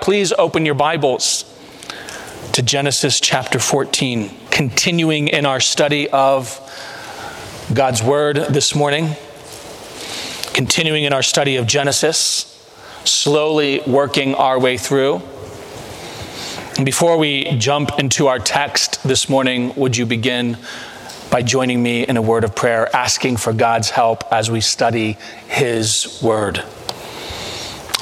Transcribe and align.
Please 0.00 0.32
open 0.32 0.64
your 0.64 0.74
Bibles 0.74 1.44
to 2.52 2.62
Genesis 2.62 3.18
chapter 3.18 3.58
14, 3.58 4.30
continuing 4.50 5.28
in 5.28 5.46
our 5.46 5.58
study 5.58 6.08
of 6.10 6.60
God's 7.72 8.02
Word 8.02 8.36
this 8.36 8.74
morning, 8.74 9.16
continuing 10.52 11.04
in 11.04 11.12
our 11.12 11.22
study 11.22 11.56
of 11.56 11.66
Genesis, 11.66 12.44
slowly 13.04 13.80
working 13.86 14.34
our 14.34 14.60
way 14.60 14.76
through. 14.76 15.20
And 16.76 16.84
before 16.84 17.16
we 17.16 17.56
jump 17.58 17.98
into 17.98 18.28
our 18.28 18.38
text 18.38 19.02
this 19.02 19.28
morning, 19.28 19.74
would 19.74 19.96
you 19.96 20.06
begin 20.06 20.58
by 21.30 21.42
joining 21.42 21.82
me 21.82 22.06
in 22.06 22.16
a 22.16 22.22
word 22.22 22.44
of 22.44 22.54
prayer, 22.54 22.94
asking 22.94 23.38
for 23.38 23.52
God's 23.52 23.90
help 23.90 24.22
as 24.32 24.50
we 24.50 24.60
study 24.60 25.16
His 25.48 26.20
Word? 26.22 26.62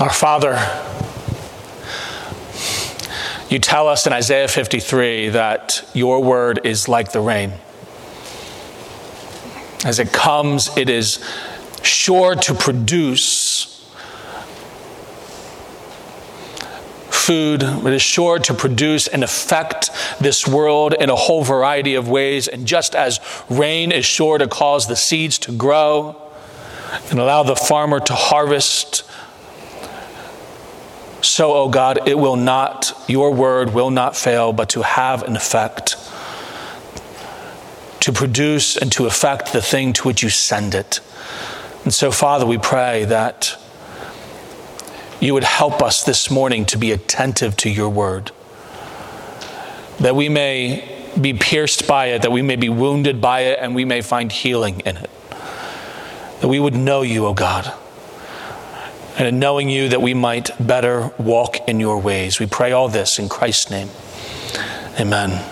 Our 0.00 0.10
Father, 0.10 0.56
you 3.50 3.58
tell 3.58 3.88
us 3.88 4.06
in 4.06 4.12
Isaiah 4.12 4.48
53 4.48 5.30
that 5.30 5.88
your 5.94 6.22
word 6.22 6.60
is 6.64 6.88
like 6.88 7.12
the 7.12 7.20
rain. 7.20 7.52
As 9.84 9.98
it 9.98 10.12
comes, 10.12 10.74
it 10.76 10.88
is 10.88 11.22
sure 11.82 12.34
to 12.34 12.54
produce 12.54 13.70
food, 17.10 17.62
it 17.62 17.92
is 17.92 18.02
sure 18.02 18.38
to 18.38 18.52
produce 18.52 19.08
and 19.08 19.24
affect 19.24 19.90
this 20.20 20.46
world 20.46 20.92
in 20.92 21.08
a 21.08 21.16
whole 21.16 21.42
variety 21.42 21.94
of 21.94 22.08
ways. 22.08 22.48
And 22.48 22.66
just 22.66 22.94
as 22.94 23.18
rain 23.48 23.92
is 23.92 24.04
sure 24.04 24.36
to 24.38 24.46
cause 24.46 24.88
the 24.88 24.96
seeds 24.96 25.38
to 25.40 25.52
grow 25.52 26.20
and 27.10 27.18
allow 27.18 27.42
the 27.42 27.56
farmer 27.56 28.00
to 28.00 28.14
harvest 28.14 29.04
so, 31.24 31.52
O 31.52 31.62
oh 31.62 31.68
God, 31.68 32.06
it 32.06 32.18
will 32.18 32.36
not, 32.36 32.92
your 33.08 33.32
word 33.32 33.72
will 33.72 33.90
not 33.90 34.16
fail, 34.16 34.52
but 34.52 34.68
to 34.70 34.82
have 34.82 35.22
an 35.22 35.36
effect, 35.36 35.96
to 38.00 38.12
produce 38.12 38.76
and 38.76 38.92
to 38.92 39.06
affect 39.06 39.52
the 39.52 39.62
thing 39.62 39.92
to 39.94 40.02
which 40.02 40.22
you 40.22 40.28
send 40.28 40.74
it. 40.74 41.00
And 41.84 41.92
so, 41.92 42.10
Father, 42.10 42.46
we 42.46 42.58
pray 42.58 43.04
that 43.06 43.56
you 45.20 45.34
would 45.34 45.44
help 45.44 45.82
us 45.82 46.02
this 46.02 46.30
morning 46.30 46.64
to 46.66 46.78
be 46.78 46.92
attentive 46.92 47.56
to 47.58 47.70
your 47.70 47.88
word, 47.88 48.30
that 50.00 50.14
we 50.16 50.28
may 50.28 51.06
be 51.20 51.32
pierced 51.32 51.86
by 51.86 52.06
it, 52.06 52.22
that 52.22 52.32
we 52.32 52.42
may 52.42 52.56
be 52.56 52.68
wounded 52.68 53.20
by 53.20 53.40
it, 53.40 53.58
and 53.60 53.74
we 53.74 53.84
may 53.84 54.02
find 54.02 54.32
healing 54.32 54.80
in 54.80 54.96
it. 54.96 55.10
That 56.40 56.48
we 56.48 56.58
would 56.58 56.74
know 56.74 57.02
you, 57.02 57.24
O 57.24 57.28
oh 57.28 57.34
God 57.34 57.72
and 59.16 59.28
in 59.28 59.38
knowing 59.38 59.68
you 59.68 59.88
that 59.88 60.02
we 60.02 60.14
might 60.14 60.50
better 60.64 61.12
walk 61.18 61.68
in 61.68 61.80
your 61.80 61.98
ways. 61.98 62.40
We 62.40 62.46
pray 62.46 62.72
all 62.72 62.88
this 62.88 63.18
in 63.18 63.28
Christ's 63.28 63.70
name. 63.70 63.88
Amen. 64.98 65.50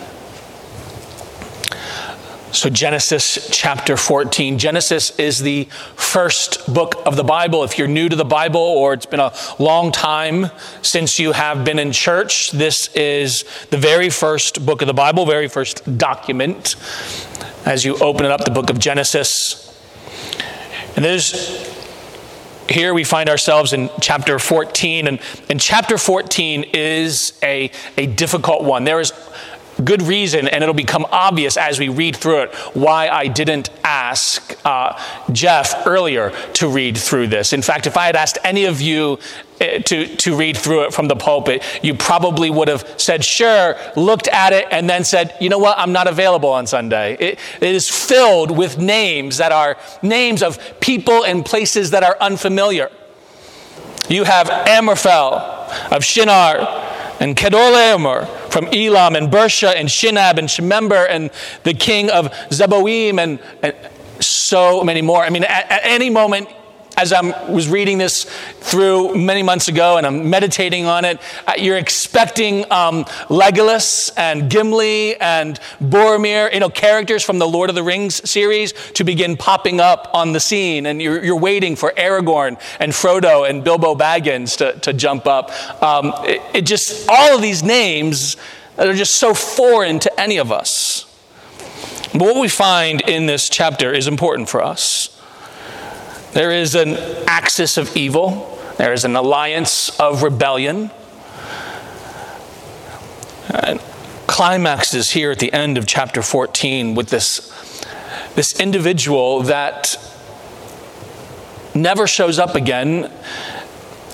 So, 2.52 2.69
Genesis 2.69 3.48
chapter 3.50 3.96
14. 3.96 4.58
Genesis 4.58 5.19
is 5.19 5.38
the 5.38 5.64
first 5.96 6.72
book 6.72 6.96
of 7.06 7.16
the 7.16 7.24
Bible. 7.24 7.64
If 7.64 7.78
you're 7.78 7.88
new 7.88 8.10
to 8.10 8.14
the 8.14 8.27
Bible 8.27 8.60
or 8.60 8.92
it's 8.92 9.06
been 9.06 9.20
a 9.20 9.32
long 9.58 9.91
time 9.91 10.50
since 10.82 11.19
you 11.19 11.32
have 11.32 11.64
been 11.64 11.78
in 11.78 11.92
church, 11.92 12.50
this 12.50 12.88
is 12.94 13.44
the 13.70 13.78
very 13.78 14.10
first 14.10 14.66
book 14.66 14.82
of 14.82 14.86
the 14.86 14.92
Bible, 14.92 15.24
very 15.24 15.48
first 15.48 15.97
document 15.97 16.76
as 17.64 17.86
you 17.86 17.97
open 17.98 18.26
it 18.26 18.30
up, 18.30 18.44
the 18.44 18.50
book 18.50 18.69
of 18.69 18.78
Genesis. 18.78 19.69
And 20.94 21.02
there's 21.02 21.72
here 22.73 22.95
we 22.95 23.05
find 23.05 23.28
ourselves 23.28 23.73
in 23.73 23.91
chapter 24.01 24.39
14, 24.39 25.06
and, 25.06 25.20
and 25.48 25.61
chapter 25.61 25.98
14 25.98 26.65
is 26.73 27.39
a, 27.42 27.70
a 27.97 28.06
difficult 28.06 28.65
one. 28.65 28.84
There 28.84 29.01
is 29.01 29.12
good 29.84 30.02
reason, 30.02 30.48
and 30.48 30.62
it'll 30.62 30.75
become 30.75 31.06
obvious 31.11 31.56
as 31.56 31.78
we 31.78 31.88
read 31.88 32.16
through 32.16 32.42
it, 32.42 32.55
why 32.75 33.08
I 33.08 33.27
didn't 33.27 33.70
ask 33.84 34.59
uh, 34.65 34.98
Jeff 35.32 35.87
earlier 35.87 36.31
to 36.54 36.69
read 36.69 36.97
through 36.97 37.28
this. 37.28 37.53
In 37.53 37.62
fact, 37.62 37.87
if 37.87 37.97
I 37.97 38.06
had 38.06 38.16
asked 38.16 38.38
any 38.44 38.65
of 38.66 38.81
you 38.81 39.19
uh, 39.60 39.78
to, 39.78 40.16
to 40.16 40.37
read 40.37 40.56
through 40.56 40.84
it 40.84 40.94
from 40.94 41.09
the 41.09 41.16
pulpit, 41.16 41.62
you 41.82 41.94
probably 41.94 42.50
would 42.50 42.69
have 42.69 42.84
said, 42.97 43.25
sure, 43.25 43.76
looked 43.97 44.28
at 44.28 44.53
it, 44.53 44.66
and 44.70 44.88
then 44.88 45.04
said, 45.04 45.37
you 45.41 45.48
know 45.48 45.59
what, 45.59 45.78
I'm 45.78 45.93
not 45.93 46.06
available 46.06 46.50
on 46.50 46.66
Sunday. 46.66 47.14
It, 47.14 47.38
it 47.60 47.75
is 47.75 47.88
filled 47.88 48.56
with 48.56 48.78
names 48.78 49.38
that 49.38 49.53
are 49.53 49.76
names 50.03 50.43
of 50.43 50.59
people 50.81 51.25
and 51.25 51.44
places 51.44 51.91
that 51.91 52.03
are 52.03 52.16
unfamiliar. 52.20 52.91
You 54.09 54.25
have 54.25 54.50
Amraphel 54.50 55.34
of 55.91 56.04
Shinar 56.04 56.59
and 57.21 57.37
Kedorlaomer 57.37 58.27
from 58.50 58.67
Elam 58.73 59.17
and 59.17 59.31
Birsha 59.31 59.75
and 59.75 59.89
Shinab 59.89 60.39
and 60.39 60.49
Shemeber 60.49 61.06
and 61.09 61.31
the 61.62 61.75
king 61.75 62.11
of 62.11 62.31
Zeboim 62.50 63.19
and, 63.23 63.39
and 63.62 63.75
so 64.21 64.83
many 64.83 65.03
more. 65.03 65.23
I 65.23 65.31
mean, 65.31 65.45
at, 65.45 65.71
at 65.71 65.81
any 65.84 66.11
moment, 66.11 66.49
as 66.97 67.12
I 67.12 67.50
was 67.50 67.69
reading 67.69 67.98
this 67.98 68.25
through 68.60 69.14
many 69.14 69.42
months 69.42 69.69
ago 69.69 69.97
and 69.97 70.06
I'm 70.06 70.28
meditating 70.30 70.86
on 70.86 71.04
it, 71.04 71.20
uh, 71.47 71.54
you're 71.56 71.78
expecting 71.78 72.70
um, 72.70 73.04
Legolas 73.28 74.10
and 74.16 74.50
Gimli 74.50 75.16
and 75.20 75.58
Boromir, 75.81 76.52
you 76.52 76.60
know, 76.60 76.69
characters 76.69 77.22
from 77.22 77.38
the 77.38 77.48
Lord 77.48 77.70
of 77.70 77.76
the 77.76 77.82
Rings 77.82 78.28
series 78.28 78.72
to 78.94 79.04
begin 79.04 79.36
popping 79.36 79.81
up 79.81 80.10
on 80.12 80.32
the 80.32 80.41
scene. 80.41 80.86
And 80.86 81.00
you're, 81.00 81.25
you're 81.25 81.38
waiting 81.38 81.76
for 81.76 81.92
Aragorn 81.97 82.60
and 82.78 82.92
Frodo 82.92 83.48
and 83.48 83.64
Bilbo 83.64 83.94
Baggins 83.94 84.56
to, 84.58 84.78
to 84.81 84.92
jump 84.92 85.26
up. 85.26 85.50
Um, 85.82 86.12
it, 86.25 86.42
it 86.54 86.62
just, 86.62 87.08
all 87.08 87.34
of 87.34 87.42
these 87.42 87.62
names 87.62 88.36
that 88.76 88.86
are 88.86 88.94
just 88.94 89.16
so 89.16 89.34
foreign 89.34 89.98
to 90.00 90.20
any 90.20 90.38
of 90.38 90.50
us. 90.50 91.08
But 92.12 92.22
what 92.22 92.41
we 92.41 92.48
find 92.48 93.00
in 93.02 93.26
this 93.26 93.48
chapter 93.48 93.92
is 93.92 94.06
important 94.06 94.48
for 94.48 94.62
us. 94.62 95.12
There 96.32 96.50
is 96.50 96.75
an 96.75 96.97
axis 97.26 97.76
of 97.76 97.94
evil, 97.94 98.59
there 98.78 98.93
is 98.94 99.04
an 99.04 99.15
alliance 99.16 99.98
of 100.00 100.22
rebellion. 100.22 100.91
And 103.50 103.81
climaxes 104.26 105.10
here 105.10 105.31
at 105.31 105.38
the 105.38 105.53
end 105.53 105.76
of 105.76 105.87
chapter 105.87 106.22
14 106.22 106.94
with 106.94 107.10
this, 107.10 107.84
this 108.34 108.59
individual 108.59 109.43
that 109.43 109.98
never 111.75 112.06
shows 112.06 112.38
up 112.38 112.54
again 112.54 113.12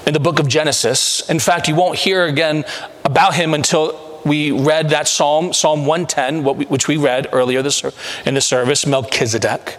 in 0.05 0.13
the 0.13 0.21
book 0.21 0.41
of 0.41 0.49
Genesis. 0.49 1.29
In 1.31 1.39
fact, 1.39 1.69
you 1.69 1.77
won't 1.77 1.99
hear 1.99 2.25
again 2.25 2.65
about 3.05 3.35
him 3.35 3.55
until 3.55 4.21
we 4.25 4.51
read 4.51 4.91
that 4.91 5.07
psalm, 5.07 5.53
Psalm 5.53 5.87
110, 5.87 6.69
which 6.69 6.89
we 6.89 6.97
read 6.97 7.29
earlier 7.33 7.63
this 7.63 7.85
in 8.27 8.35
the 8.35 8.41
service, 8.41 8.87
Melchizedek. 8.87 9.79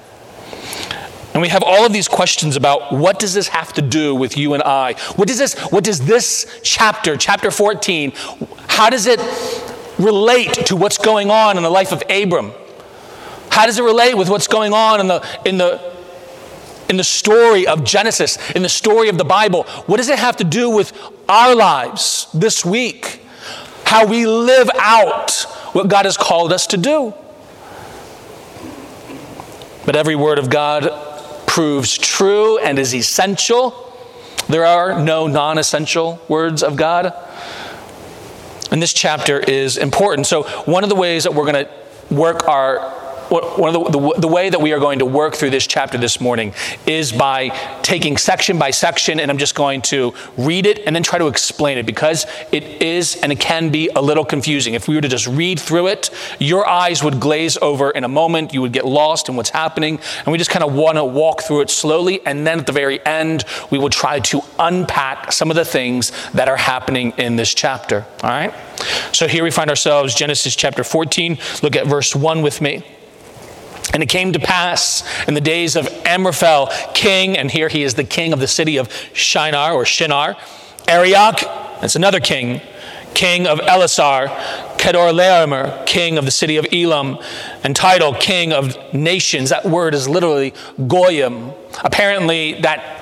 And 1.34 1.41
we 1.41 1.50
have 1.50 1.63
all 1.63 1.85
of 1.85 1.94
these 1.94 2.07
questions 2.07 2.56
about 2.56 2.91
what 2.91 3.19
does 3.19 3.34
this 3.34 3.50
have 3.50 3.72
to 3.73 3.81
do 3.81 4.16
with 4.16 4.35
you 4.38 4.56
and 4.56 4.63
I? 4.63 4.94
What 5.16 5.28
does 5.28 5.38
this, 5.38 5.57
what 5.72 5.84
does 5.84 6.06
this 6.06 6.59
chapter, 6.63 7.16
chapter 7.17 7.51
14, 7.51 8.13
how 8.67 8.90
does 8.90 9.06
it 9.06 9.19
relate 10.00 10.53
to 10.68 10.75
what's 10.75 10.97
going 10.97 11.29
on 11.29 11.57
in 11.57 11.63
the 11.63 11.69
life 11.69 11.91
of 11.91 12.01
Abram? 12.09 12.51
How 13.51 13.68
does 13.68 13.78
it 13.78 13.84
relate 13.84 14.16
with 14.16 14.29
what's 14.29 14.47
going 14.47 14.73
on 14.73 15.00
in 15.00 15.07
the, 15.07 15.39
in 15.45 15.57
the, 15.57 15.94
in 16.89 16.97
the 16.97 17.03
story 17.03 17.68
of 17.68 17.84
Genesis, 17.84 18.38
in 18.51 18.63
the 18.63 18.69
story 18.69 19.09
of 19.09 19.18
the 19.18 19.25
Bible? 19.25 19.63
What 19.85 19.97
does 19.97 20.09
it 20.09 20.18
have 20.18 20.38
to 20.38 20.44
do 20.44 20.69
with 20.69 20.94
our 21.28 21.56
lives 21.56 22.28
this 22.34 22.66
week? 22.66 23.22
How 23.85 24.06
we 24.06 24.25
live 24.25 24.69
out 24.75 25.31
what 25.73 25.88
God 25.89 26.06
has 26.06 26.18
called 26.18 26.51
us 26.51 26.66
to 26.68 26.78
do? 26.78 27.13
But 29.85 29.95
every 29.95 30.16
word 30.16 30.39
of 30.39 30.50
God 30.50 31.08
proves 31.59 31.97
true 31.97 32.57
and 32.59 32.79
is 32.79 32.95
essential. 32.95 33.93
There 34.47 34.65
are 34.65 35.03
no 35.03 35.27
non 35.27 35.57
essential 35.57 36.17
words 36.29 36.63
of 36.63 36.77
God. 36.77 37.13
And 38.71 38.81
this 38.81 38.94
chapter 38.94 39.41
is 39.41 39.75
important. 39.75 40.25
So, 40.25 40.44
one 40.63 40.83
of 40.83 40.89
the 40.89 40.95
ways 40.95 41.25
that 41.25 41.33
we're 41.35 41.51
going 41.51 41.65
to 41.65 42.15
work 42.15 42.47
our 42.47 42.77
one 43.29 43.75
of 43.75 43.91
the, 43.91 43.99
the, 43.99 44.21
the, 44.21 44.27
way 44.27 44.49
that 44.49 44.59
we 44.59 44.73
are 44.73 44.79
going 44.79 44.99
to 44.99 45.05
work 45.05 45.35
through 45.35 45.51
this 45.51 45.67
chapter 45.67 45.97
this 45.97 46.19
morning 46.19 46.53
is 46.87 47.11
by 47.11 47.49
taking 47.83 48.17
section 48.17 48.57
by 48.57 48.71
section, 48.71 49.19
and 49.19 49.29
I'm 49.29 49.37
just 49.37 49.55
going 49.55 49.81
to 49.83 50.13
read 50.37 50.65
it 50.65 50.79
and 50.85 50.95
then 50.95 51.03
try 51.03 51.19
to 51.19 51.27
explain 51.27 51.77
it 51.77 51.85
because 51.85 52.25
it 52.51 52.63
is 52.81 53.15
and 53.21 53.31
it 53.31 53.39
can 53.39 53.69
be 53.69 53.89
a 53.95 54.01
little 54.01 54.25
confusing. 54.25 54.73
If 54.73 54.87
we 54.87 54.95
were 54.95 55.01
to 55.01 55.07
just 55.07 55.27
read 55.27 55.59
through 55.59 55.87
it, 55.87 56.09
your 56.39 56.67
eyes 56.67 57.03
would 57.03 57.19
glaze 57.19 57.57
over 57.57 57.91
in 57.91 58.03
a 58.03 58.07
moment. 58.07 58.53
You 58.53 58.61
would 58.61 58.73
get 58.73 58.85
lost 58.85 59.29
in 59.29 59.35
what's 59.35 59.51
happening, 59.51 59.99
and 60.19 60.27
we 60.31 60.37
just 60.37 60.49
kind 60.49 60.63
of 60.63 60.73
want 60.73 60.97
to 60.97 61.03
walk 61.03 61.41
through 61.41 61.61
it 61.61 61.69
slowly. 61.69 62.25
And 62.25 62.47
then 62.47 62.59
at 62.59 62.65
the 62.65 62.71
very 62.71 63.05
end, 63.05 63.45
we 63.69 63.77
will 63.77 63.89
try 63.89 64.19
to 64.19 64.41
unpack 64.57 65.31
some 65.31 65.49
of 65.49 65.55
the 65.55 65.65
things 65.65 66.11
that 66.31 66.49
are 66.49 66.57
happening 66.57 67.13
in 67.17 67.35
this 67.35 67.53
chapter. 67.53 68.05
All 68.23 68.29
right? 68.29 68.53
So 69.11 69.27
here 69.27 69.43
we 69.43 69.51
find 69.51 69.69
ourselves, 69.69 70.15
Genesis 70.15 70.55
chapter 70.55 70.83
14. 70.83 71.37
Look 71.61 71.75
at 71.75 71.85
verse 71.85 72.15
1 72.15 72.41
with 72.41 72.61
me. 72.61 72.83
And 73.94 74.03
it 74.03 74.09
came 74.09 74.33
to 74.33 74.39
pass 74.39 75.03
in 75.27 75.33
the 75.33 75.41
days 75.41 75.75
of 75.75 75.88
Amraphel, 76.06 76.69
king, 76.94 77.38
and 77.38 77.50
here 77.50 77.69
he 77.69 77.83
is 77.83 77.95
the 77.95 78.03
king 78.03 78.33
of 78.33 78.39
the 78.39 78.47
city 78.47 78.77
of 78.77 78.91
Shinar 79.13 79.74
or 79.74 79.86
Shinar, 79.86 80.38
Arioch, 80.88 81.39
that's 81.81 81.95
another 81.95 82.19
king, 82.19 82.62
king 83.13 83.47
of 83.47 83.59
Elasar, 83.59 84.27
Kedorlaomer, 84.77 85.86
king 85.86 86.18
of 86.18 86.25
the 86.25 86.31
city 86.31 86.57
of 86.57 86.65
Elam, 86.74 87.18
and 87.63 87.75
Tidal, 87.75 88.13
king 88.15 88.51
of 88.51 88.75
nations. 88.94 89.50
That 89.50 89.65
word 89.65 89.94
is 89.94 90.09
literally 90.09 90.53
Goyim. 90.88 91.51
Apparently, 91.83 92.59
that 92.62 92.95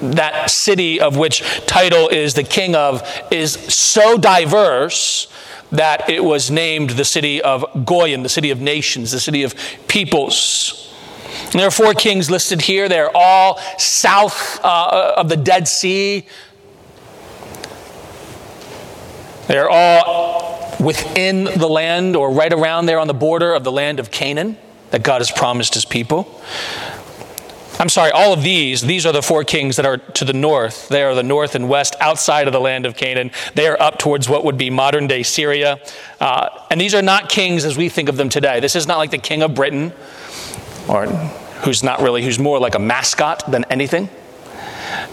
that 0.00 0.50
city 0.50 1.00
of 1.00 1.16
which 1.16 1.42
Tidal 1.66 2.08
is 2.08 2.34
the 2.34 2.42
king 2.42 2.74
of 2.74 3.02
is 3.30 3.52
so 3.52 4.18
diverse 4.18 5.26
that 5.74 6.08
it 6.08 6.22
was 6.22 6.50
named 6.50 6.90
the 6.90 7.04
city 7.04 7.42
of 7.42 7.64
Goyim, 7.84 8.22
the 8.22 8.28
city 8.28 8.50
of 8.50 8.60
nations, 8.60 9.10
the 9.10 9.20
city 9.20 9.42
of 9.42 9.54
peoples. 9.88 10.92
And 11.44 11.60
there 11.60 11.66
are 11.66 11.72
four 11.72 11.94
kings 11.94 12.30
listed 12.30 12.62
here. 12.62 12.88
They're 12.88 13.14
all 13.14 13.58
south 13.78 14.60
uh, 14.64 15.14
of 15.16 15.28
the 15.28 15.36
Dead 15.36 15.68
Sea. 15.68 16.26
They're 19.46 19.68
all 19.68 20.74
within 20.80 21.44
the 21.44 21.68
land 21.68 22.16
or 22.16 22.30
right 22.30 22.52
around 22.52 22.86
there 22.86 22.98
on 22.98 23.06
the 23.06 23.14
border 23.14 23.52
of 23.54 23.64
the 23.64 23.72
land 23.72 24.00
of 24.00 24.10
Canaan 24.10 24.56
that 24.90 25.02
God 25.02 25.20
has 25.20 25.30
promised 25.30 25.74
his 25.74 25.84
people. 25.84 26.40
I'm 27.78 27.88
sorry, 27.88 28.12
all 28.12 28.32
of 28.32 28.42
these, 28.42 28.82
these 28.82 29.04
are 29.04 29.12
the 29.12 29.22
four 29.22 29.42
kings 29.42 29.76
that 29.76 29.84
are 29.84 29.96
to 29.96 30.24
the 30.24 30.32
north. 30.32 30.88
They 30.88 31.02
are 31.02 31.14
the 31.14 31.24
north 31.24 31.56
and 31.56 31.68
west 31.68 31.96
outside 32.00 32.46
of 32.46 32.52
the 32.52 32.60
land 32.60 32.86
of 32.86 32.96
Canaan. 32.96 33.32
They 33.54 33.66
are 33.66 33.80
up 33.80 33.98
towards 33.98 34.28
what 34.28 34.44
would 34.44 34.56
be 34.56 34.70
modern 34.70 35.08
day 35.08 35.24
Syria. 35.24 35.80
Uh, 36.20 36.48
and 36.70 36.80
these 36.80 36.94
are 36.94 37.02
not 37.02 37.28
kings 37.28 37.64
as 37.64 37.76
we 37.76 37.88
think 37.88 38.08
of 38.08 38.16
them 38.16 38.28
today. 38.28 38.60
This 38.60 38.76
is 38.76 38.86
not 38.86 38.98
like 38.98 39.10
the 39.10 39.18
king 39.18 39.42
of 39.42 39.54
Britain, 39.54 39.92
or 40.88 41.06
who's 41.64 41.82
not 41.82 42.00
really, 42.00 42.22
who's 42.22 42.38
more 42.38 42.60
like 42.60 42.76
a 42.76 42.78
mascot 42.78 43.50
than 43.50 43.64
anything. 43.64 44.08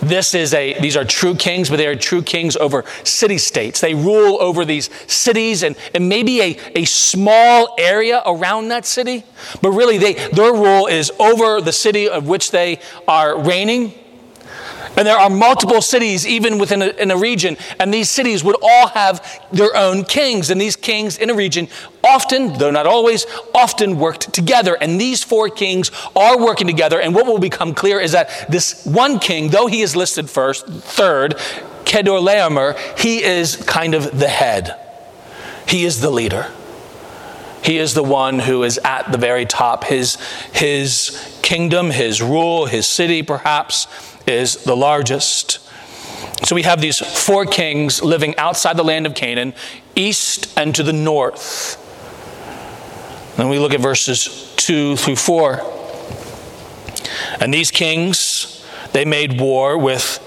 This 0.01 0.33
is 0.33 0.53
a, 0.53 0.80
these 0.80 0.98
are 0.98 1.06
true 1.06 1.36
kings, 1.36 1.69
but 1.69 1.77
they 1.77 1.88
are 1.88 1.95
true 1.95 2.24
kings 2.24 2.56
over 2.56 2.83
city 3.03 3.38
states. 3.38 3.81
They 3.81 3.94
rule 3.94 4.42
over 4.42 4.65
these 4.65 4.89
cities 5.07 5.63
and, 5.63 5.75
and 5.94 6.09
maybe 6.09 6.42
a, 6.42 6.57
a 6.75 6.86
small 6.86 7.75
area 7.77 8.21
around 8.25 8.69
that 8.69 8.86
city. 8.86 9.24
But 9.62 9.71
really, 9.71 9.98
they, 9.98 10.13
their 10.13 10.53
rule 10.53 10.88
is 10.88 11.12
over 11.19 11.62
the 11.62 11.71
city 11.71 12.09
of 12.09 12.27
which 12.27 12.51
they 12.51 12.80
are 13.07 13.39
reigning 13.39 13.94
and 14.97 15.07
there 15.07 15.17
are 15.17 15.29
multiple 15.29 15.81
cities, 15.81 16.27
even 16.27 16.57
within 16.57 16.81
a, 16.81 16.88
in 16.88 17.11
a 17.11 17.17
region, 17.17 17.57
and 17.79 17.93
these 17.93 18.09
cities 18.09 18.43
would 18.43 18.57
all 18.61 18.88
have 18.89 19.41
their 19.51 19.75
own 19.75 20.03
kings. 20.03 20.49
And 20.49 20.59
these 20.59 20.75
kings 20.75 21.17
in 21.17 21.29
a 21.29 21.33
region 21.33 21.69
often, 22.03 22.53
though 22.57 22.71
not 22.71 22.85
always, 22.85 23.25
often 23.55 23.97
worked 23.97 24.33
together. 24.33 24.75
And 24.79 24.99
these 24.99 25.23
four 25.23 25.49
kings 25.49 25.91
are 26.15 26.38
working 26.38 26.67
together. 26.67 26.99
And 26.99 27.15
what 27.15 27.25
will 27.25 27.39
become 27.39 27.73
clear 27.73 27.99
is 27.99 28.11
that 28.11 28.47
this 28.49 28.85
one 28.85 29.19
king, 29.19 29.49
though 29.49 29.67
he 29.67 29.81
is 29.81 29.95
listed 29.95 30.29
first, 30.29 30.67
third, 30.67 31.35
Kedorlaomer, 31.85 32.77
he 32.99 33.23
is 33.23 33.55
kind 33.55 33.95
of 33.95 34.17
the 34.17 34.27
head. 34.27 34.77
He 35.67 35.85
is 35.85 36.01
the 36.01 36.09
leader. 36.09 36.51
He 37.63 37.77
is 37.77 37.94
the 37.94 38.03
one 38.03 38.39
who 38.39 38.63
is 38.63 38.79
at 38.83 39.11
the 39.11 39.17
very 39.17 39.45
top. 39.45 39.83
His, 39.83 40.15
his 40.51 41.39
kingdom, 41.44 41.91
his 41.91 42.21
rule, 42.21 42.65
his 42.65 42.87
city, 42.87 43.21
perhaps 43.21 43.87
is 44.27 44.63
the 44.63 44.75
largest. 44.75 45.59
So 46.44 46.56
we 46.56 46.63
have 46.63 46.81
these 46.81 47.00
four 47.00 47.45
kings 47.45 48.01
living 48.01 48.35
outside 48.38 48.77
the 48.77 48.83
land 48.83 49.06
of 49.06 49.13
Canaan, 49.13 49.53
east 49.95 50.57
and 50.57 50.73
to 50.75 50.83
the 50.83 50.94
north. 50.94 51.77
Then 53.38 53.50
we 53.50 53.59
look 53.59 53.73
at 53.73 53.79
verses 53.79 54.53
2 54.57 54.95
through 54.97 55.15
4. 55.15 55.62
And 57.39 57.53
these 57.53 57.71
kings, 57.71 58.65
they 58.94 59.06
made 59.06 59.39
war 59.39 59.77
with, 59.77 60.19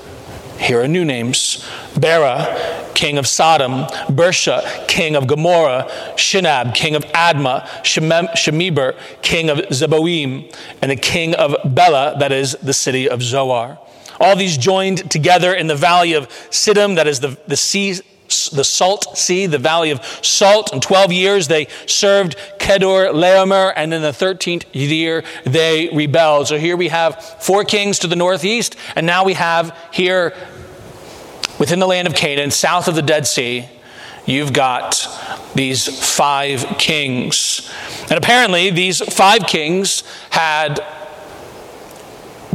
here 0.58 0.80
are 0.80 0.88
new 0.88 1.04
names 1.04 1.68
Bera, 1.98 2.90
king 2.94 3.18
of 3.18 3.26
Sodom, 3.26 3.84
Birsha, 4.08 4.86
king 4.88 5.16
of 5.16 5.26
Gomorrah, 5.26 5.86
Shinab, 6.16 6.74
king 6.74 6.94
of 6.94 7.04
Admah, 7.06 7.66
Shemeber, 7.82 8.96
king 9.22 9.50
of 9.50 9.58
Zeboim, 9.58 10.52
and 10.80 10.90
the 10.90 10.96
king 10.96 11.34
of 11.34 11.56
Bela, 11.64 12.16
that 12.18 12.32
is 12.32 12.56
the 12.62 12.72
city 12.72 13.08
of 13.08 13.22
Zoar. 13.22 13.78
All 14.20 14.36
these 14.36 14.56
joined 14.56 15.10
together 15.10 15.54
in 15.54 15.66
the 15.66 15.74
valley 15.76 16.14
of 16.14 16.28
Siddim, 16.50 16.96
that 16.96 17.06
is 17.06 17.20
the, 17.20 17.38
the 17.46 17.56
sea, 17.56 18.00
the 18.52 18.64
salt 18.64 19.16
sea, 19.16 19.46
the 19.46 19.58
valley 19.58 19.90
of 19.90 20.04
salt. 20.22 20.72
In 20.72 20.80
12 20.80 21.12
years 21.12 21.48
they 21.48 21.66
served 21.86 22.36
Kedorlaomer, 22.58 23.72
and 23.76 23.92
in 23.92 24.02
the 24.02 24.10
13th 24.10 24.64
year 24.72 25.24
they 25.44 25.90
rebelled. 25.92 26.48
So 26.48 26.58
here 26.58 26.76
we 26.76 26.88
have 26.88 27.22
four 27.40 27.64
kings 27.64 27.98
to 28.00 28.06
the 28.06 28.16
northeast, 28.16 28.76
and 28.96 29.06
now 29.06 29.24
we 29.24 29.34
have 29.34 29.76
here 29.92 30.34
within 31.58 31.78
the 31.78 31.86
land 31.86 32.08
of 32.08 32.14
Canaan, 32.14 32.50
south 32.50 32.88
of 32.88 32.94
the 32.94 33.02
Dead 33.02 33.26
Sea, 33.26 33.68
you've 34.26 34.52
got 34.52 35.06
these 35.54 36.14
five 36.14 36.64
kings. 36.78 37.70
And 38.02 38.12
apparently, 38.12 38.70
these 38.70 39.00
five 39.14 39.46
kings 39.46 40.02
had 40.30 40.84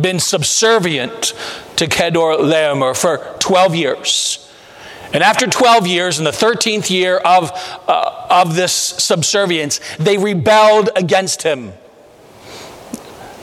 been 0.02 0.20
subservient 0.20 1.34
to 1.76 1.88
Kedorlaomer 1.88 2.96
for 2.96 3.18
12 3.40 3.76
years. 3.76 4.46
And 5.12 5.24
after 5.24 5.48
12 5.48 5.88
years, 5.88 6.20
in 6.20 6.26
the 6.26 6.32
13th 6.32 6.90
year 6.90 7.18
of, 7.18 7.52
uh, 7.88 8.28
of 8.30 8.56
this 8.56 8.74
subservience, 8.74 9.80
they 9.98 10.18
rebelled 10.18 10.90
against 10.96 11.42
him. 11.42 11.74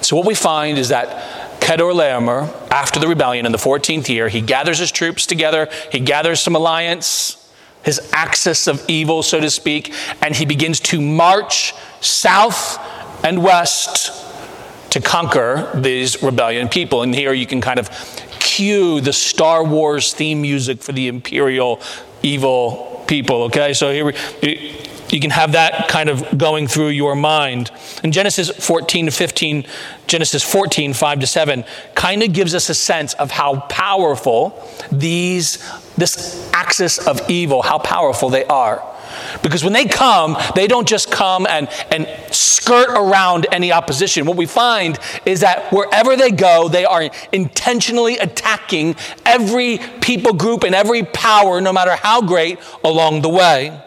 So, 0.00 0.14
what 0.14 0.26
we 0.26 0.36
find 0.36 0.78
is 0.78 0.90
that 0.90 1.60
Kedorlaomer, 1.60 2.70
after 2.70 3.00
the 3.00 3.08
rebellion 3.08 3.46
in 3.46 3.50
the 3.50 3.58
14th 3.58 4.08
year, 4.08 4.28
he 4.28 4.40
gathers 4.40 4.78
his 4.78 4.92
troops 4.92 5.26
together, 5.26 5.68
he 5.90 5.98
gathers 5.98 6.40
some 6.40 6.54
alliance, 6.54 7.50
his 7.82 8.00
axis 8.12 8.68
of 8.68 8.84
evil, 8.88 9.22
so 9.22 9.40
to 9.40 9.50
speak, 9.50 9.92
and 10.22 10.36
he 10.36 10.44
begins 10.44 10.78
to 10.80 11.00
march 11.00 11.74
south 12.00 12.78
and 13.24 13.42
west 13.42 14.25
to 14.96 15.02
conquer 15.02 15.70
these 15.74 16.22
rebellion 16.22 16.68
people. 16.68 17.02
And 17.02 17.14
here 17.14 17.34
you 17.34 17.46
can 17.46 17.60
kind 17.60 17.78
of 17.78 17.90
cue 18.40 19.02
the 19.02 19.12
Star 19.12 19.62
Wars 19.62 20.14
theme 20.14 20.40
music 20.40 20.82
for 20.82 20.92
the 20.92 21.08
imperial 21.08 21.80
evil 22.22 23.04
people. 23.06 23.42
Okay, 23.44 23.74
so 23.74 23.92
here 23.92 24.06
we, 24.06 24.74
you 25.10 25.20
can 25.20 25.30
have 25.30 25.52
that 25.52 25.88
kind 25.88 26.08
of 26.08 26.38
going 26.38 26.66
through 26.66 26.88
your 26.88 27.14
mind. 27.14 27.70
In 28.02 28.10
Genesis 28.10 28.48
14 28.50 29.06
to 29.06 29.12
15, 29.12 29.66
Genesis 30.06 30.42
14, 30.42 30.94
5 30.94 31.20
to 31.20 31.26
7, 31.26 31.64
kind 31.94 32.22
of 32.22 32.32
gives 32.32 32.54
us 32.54 32.70
a 32.70 32.74
sense 32.74 33.12
of 33.14 33.30
how 33.30 33.60
powerful 33.68 34.66
these, 34.90 35.58
this 35.96 36.50
axis 36.54 36.98
of 37.06 37.20
evil, 37.28 37.60
how 37.60 37.78
powerful 37.78 38.30
they 38.30 38.44
are. 38.46 38.82
Because 39.42 39.64
when 39.64 39.72
they 39.72 39.84
come, 39.84 40.36
they 40.54 40.66
don't 40.66 40.86
just 40.86 41.10
come 41.10 41.46
and, 41.46 41.68
and 41.90 42.08
skirt 42.34 42.88
around 42.90 43.46
any 43.52 43.72
opposition. 43.72 44.26
What 44.26 44.36
we 44.36 44.46
find 44.46 44.98
is 45.24 45.40
that 45.40 45.72
wherever 45.72 46.16
they 46.16 46.30
go, 46.30 46.68
they 46.68 46.84
are 46.84 47.08
intentionally 47.32 48.18
attacking 48.18 48.96
every 49.24 49.78
people 50.00 50.32
group 50.32 50.64
and 50.64 50.74
every 50.74 51.04
power, 51.04 51.60
no 51.60 51.72
matter 51.72 51.94
how 51.94 52.22
great, 52.22 52.58
along 52.84 53.22
the 53.22 53.28
way. 53.28 53.80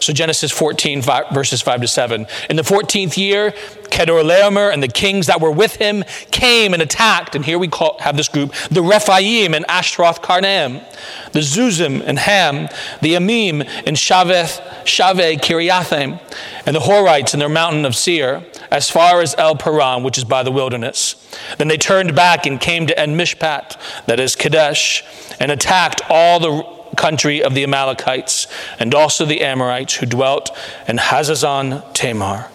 So 0.00 0.12
Genesis 0.12 0.52
14, 0.52 1.02
five, 1.02 1.24
verses 1.32 1.60
5 1.60 1.80
to 1.82 1.88
7. 1.88 2.26
In 2.48 2.56
the 2.56 2.62
14th 2.62 3.16
year, 3.16 3.52
Kedorlaomer 3.90 4.72
and 4.72 4.82
the 4.82 4.88
kings 4.88 5.26
that 5.26 5.40
were 5.40 5.50
with 5.50 5.76
him 5.76 6.04
came 6.30 6.72
and 6.72 6.82
attacked, 6.82 7.34
and 7.34 7.44
here 7.44 7.58
we 7.58 7.68
call, 7.68 7.98
have 8.00 8.16
this 8.16 8.28
group, 8.28 8.52
the 8.70 8.82
Rephaim 8.82 9.54
and 9.54 9.64
Ashtaroth 9.68 10.22
Karnaim, 10.22 10.84
the 11.32 11.40
Zuzim 11.40 12.02
and 12.04 12.18
Ham, 12.18 12.68
the 13.00 13.14
Emim 13.14 13.66
and 13.86 13.96
Shaveth, 13.96 14.60
Shaveh 14.84 15.40
Kiriathaim, 15.40 16.20
and 16.66 16.76
the 16.76 16.80
Horites 16.80 17.34
in 17.34 17.40
their 17.40 17.48
mountain 17.48 17.84
of 17.84 17.96
Seir, 17.96 18.44
as 18.70 18.90
far 18.90 19.20
as 19.20 19.34
El 19.36 19.56
Paran, 19.56 20.02
which 20.02 20.18
is 20.18 20.24
by 20.24 20.42
the 20.42 20.52
wilderness. 20.52 21.14
Then 21.56 21.68
they 21.68 21.78
turned 21.78 22.14
back 22.14 22.46
and 22.46 22.60
came 22.60 22.86
to 22.86 22.98
En 22.98 23.16
Mishpat, 23.16 23.76
that 24.06 24.20
is 24.20 24.36
Kadesh, 24.36 25.02
and 25.40 25.50
attacked 25.50 26.02
all 26.08 26.38
the 26.38 26.77
country 26.98 27.42
of 27.42 27.54
the 27.54 27.62
Amalekites, 27.62 28.46
and 28.78 28.94
also 28.94 29.24
the 29.24 29.40
Amorites 29.40 29.94
who 29.94 30.06
dwelt 30.06 30.50
in 30.86 30.98
Hazazon 30.98 31.82
Tamar. 31.94 32.50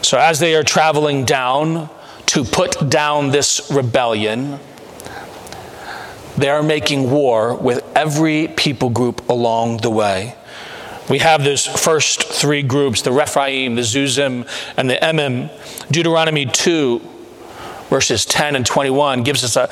So, 0.00 0.16
as 0.16 0.38
they 0.38 0.54
are 0.54 0.62
traveling 0.62 1.24
down 1.24 1.90
to 2.26 2.44
put 2.44 2.88
down 2.88 3.30
this 3.30 3.70
rebellion, 3.70 4.60
they 6.36 6.48
are 6.48 6.62
making 6.62 7.10
war 7.10 7.54
with 7.54 7.84
every 7.96 8.48
people 8.48 8.90
group 8.90 9.28
along 9.28 9.78
the 9.78 9.90
way. 9.90 10.36
We 11.10 11.18
have 11.18 11.42
those 11.42 11.66
first 11.66 12.22
three 12.22 12.62
groups 12.62 13.02
the 13.02 13.12
Rephaim, 13.12 13.74
the 13.74 13.82
Zuzim, 13.82 14.46
and 14.76 14.88
the 14.88 14.96
Emim. 14.96 15.50
Deuteronomy 15.90 16.46
2, 16.46 17.00
verses 17.88 18.24
10 18.24 18.54
and 18.54 18.64
21, 18.64 19.24
gives 19.24 19.42
us 19.42 19.56
a, 19.56 19.68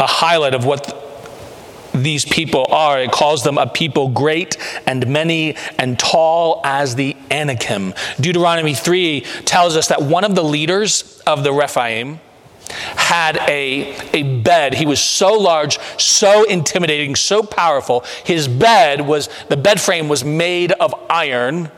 a 0.00 0.06
highlight 0.06 0.54
of 0.54 0.64
what 0.64 1.07
these 2.02 2.24
people 2.24 2.66
are. 2.70 3.00
It 3.00 3.12
calls 3.12 3.42
them 3.42 3.58
a 3.58 3.66
people 3.66 4.08
great 4.08 4.56
and 4.86 5.06
many 5.06 5.56
and 5.78 5.98
tall 5.98 6.60
as 6.64 6.94
the 6.94 7.16
Anakim. 7.30 7.94
Deuteronomy 8.20 8.74
3 8.74 9.20
tells 9.44 9.76
us 9.76 9.88
that 9.88 10.02
one 10.02 10.24
of 10.24 10.34
the 10.34 10.44
leaders 10.44 11.20
of 11.26 11.44
the 11.44 11.52
Rephaim, 11.52 12.20
had 12.70 13.38
a, 13.48 13.96
a 14.12 14.40
bed. 14.40 14.74
He 14.74 14.86
was 14.86 15.00
so 15.00 15.32
large, 15.34 15.78
so 15.98 16.44
intimidating, 16.44 17.16
so 17.16 17.42
powerful. 17.42 18.04
His 18.24 18.48
bed 18.48 19.00
was, 19.00 19.28
the 19.48 19.56
bed 19.56 19.80
frame 19.80 20.08
was 20.08 20.24
made 20.24 20.72
of 20.72 20.94
iron 21.08 21.70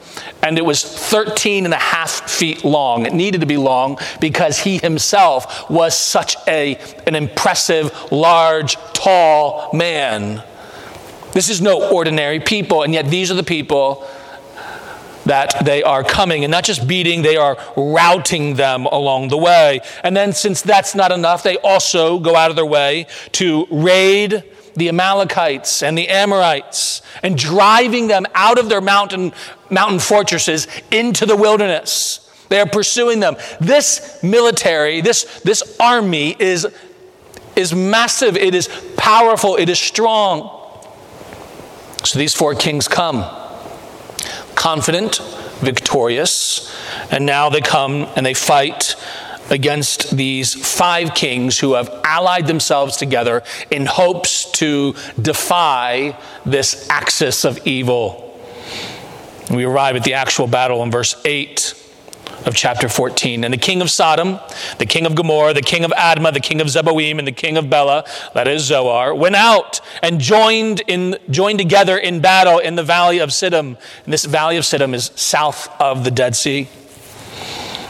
and 0.43 0.59
it 0.59 0.65
was 0.65 0.83
13 0.83 1.65
and 1.65 1.75
a 1.75 1.79
half 1.79 2.31
feet 2.31 2.65
long. 2.65 3.07
It 3.07 3.13
needed 3.13 3.41
to 3.41 3.47
be 3.47 3.57
long 3.57 3.99
because 4.21 4.59
he 4.59 4.79
himself 4.79 5.71
was 5.71 5.97
such 5.97 6.37
a, 6.49 6.77
an 7.07 7.15
impressive, 7.15 8.13
large, 8.13 8.77
tall 8.93 9.71
man. 9.73 10.43
This 11.33 11.49
is 11.49 11.61
no 11.61 11.91
ordinary 11.91 12.41
people, 12.41 12.83
and 12.83 12.93
yet 12.93 13.07
these 13.07 13.31
are 13.31 13.35
the 13.35 13.43
people 13.43 14.07
that 15.27 15.65
they 15.65 15.83
are 15.83 16.03
coming 16.03 16.45
and 16.45 16.51
not 16.51 16.65
just 16.65 16.89
beating, 16.89 17.23
they 17.23 17.37
are 17.37 17.57
routing 17.77 18.55
them 18.55 18.87
along 18.87 19.29
the 19.29 19.37
way. 19.37 19.81
And 20.03 20.17
then, 20.17 20.33
since 20.33 20.63
that's 20.63 20.95
not 20.95 21.13
enough, 21.13 21.43
they 21.43 21.57
also 21.59 22.19
go 22.19 22.35
out 22.35 22.51
of 22.51 22.57
their 22.57 22.67
way 22.67 23.07
to 23.33 23.67
raid 23.71 24.43
the 24.81 24.89
Amalekites 24.89 25.83
and 25.83 25.97
the 25.97 26.09
Amorites 26.09 27.03
and 27.23 27.37
driving 27.37 28.09
them 28.09 28.27
out 28.35 28.59
of 28.59 28.69
their 28.69 28.81
mountain, 28.81 29.33
mountain 29.71 29.99
fortresses 29.99 30.67
into 30.91 31.27
the 31.27 31.37
wilderness. 31.37 32.27
They 32.49 32.61
are 32.61 32.67
pursuing 32.67 33.21
them. 33.21 33.37
This 33.61 34.21
military, 34.23 35.01
this, 35.01 35.41
this 35.43 35.77
army 35.79 36.35
is, 36.39 36.67
is 37.55 37.75
massive, 37.75 38.37
it 38.37 38.55
is 38.55 38.69
powerful, 38.97 39.57
it 39.57 39.69
is 39.69 39.79
strong. 39.79 40.57
So 42.05 42.19
these 42.19 42.35
four 42.35 42.55
kings 42.55 42.89
come 42.89 43.25
confident, 44.55 45.21
victorious, 45.61 46.75
and 47.11 47.25
now 47.25 47.49
they 47.49 47.63
come 47.63 48.07
and 48.15 48.27
they 48.27 48.35
fight 48.35 48.95
against 49.51 50.17
these 50.17 50.55
five 50.55 51.15
kings 51.15 51.59
who 51.59 51.75
have 51.75 51.91
allied 52.05 52.47
themselves 52.47 52.97
together 52.97 53.43
in 53.71 53.87
hopes 53.87 54.51
to 54.53 54.95
defy 55.21 56.17
this 56.47 56.89
axis 56.89 57.45
of 57.45 57.67
evil. 57.67 58.27
We 59.51 59.65
arrive 59.65 59.97
at 59.97 60.05
the 60.05 60.15
actual 60.15 60.47
battle 60.47 60.83
in 60.83 60.91
verse 60.91 61.21
8 61.25 61.75
of 62.47 62.55
chapter 62.55 62.89
14. 62.89 63.45
And 63.45 63.53
the 63.53 63.59
king 63.59 63.83
of 63.83 63.91
Sodom, 63.91 64.39
the 64.79 64.87
king 64.87 65.07
of 65.07 65.15
Gomorrah, 65.15 65.53
the 65.53 65.63
king 65.63 65.85
of 65.85 65.91
Admah, 65.91 66.33
the 66.33 66.41
king 66.41 66.61
of 66.61 66.69
Zeboim, 66.69 67.19
and 67.19 67.27
the 67.27 67.33
king 67.33 67.57
of 67.57 67.69
Bela, 67.69 68.05
that 68.35 68.49
is 68.49 68.65
Zoar, 68.65 69.15
went 69.15 69.37
out 69.37 69.81
and 70.03 70.21
joined, 70.21 70.83
in, 70.87 71.19
joined 71.29 71.59
together 71.59 71.99
in 71.99 72.21
battle 72.21 72.59
in 72.59 72.77
the 72.77 72.83
valley 72.83 73.19
of 73.19 73.31
Siddim. 73.31 73.77
And 74.05 74.13
this 74.13 74.25
valley 74.25 74.57
of 74.57 74.65
Siddim 74.65 74.95
is 74.95 75.11
south 75.17 75.69
of 75.81 76.05
the 76.05 76.11
Dead 76.11 76.37
Sea 76.37 76.69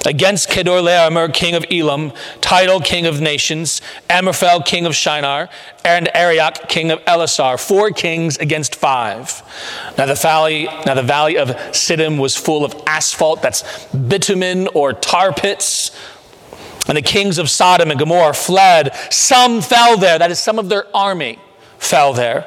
against 0.06 0.48
Kedorlaomer, 0.48 1.32
king 1.32 1.54
of 1.54 1.64
Elam, 1.70 2.12
Tidal, 2.40 2.80
king 2.80 3.06
of 3.06 3.20
nations, 3.20 3.82
Amraphel, 4.08 4.62
king 4.62 4.86
of 4.86 4.94
Shinar, 4.94 5.48
and 5.84 6.08
Arioch, 6.14 6.68
king 6.68 6.90
of 6.90 7.00
Elasar. 7.04 7.60
Four 7.60 7.90
kings 7.90 8.38
against 8.38 8.74
five. 8.74 9.42
Now 9.98 10.06
the 10.06 10.14
valley, 10.14 10.64
now 10.86 10.94
the 10.94 11.02
valley 11.02 11.36
of 11.36 11.48
Siddim 11.72 12.18
was 12.18 12.36
full 12.36 12.64
of 12.64 12.74
asphalt, 12.86 13.42
that's 13.42 13.86
bitumen 13.94 14.68
or 14.68 14.92
tar 14.92 15.32
pits. 15.32 15.90
And 16.88 16.96
the 16.96 17.02
kings 17.02 17.38
of 17.38 17.50
Sodom 17.50 17.90
and 17.90 18.00
Gomorrah 18.00 18.34
fled. 18.34 18.94
Some 19.10 19.60
fell 19.60 19.96
there, 19.96 20.18
that 20.18 20.30
is, 20.30 20.40
some 20.40 20.58
of 20.58 20.68
their 20.68 20.84
army 20.96 21.38
fell 21.78 22.12
there. 22.12 22.46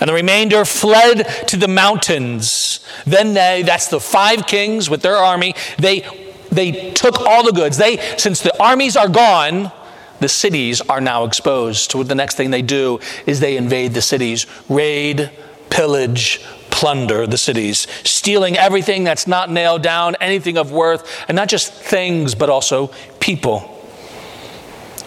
And 0.00 0.08
the 0.08 0.14
remainder 0.14 0.64
fled 0.64 1.26
to 1.48 1.56
the 1.56 1.68
mountains. 1.68 2.80
Then 3.04 3.34
they, 3.34 3.62
that's 3.62 3.88
the 3.88 4.00
five 4.00 4.46
kings 4.46 4.88
with 4.88 5.02
their 5.02 5.16
army, 5.16 5.54
they 5.78 6.27
they 6.50 6.92
took 6.92 7.20
all 7.20 7.44
the 7.44 7.52
goods. 7.52 7.76
They, 7.76 7.98
since 8.16 8.40
the 8.40 8.60
armies 8.62 8.96
are 8.96 9.08
gone, 9.08 9.72
the 10.20 10.28
cities 10.28 10.80
are 10.82 11.00
now 11.00 11.24
exposed. 11.24 11.90
So 11.90 12.02
the 12.02 12.14
next 12.14 12.36
thing 12.36 12.50
they 12.50 12.62
do 12.62 13.00
is 13.26 13.40
they 13.40 13.56
invade 13.56 13.94
the 13.94 14.02
cities, 14.02 14.46
raid, 14.68 15.30
pillage, 15.70 16.40
plunder 16.70 17.26
the 17.26 17.38
cities, 17.38 17.86
stealing 18.04 18.56
everything 18.56 19.04
that's 19.04 19.26
not 19.26 19.50
nailed 19.50 19.82
down, 19.82 20.16
anything 20.20 20.56
of 20.56 20.72
worth, 20.72 21.24
and 21.28 21.36
not 21.36 21.48
just 21.48 21.72
things, 21.72 22.34
but 22.34 22.50
also 22.50 22.88
people. 23.20 23.74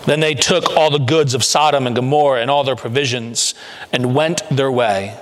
Then 0.05 0.19
they 0.19 0.33
took 0.33 0.75
all 0.75 0.89
the 0.89 0.99
goods 0.99 1.33
of 1.33 1.43
Sodom 1.43 1.85
and 1.85 1.95
Gomorrah 1.95 2.41
and 2.41 2.49
all 2.49 2.63
their 2.63 2.75
provisions 2.75 3.53
and 3.93 4.15
went 4.15 4.41
their 4.49 4.71
way. 4.71 5.17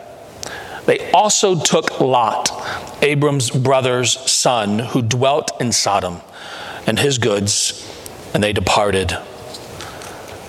They 0.90 1.12
also 1.12 1.54
took 1.54 2.02
Lot, 2.02 2.50
Abram's 3.04 3.52
brother's 3.52 4.20
son, 4.28 4.80
who 4.80 5.04
dwelt 5.04 5.52
in 5.62 5.72
Sodom, 5.72 6.22
and 6.88 6.98
his 6.98 7.20
goods, 7.20 7.88
and 8.34 8.44
they 8.44 8.54
departed. 8.54 9.16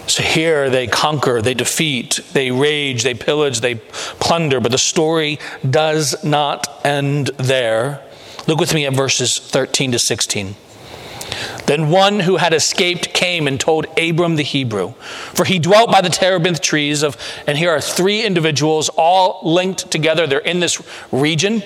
So 0.06 0.22
here 0.22 0.70
they 0.70 0.86
conquer, 0.86 1.42
they 1.42 1.52
defeat, 1.52 2.20
they 2.32 2.50
rage, 2.50 3.02
they 3.02 3.12
pillage, 3.12 3.60
they 3.60 3.74
plunder, 3.74 4.60
but 4.60 4.72
the 4.72 4.78
story 4.78 5.38
does 5.68 6.24
not 6.24 6.86
end 6.86 7.26
there. 7.36 8.00
Look 8.46 8.60
with 8.60 8.72
me 8.72 8.86
at 8.86 8.94
verses 8.94 9.38
13 9.38 9.92
to 9.92 9.98
16. 9.98 10.56
Then 11.66 11.90
one 11.90 12.20
who 12.20 12.36
had 12.36 12.52
escaped 12.52 13.12
came 13.12 13.46
and 13.46 13.58
told 13.58 13.86
Abram 13.98 14.36
the 14.36 14.42
Hebrew, 14.42 14.92
for 15.34 15.44
he 15.44 15.58
dwelt 15.58 15.90
by 15.90 16.00
the 16.00 16.08
terebinth 16.08 16.60
trees 16.60 17.02
of, 17.02 17.16
and 17.46 17.56
here 17.56 17.70
are 17.70 17.80
three 17.80 18.22
individuals 18.24 18.88
all 18.96 19.40
linked 19.42 19.90
together. 19.90 20.26
They're 20.26 20.38
in 20.38 20.60
this 20.60 20.82
region. 21.12 21.62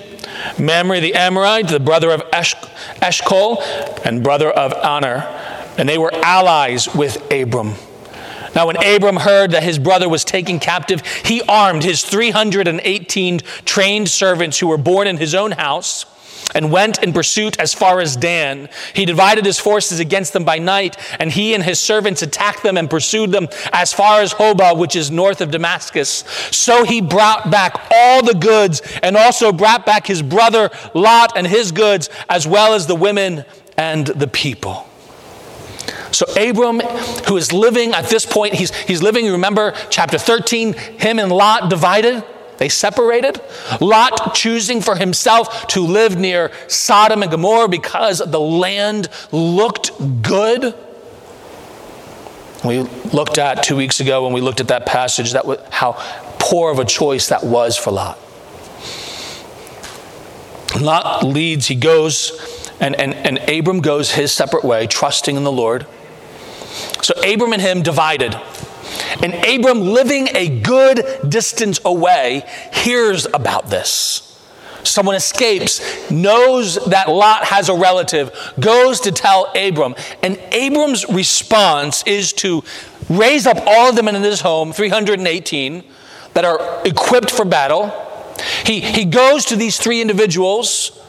Mamre 0.58 1.00
the 1.00 1.14
Amorite, 1.14 1.68
the 1.68 1.80
brother 1.80 2.10
of 2.10 2.22
Esh- 2.32 2.54
Eshcol, 3.00 3.62
and 4.04 4.22
brother 4.22 4.50
of 4.50 4.72
Aner, 4.72 5.22
and 5.78 5.88
they 5.88 5.98
were 5.98 6.14
allies 6.14 6.92
with 6.94 7.16
Abram. 7.32 7.74
Now, 8.54 8.68
when 8.68 8.76
Abram 8.76 9.16
heard 9.16 9.50
that 9.50 9.64
his 9.64 9.78
brother 9.78 10.08
was 10.08 10.24
taken 10.24 10.60
captive, 10.60 11.04
he 11.24 11.42
armed 11.42 11.82
his 11.82 12.04
318 12.04 13.40
trained 13.64 14.08
servants 14.08 14.60
who 14.60 14.68
were 14.68 14.78
born 14.78 15.08
in 15.08 15.16
his 15.16 15.34
own 15.34 15.52
house 15.52 16.06
and 16.54 16.70
went 16.70 17.02
in 17.02 17.12
pursuit 17.12 17.58
as 17.58 17.74
far 17.74 18.00
as 18.00 18.16
Dan. 18.16 18.68
He 18.94 19.04
divided 19.04 19.44
his 19.44 19.58
forces 19.58 20.00
against 20.00 20.32
them 20.32 20.44
by 20.44 20.58
night, 20.58 20.96
and 21.18 21.30
he 21.30 21.54
and 21.54 21.62
his 21.62 21.80
servants 21.80 22.22
attacked 22.22 22.62
them 22.62 22.76
and 22.76 22.90
pursued 22.90 23.32
them 23.32 23.48
as 23.72 23.92
far 23.92 24.20
as 24.20 24.34
Hobah, 24.34 24.76
which 24.76 24.96
is 24.96 25.10
north 25.10 25.40
of 25.40 25.50
Damascus. 25.50 26.24
So 26.50 26.84
he 26.84 27.00
brought 27.00 27.50
back 27.50 27.88
all 27.90 28.24
the 28.24 28.34
goods 28.34 28.82
and 29.02 29.16
also 29.16 29.52
brought 29.52 29.86
back 29.86 30.06
his 30.06 30.22
brother 30.22 30.70
Lot 30.94 31.36
and 31.36 31.46
his 31.46 31.72
goods, 31.72 32.10
as 32.28 32.46
well 32.46 32.74
as 32.74 32.86
the 32.86 32.96
women 32.96 33.44
and 33.76 34.06
the 34.06 34.28
people. 34.28 34.86
So 36.12 36.26
Abram, 36.40 36.80
who 37.26 37.36
is 37.36 37.52
living 37.52 37.92
at 37.92 38.06
this 38.06 38.24
point, 38.24 38.54
he's, 38.54 38.74
he's 38.74 39.02
living, 39.02 39.24
you 39.24 39.32
remember 39.32 39.74
chapter 39.90 40.16
13, 40.16 40.72
him 40.72 41.18
and 41.18 41.30
Lot 41.30 41.68
divided. 41.68 42.24
They 42.58 42.68
separated. 42.68 43.40
Lot 43.80 44.34
choosing 44.34 44.80
for 44.80 44.96
himself 44.96 45.66
to 45.68 45.80
live 45.80 46.16
near 46.16 46.52
Sodom 46.68 47.22
and 47.22 47.30
Gomorrah 47.30 47.68
because 47.68 48.18
the 48.18 48.40
land 48.40 49.08
looked 49.32 49.90
good. 50.22 50.74
We 52.64 52.80
looked 53.12 53.38
at 53.38 53.62
two 53.62 53.76
weeks 53.76 54.00
ago 54.00 54.24
when 54.24 54.32
we 54.32 54.40
looked 54.40 54.60
at 54.60 54.68
that 54.68 54.86
passage 54.86 55.32
that 55.32 55.44
was, 55.44 55.58
how 55.70 55.92
poor 56.38 56.70
of 56.70 56.78
a 56.78 56.84
choice 56.84 57.28
that 57.28 57.44
was 57.44 57.76
for 57.76 57.90
Lot. 57.90 58.18
Lot 60.80 61.24
leads, 61.24 61.66
he 61.66 61.74
goes, 61.74 62.70
and, 62.80 62.96
and, 62.96 63.14
and 63.14 63.38
Abram 63.48 63.80
goes 63.80 64.12
his 64.12 64.32
separate 64.32 64.64
way, 64.64 64.86
trusting 64.86 65.36
in 65.36 65.44
the 65.44 65.52
Lord. 65.52 65.86
So 67.02 67.14
Abram 67.20 67.52
and 67.52 67.62
him 67.62 67.82
divided. 67.82 68.34
And 69.22 69.34
Abram, 69.34 69.80
living 69.80 70.28
a 70.34 70.60
good 70.60 71.04
distance 71.28 71.80
away, 71.84 72.44
hears 72.72 73.26
about 73.26 73.70
this. 73.70 74.30
Someone 74.84 75.16
escapes, 75.16 76.10
knows 76.10 76.74
that 76.86 77.08
Lot 77.08 77.44
has 77.44 77.68
a 77.68 77.74
relative, 77.74 78.30
goes 78.60 79.00
to 79.00 79.12
tell 79.12 79.50
Abram. 79.56 79.94
And 80.22 80.38
Abram's 80.52 81.08
response 81.08 82.04
is 82.06 82.32
to 82.34 82.62
raise 83.08 83.46
up 83.46 83.58
all 83.66 83.90
of 83.90 83.96
them 83.96 84.08
in 84.08 84.14
his 84.22 84.42
home, 84.42 84.72
318, 84.72 85.84
that 86.34 86.44
are 86.44 86.82
equipped 86.84 87.30
for 87.30 87.44
battle. 87.44 87.92
He, 88.66 88.80
he 88.80 89.04
goes 89.04 89.46
to 89.46 89.56
these 89.56 89.78
three 89.78 90.00
individuals 90.00 91.00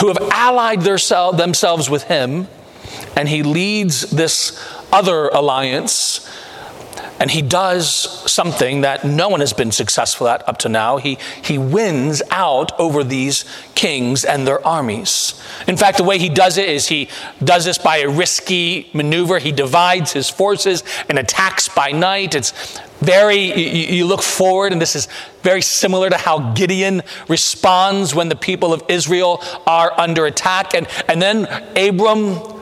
who 0.00 0.08
have 0.08 0.18
allied 0.32 0.80
themselves 0.80 1.90
with 1.90 2.04
him, 2.04 2.48
and 3.16 3.28
he 3.28 3.42
leads 3.42 4.02
this 4.10 4.58
other 4.94 5.28
alliance. 5.28 6.30
And 7.20 7.30
he 7.30 7.42
does 7.42 7.86
something 8.30 8.80
that 8.80 9.04
no 9.04 9.28
one 9.28 9.40
has 9.40 9.52
been 9.52 9.70
successful 9.70 10.26
at 10.28 10.46
up 10.48 10.58
to 10.58 10.68
now. 10.68 10.96
He, 10.96 11.16
he 11.42 11.58
wins 11.58 12.22
out 12.30 12.78
over 12.78 13.04
these 13.04 13.44
kings 13.74 14.24
and 14.24 14.46
their 14.46 14.64
armies. 14.66 15.40
In 15.68 15.76
fact, 15.76 15.96
the 15.96 16.04
way 16.04 16.18
he 16.18 16.28
does 16.28 16.58
it 16.58 16.68
is 16.68 16.88
he 16.88 17.08
does 17.42 17.64
this 17.64 17.78
by 17.78 17.98
a 17.98 18.08
risky 18.08 18.90
maneuver. 18.92 19.38
He 19.38 19.52
divides 19.52 20.12
his 20.12 20.28
forces 20.28 20.82
and 21.08 21.18
attacks 21.18 21.68
by 21.68 21.92
night. 21.92 22.34
It's 22.34 22.52
very, 22.98 23.38
you, 23.38 23.96
you 23.96 24.06
look 24.06 24.22
forward, 24.22 24.72
and 24.72 24.80
this 24.80 24.96
is 24.96 25.08
very 25.42 25.62
similar 25.62 26.10
to 26.10 26.16
how 26.16 26.52
Gideon 26.54 27.02
responds 27.28 28.14
when 28.14 28.28
the 28.28 28.36
people 28.36 28.72
of 28.72 28.82
Israel 28.88 29.42
are 29.66 29.92
under 29.98 30.26
attack. 30.26 30.74
And, 30.74 30.88
and 31.08 31.22
then 31.22 31.46
Abram 31.76 32.53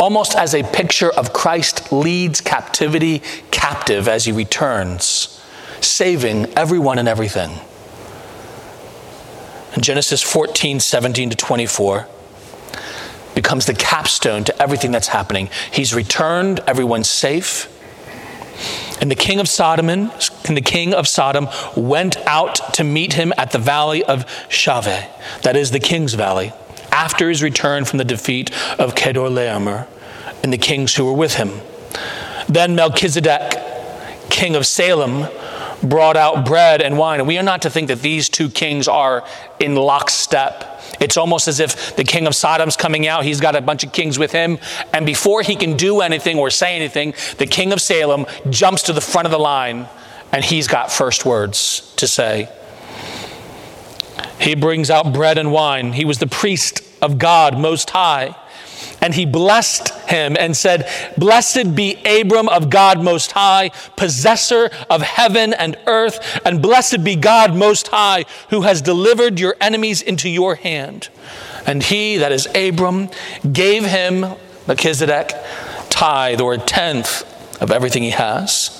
almost 0.00 0.34
as 0.34 0.54
a 0.54 0.62
picture 0.62 1.12
of 1.12 1.32
Christ 1.32 1.92
leads 1.92 2.40
captivity 2.40 3.22
captive 3.50 4.08
as 4.08 4.24
he 4.24 4.32
returns, 4.32 5.40
saving 5.80 6.46
everyone 6.56 6.98
and 6.98 7.06
everything. 7.06 7.60
In 9.76 9.82
Genesis 9.82 10.22
14, 10.22 10.80
17 10.80 11.30
to 11.30 11.36
24 11.36 12.08
becomes 13.34 13.66
the 13.66 13.74
capstone 13.74 14.42
to 14.44 14.62
everything 14.62 14.90
that's 14.90 15.08
happening. 15.08 15.48
He's 15.72 15.94
returned, 15.94 16.60
everyone's 16.66 17.08
safe. 17.08 17.68
And 19.00 19.10
the 19.10 19.14
king 19.14 19.38
of 19.38 19.48
Sodom 19.48 19.88
and 19.88 20.10
the 20.48 20.60
king 20.60 20.92
of 20.92 21.06
Sodom 21.06 21.48
went 21.76 22.16
out 22.26 22.74
to 22.74 22.84
meet 22.84 23.14
him 23.14 23.32
at 23.38 23.52
the 23.52 23.58
valley 23.58 24.02
of 24.04 24.26
Shaveh, 24.48 25.06
that 25.42 25.56
is 25.56 25.70
the 25.70 25.80
king's 25.80 26.14
valley, 26.14 26.52
after 26.92 27.28
his 27.28 27.42
return 27.42 27.84
from 27.84 27.98
the 27.98 28.04
defeat 28.04 28.50
of 28.78 28.94
Kedorlaomer 28.94 29.86
and 30.42 30.52
the 30.52 30.58
kings 30.58 30.94
who 30.94 31.04
were 31.04 31.12
with 31.12 31.34
him. 31.34 31.50
Then 32.48 32.74
Melchizedek, 32.74 34.30
king 34.30 34.56
of 34.56 34.66
Salem, 34.66 35.28
brought 35.82 36.16
out 36.16 36.44
bread 36.44 36.82
and 36.82 36.98
wine. 36.98 37.20
And 37.20 37.28
we 37.28 37.38
are 37.38 37.42
not 37.42 37.62
to 37.62 37.70
think 37.70 37.88
that 37.88 38.00
these 38.00 38.28
two 38.28 38.50
kings 38.50 38.88
are 38.88 39.24
in 39.58 39.74
lockstep. 39.74 40.82
It's 41.00 41.16
almost 41.16 41.48
as 41.48 41.60
if 41.60 41.96
the 41.96 42.04
king 42.04 42.26
of 42.26 42.34
Sodom's 42.34 42.76
coming 42.76 43.06
out. 43.06 43.24
He's 43.24 43.40
got 43.40 43.56
a 43.56 43.60
bunch 43.60 43.84
of 43.84 43.92
kings 43.92 44.18
with 44.18 44.32
him. 44.32 44.58
And 44.92 45.06
before 45.06 45.42
he 45.42 45.56
can 45.56 45.76
do 45.76 46.00
anything 46.00 46.38
or 46.38 46.50
say 46.50 46.76
anything, 46.76 47.14
the 47.38 47.46
king 47.46 47.72
of 47.72 47.80
Salem 47.80 48.26
jumps 48.50 48.82
to 48.84 48.92
the 48.92 49.00
front 49.00 49.26
of 49.26 49.32
the 49.32 49.38
line 49.38 49.88
and 50.32 50.44
he's 50.44 50.68
got 50.68 50.92
first 50.92 51.24
words 51.24 51.92
to 51.96 52.06
say. 52.06 52.48
He 54.40 54.54
brings 54.54 54.90
out 54.90 55.12
bread 55.12 55.38
and 55.38 55.52
wine. 55.52 55.92
He 55.92 56.04
was 56.04 56.18
the 56.18 56.26
priest 56.26 56.82
of 57.02 57.18
God 57.18 57.58
Most 57.58 57.90
High. 57.90 58.34
And 59.02 59.14
he 59.14 59.26
blessed 59.26 59.90
him 60.08 60.36
and 60.38 60.56
said, 60.56 60.88
Blessed 61.16 61.74
be 61.74 61.96
Abram 62.04 62.48
of 62.48 62.70
God 62.70 63.02
Most 63.02 63.32
High, 63.32 63.70
possessor 63.96 64.70
of 64.88 65.02
heaven 65.02 65.52
and 65.52 65.76
earth, 65.86 66.40
and 66.44 66.62
blessed 66.62 67.04
be 67.04 67.16
God 67.16 67.54
Most 67.54 67.88
High, 67.88 68.24
who 68.50 68.62
has 68.62 68.82
delivered 68.82 69.40
your 69.40 69.56
enemies 69.60 70.02
into 70.02 70.28
your 70.28 70.54
hand. 70.54 71.08
And 71.66 71.82
he, 71.82 72.16
that 72.18 72.32
is 72.32 72.46
Abram, 72.54 73.10
gave 73.52 73.84
him, 73.84 74.26
Melchizedek, 74.66 75.34
tithe 75.90 76.40
or 76.40 76.54
a 76.54 76.58
tenth 76.58 77.26
of 77.60 77.70
everything 77.70 78.02
he 78.02 78.10
has. 78.10 78.76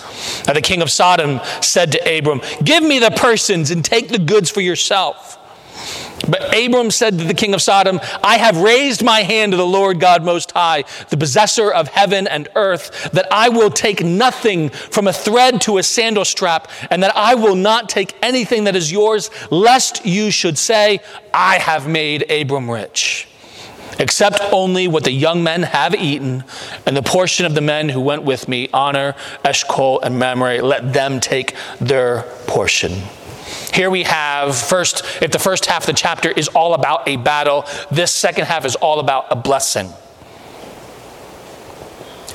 Now 0.46 0.54
the 0.54 0.62
king 0.62 0.82
of 0.82 0.90
Sodom 0.90 1.40
said 1.60 1.92
to 1.92 2.18
Abram, 2.18 2.40
Give 2.64 2.82
me 2.82 2.98
the 2.98 3.10
persons 3.10 3.70
and 3.70 3.84
take 3.84 4.08
the 4.08 4.18
goods 4.18 4.50
for 4.50 4.60
yourself. 4.60 5.36
But 6.28 6.56
Abram 6.56 6.90
said 6.90 7.18
to 7.18 7.24
the 7.24 7.34
king 7.34 7.54
of 7.54 7.62
Sodom, 7.62 7.98
I 8.22 8.36
have 8.36 8.58
raised 8.58 9.02
my 9.02 9.22
hand 9.22 9.52
to 9.52 9.56
the 9.56 9.66
Lord 9.66 10.00
God 10.00 10.22
Most 10.22 10.52
High, 10.52 10.84
the 11.08 11.16
possessor 11.16 11.70
of 11.70 11.88
heaven 11.88 12.28
and 12.28 12.48
earth, 12.54 13.10
that 13.12 13.26
I 13.32 13.48
will 13.48 13.70
take 13.70 14.04
nothing 14.04 14.68
from 14.68 15.08
a 15.08 15.12
thread 15.12 15.60
to 15.62 15.78
a 15.78 15.82
sandal 15.82 16.24
strap, 16.24 16.70
and 16.90 17.02
that 17.02 17.16
I 17.16 17.34
will 17.34 17.56
not 17.56 17.88
take 17.88 18.16
anything 18.22 18.64
that 18.64 18.76
is 18.76 18.92
yours, 18.92 19.30
lest 19.50 20.04
you 20.06 20.30
should 20.30 20.58
say, 20.58 21.00
I 21.34 21.58
have 21.58 21.88
made 21.88 22.30
Abram 22.30 22.70
rich. 22.70 23.26
Except 23.98 24.40
only 24.52 24.88
what 24.88 25.04
the 25.04 25.12
young 25.12 25.42
men 25.42 25.62
have 25.62 25.94
eaten, 25.94 26.44
and 26.86 26.96
the 26.96 27.02
portion 27.02 27.44
of 27.44 27.54
the 27.54 27.60
men 27.60 27.88
who 27.88 28.00
went 28.00 28.22
with 28.22 28.48
me, 28.48 28.68
Aner, 28.72 29.14
Eshcol, 29.44 30.00
and 30.00 30.18
Mamre, 30.18 30.62
let 30.62 30.92
them 30.92 31.18
take 31.18 31.54
their 31.80 32.22
portion. 32.46 33.02
Here 33.72 33.90
we 33.90 34.02
have 34.02 34.56
first, 34.56 35.04
if 35.22 35.30
the 35.30 35.38
first 35.38 35.66
half 35.66 35.82
of 35.82 35.86
the 35.86 35.92
chapter 35.92 36.30
is 36.30 36.48
all 36.48 36.74
about 36.74 37.08
a 37.08 37.16
battle, 37.16 37.64
this 37.90 38.12
second 38.12 38.46
half 38.46 38.64
is 38.64 38.74
all 38.76 39.00
about 39.00 39.26
a 39.30 39.36
blessing. 39.36 39.92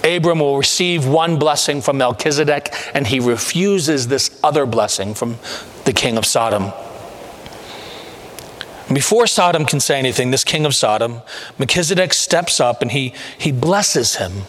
Abram 0.04 0.40
will 0.40 0.58
receive 0.58 1.08
one 1.08 1.40
blessing 1.40 1.82
from 1.82 1.98
Melchizedek, 1.98 2.74
and 2.94 3.08
he 3.08 3.20
refuses 3.20 4.08
this 4.08 4.40
other 4.44 4.66
blessing 4.66 5.14
from 5.16 5.38
the 5.86 5.94
king 5.94 6.18
of 6.18 6.26
Sodom. 6.26 6.72
Before 8.94 9.26
Sodom 9.26 9.66
can 9.66 9.80
say 9.80 9.98
anything, 9.98 10.30
this 10.30 10.44
king 10.44 10.64
of 10.66 10.76
Sodom, 10.76 11.22
Melchizedek 11.58 12.14
steps 12.14 12.60
up 12.60 12.84
and 12.84 12.92
he, 12.92 13.14
he 13.36 13.52
blesses 13.52 14.18
him, 14.18 14.44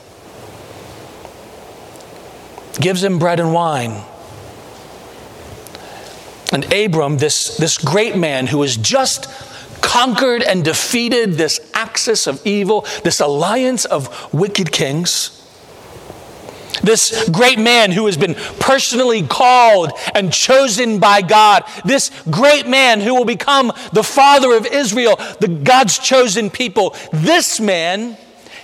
gives 2.78 3.02
him 3.02 3.18
bread 3.18 3.40
and 3.40 3.54
wine. 3.54 4.04
And 6.52 6.72
Abram, 6.72 7.18
this, 7.18 7.56
this 7.56 7.78
great 7.78 8.16
man 8.16 8.46
who 8.46 8.62
has 8.62 8.76
just 8.76 9.28
conquered 9.80 10.42
and 10.42 10.64
defeated 10.64 11.32
this 11.32 11.60
axis 11.74 12.26
of 12.26 12.44
evil, 12.46 12.86
this 13.04 13.20
alliance 13.20 13.84
of 13.84 14.32
wicked 14.32 14.72
kings, 14.72 15.32
this 16.82 17.28
great 17.30 17.58
man 17.58 17.90
who 17.90 18.06
has 18.06 18.16
been 18.16 18.34
personally 18.60 19.22
called 19.22 19.92
and 20.14 20.32
chosen 20.32 20.98
by 20.98 21.22
God, 21.22 21.64
this 21.84 22.10
great 22.30 22.66
man 22.66 23.00
who 23.00 23.14
will 23.14 23.24
become 23.24 23.72
the 23.92 24.02
father 24.02 24.54
of 24.54 24.66
Israel, 24.66 25.16
the 25.40 25.48
God's 25.48 25.98
chosen 25.98 26.50
people, 26.50 26.94
this 27.12 27.60
man, 27.60 28.16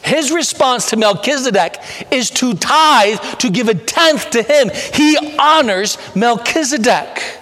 his 0.03 0.33
response 0.33 0.90
to 0.90 0.97
Melchizedek 0.97 1.79
is 2.11 2.31
to 2.31 2.55
tithe, 2.55 3.21
to 3.38 3.51
give 3.51 3.68
a 3.68 3.75
tenth 3.75 4.31
to 4.31 4.42
him. 4.42 4.71
He 4.92 5.37
honors 5.38 5.97
Melchizedek. 6.14 7.38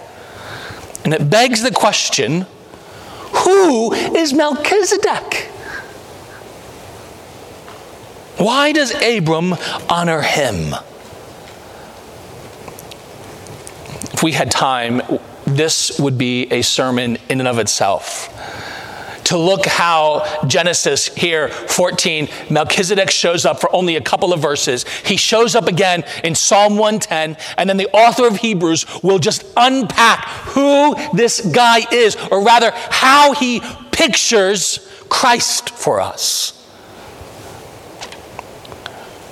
And 1.03 1.13
it 1.13 1.29
begs 1.29 1.61
the 1.61 1.71
question 1.71 2.45
who 3.33 3.93
is 3.93 4.33
Melchizedek? 4.33 5.47
Why 8.37 8.71
does 8.71 8.93
Abram 9.01 9.55
honor 9.89 10.21
him? 10.21 10.73
If 14.13 14.23
we 14.23 14.33
had 14.33 14.51
time, 14.51 15.01
this 15.45 15.99
would 15.99 16.17
be 16.17 16.51
a 16.51 16.61
sermon 16.61 17.17
in 17.29 17.39
and 17.39 17.47
of 17.47 17.57
itself 17.59 18.29
to 19.31 19.37
look 19.37 19.65
how 19.65 20.25
Genesis 20.45 21.07
here, 21.07 21.47
14, 21.47 22.27
Melchizedek 22.49 23.09
shows 23.09 23.45
up 23.45 23.61
for 23.61 23.73
only 23.73 23.95
a 23.95 24.01
couple 24.01 24.33
of 24.33 24.41
verses. 24.41 24.85
He 25.05 25.15
shows 25.15 25.55
up 25.55 25.67
again 25.67 26.03
in 26.25 26.35
Psalm 26.35 26.77
110, 26.77 27.37
and 27.57 27.69
then 27.69 27.77
the 27.77 27.87
author 27.93 28.27
of 28.27 28.35
Hebrews 28.35 28.85
will 29.01 29.19
just 29.19 29.45
unpack 29.55 30.25
who 30.49 30.97
this 31.13 31.39
guy 31.39 31.79
is, 31.93 32.17
or 32.29 32.43
rather, 32.43 32.71
how 32.73 33.33
he 33.33 33.61
pictures 33.93 34.85
Christ 35.07 35.69
for 35.69 36.01
us. 36.01 36.57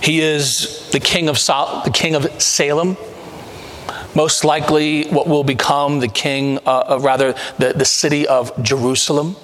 He 0.02 0.22
is 0.22 0.90
the 0.92 1.02
king 1.02 1.28
of, 1.28 1.38
Sol- 1.38 1.84
the 1.84 1.92
king 1.92 2.16
of 2.16 2.42
Salem 2.42 2.96
most 4.16 4.46
likely 4.46 5.10
what 5.10 5.28
will 5.28 5.44
become 5.44 6.00
the 6.00 6.08
king, 6.08 6.58
uh, 6.66 6.86
uh 6.96 7.00
rather, 7.02 7.36
the, 7.58 7.74
the 7.74 7.86
city 7.86 8.26
of 8.26 8.52
Jerusalem. 8.64 9.36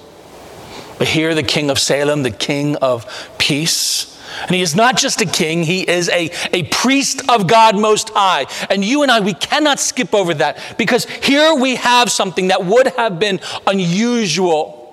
But 0.98 1.08
here, 1.08 1.34
the 1.34 1.42
king 1.42 1.70
of 1.70 1.78
Salem, 1.78 2.22
the 2.22 2.30
king 2.30 2.76
of 2.76 3.06
peace. 3.38 4.12
And 4.42 4.50
he 4.50 4.60
is 4.60 4.74
not 4.74 4.96
just 4.96 5.20
a 5.20 5.26
king, 5.26 5.62
he 5.62 5.88
is 5.88 6.08
a, 6.08 6.30
a 6.52 6.64
priest 6.64 7.22
of 7.28 7.46
God 7.46 7.76
Most 7.76 8.10
High. 8.10 8.46
And 8.68 8.84
you 8.84 9.02
and 9.02 9.10
I, 9.10 9.20
we 9.20 9.34
cannot 9.34 9.78
skip 9.80 10.14
over 10.14 10.34
that 10.34 10.58
because 10.76 11.04
here 11.04 11.54
we 11.54 11.76
have 11.76 12.10
something 12.10 12.48
that 12.48 12.64
would 12.64 12.88
have 12.88 13.18
been 13.18 13.40
unusual 13.66 14.85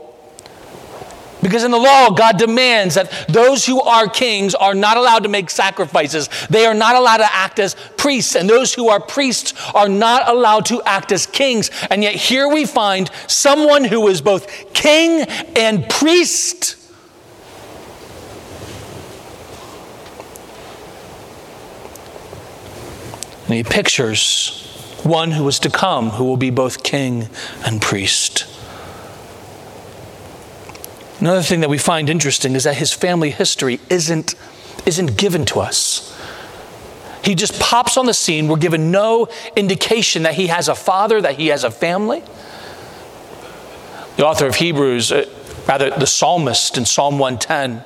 because 1.44 1.64
in 1.64 1.72
the 1.72 1.78
law, 1.78 2.10
God 2.10 2.38
demands 2.38 2.96
that 2.96 3.28
those 3.28 3.66
who 3.66 3.82
are 3.82 4.08
kings 4.08 4.56
are 4.56 4.74
not 4.74 4.98
allowed 4.98 5.24
to 5.24 5.30
make 5.30 5.50
sacrifices. 5.50 6.30
They 6.50 6.66
are 6.66 6.74
not 6.74 6.96
allowed 6.96 7.18
to 7.18 7.34
act 7.34 7.60
as 7.60 7.76
priests. 7.98 8.36
And 8.36 8.50
those 8.50 8.74
who 8.74 8.88
are 8.90 9.00
priests 9.00 9.54
are 9.76 9.90
not 9.90 10.28
allowed 10.30 10.66
to 10.68 10.82
act 10.84 11.12
as 11.12 11.26
kings. 11.26 11.70
And 11.90 12.02
yet 12.02 12.16
here 12.16 12.48
we 12.48 12.66
find 12.66 13.12
someone 13.28 13.84
who 13.84 14.08
is 14.08 14.22
both 14.22 14.74
king 14.74 15.24
and 15.56 15.88
priest. 15.90 16.78
And 23.46 23.54
he 23.56 23.64
pictures 23.64 24.62
one 25.04 25.32
who 25.32 25.46
is 25.50 25.60
to 25.60 25.70
come 25.70 26.12
who 26.12 26.24
will 26.24 26.38
be 26.38 26.50
both 26.50 26.82
king 26.84 27.28
and 27.66 27.82
priest. 27.82 28.53
Another 31.24 31.42
thing 31.42 31.62
that 31.62 31.70
we 31.70 31.78
find 31.78 32.10
interesting 32.10 32.54
is 32.54 32.66
that 32.66 32.76
his 32.76 32.92
family 32.92 33.30
history 33.30 33.80
isn't, 33.90 34.36
isn't 34.86 35.18
given 35.18 35.46
to 35.46 35.62
us. 35.62 36.14
He 37.24 37.34
just 37.34 37.62
pops 37.62 37.96
on 37.96 38.08
the 38.08 38.14
scene. 38.14 38.50
We're 38.50 38.58
given 38.58 38.92
no 38.92 39.30
indication 39.56 40.24
that 40.24 40.34
he 40.34 40.48
has 40.48 40.68
a 40.68 40.76
father, 40.76 41.22
that 41.22 41.36
he 41.36 41.48
has 41.48 41.64
a 41.64 41.72
family. 41.72 42.24
The 44.18 44.26
author 44.26 44.48
of 44.48 44.56
Hebrews, 44.56 45.14
uh, 45.14 45.26
rather, 45.66 45.92
the 45.92 46.06
psalmist 46.06 46.78
in 46.78 46.84
Psalm 46.84 47.18
110, 47.20 47.86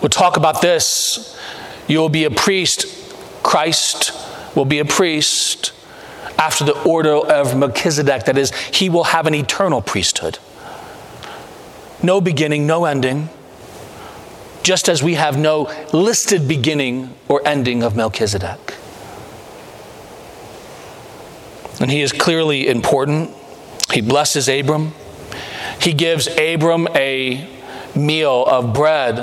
will 0.00 0.08
talk 0.08 0.36
about 0.36 0.62
this. 0.62 1.36
You 1.88 1.98
will 1.98 2.08
be 2.08 2.22
a 2.22 2.30
priest. 2.30 2.86
Christ 3.42 4.12
will 4.54 4.66
be 4.66 4.78
a 4.78 4.84
priest 4.84 5.72
after 6.38 6.64
the 6.64 6.80
order 6.84 7.16
of 7.16 7.56
Melchizedek. 7.56 8.26
That 8.26 8.38
is, 8.38 8.54
he 8.54 8.88
will 8.88 9.02
have 9.02 9.26
an 9.26 9.34
eternal 9.34 9.82
priesthood 9.82 10.38
no 12.02 12.20
beginning, 12.20 12.66
no 12.66 12.84
ending, 12.84 13.28
just 14.62 14.88
as 14.88 15.02
we 15.02 15.14
have 15.14 15.38
no 15.38 15.72
listed 15.92 16.48
beginning 16.48 17.14
or 17.28 17.40
ending 17.46 17.82
of 17.82 17.94
Melchizedek. 17.94 18.74
And 21.80 21.90
he 21.90 22.00
is 22.00 22.12
clearly 22.12 22.68
important. 22.68 23.30
He 23.92 24.00
blesses 24.00 24.48
Abram. 24.48 24.92
He 25.80 25.92
gives 25.92 26.26
Abram 26.26 26.88
a 26.94 27.48
meal 27.94 28.44
of 28.46 28.74
bread 28.74 29.18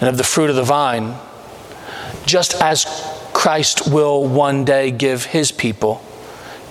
and 0.00 0.08
of 0.08 0.16
the 0.16 0.24
fruit 0.24 0.50
of 0.50 0.56
the 0.56 0.62
vine, 0.62 1.14
just 2.26 2.54
as 2.54 2.84
Christ 3.32 3.90
will 3.90 4.26
one 4.26 4.64
day 4.64 4.90
give 4.90 5.24
his 5.24 5.52
people 5.52 6.02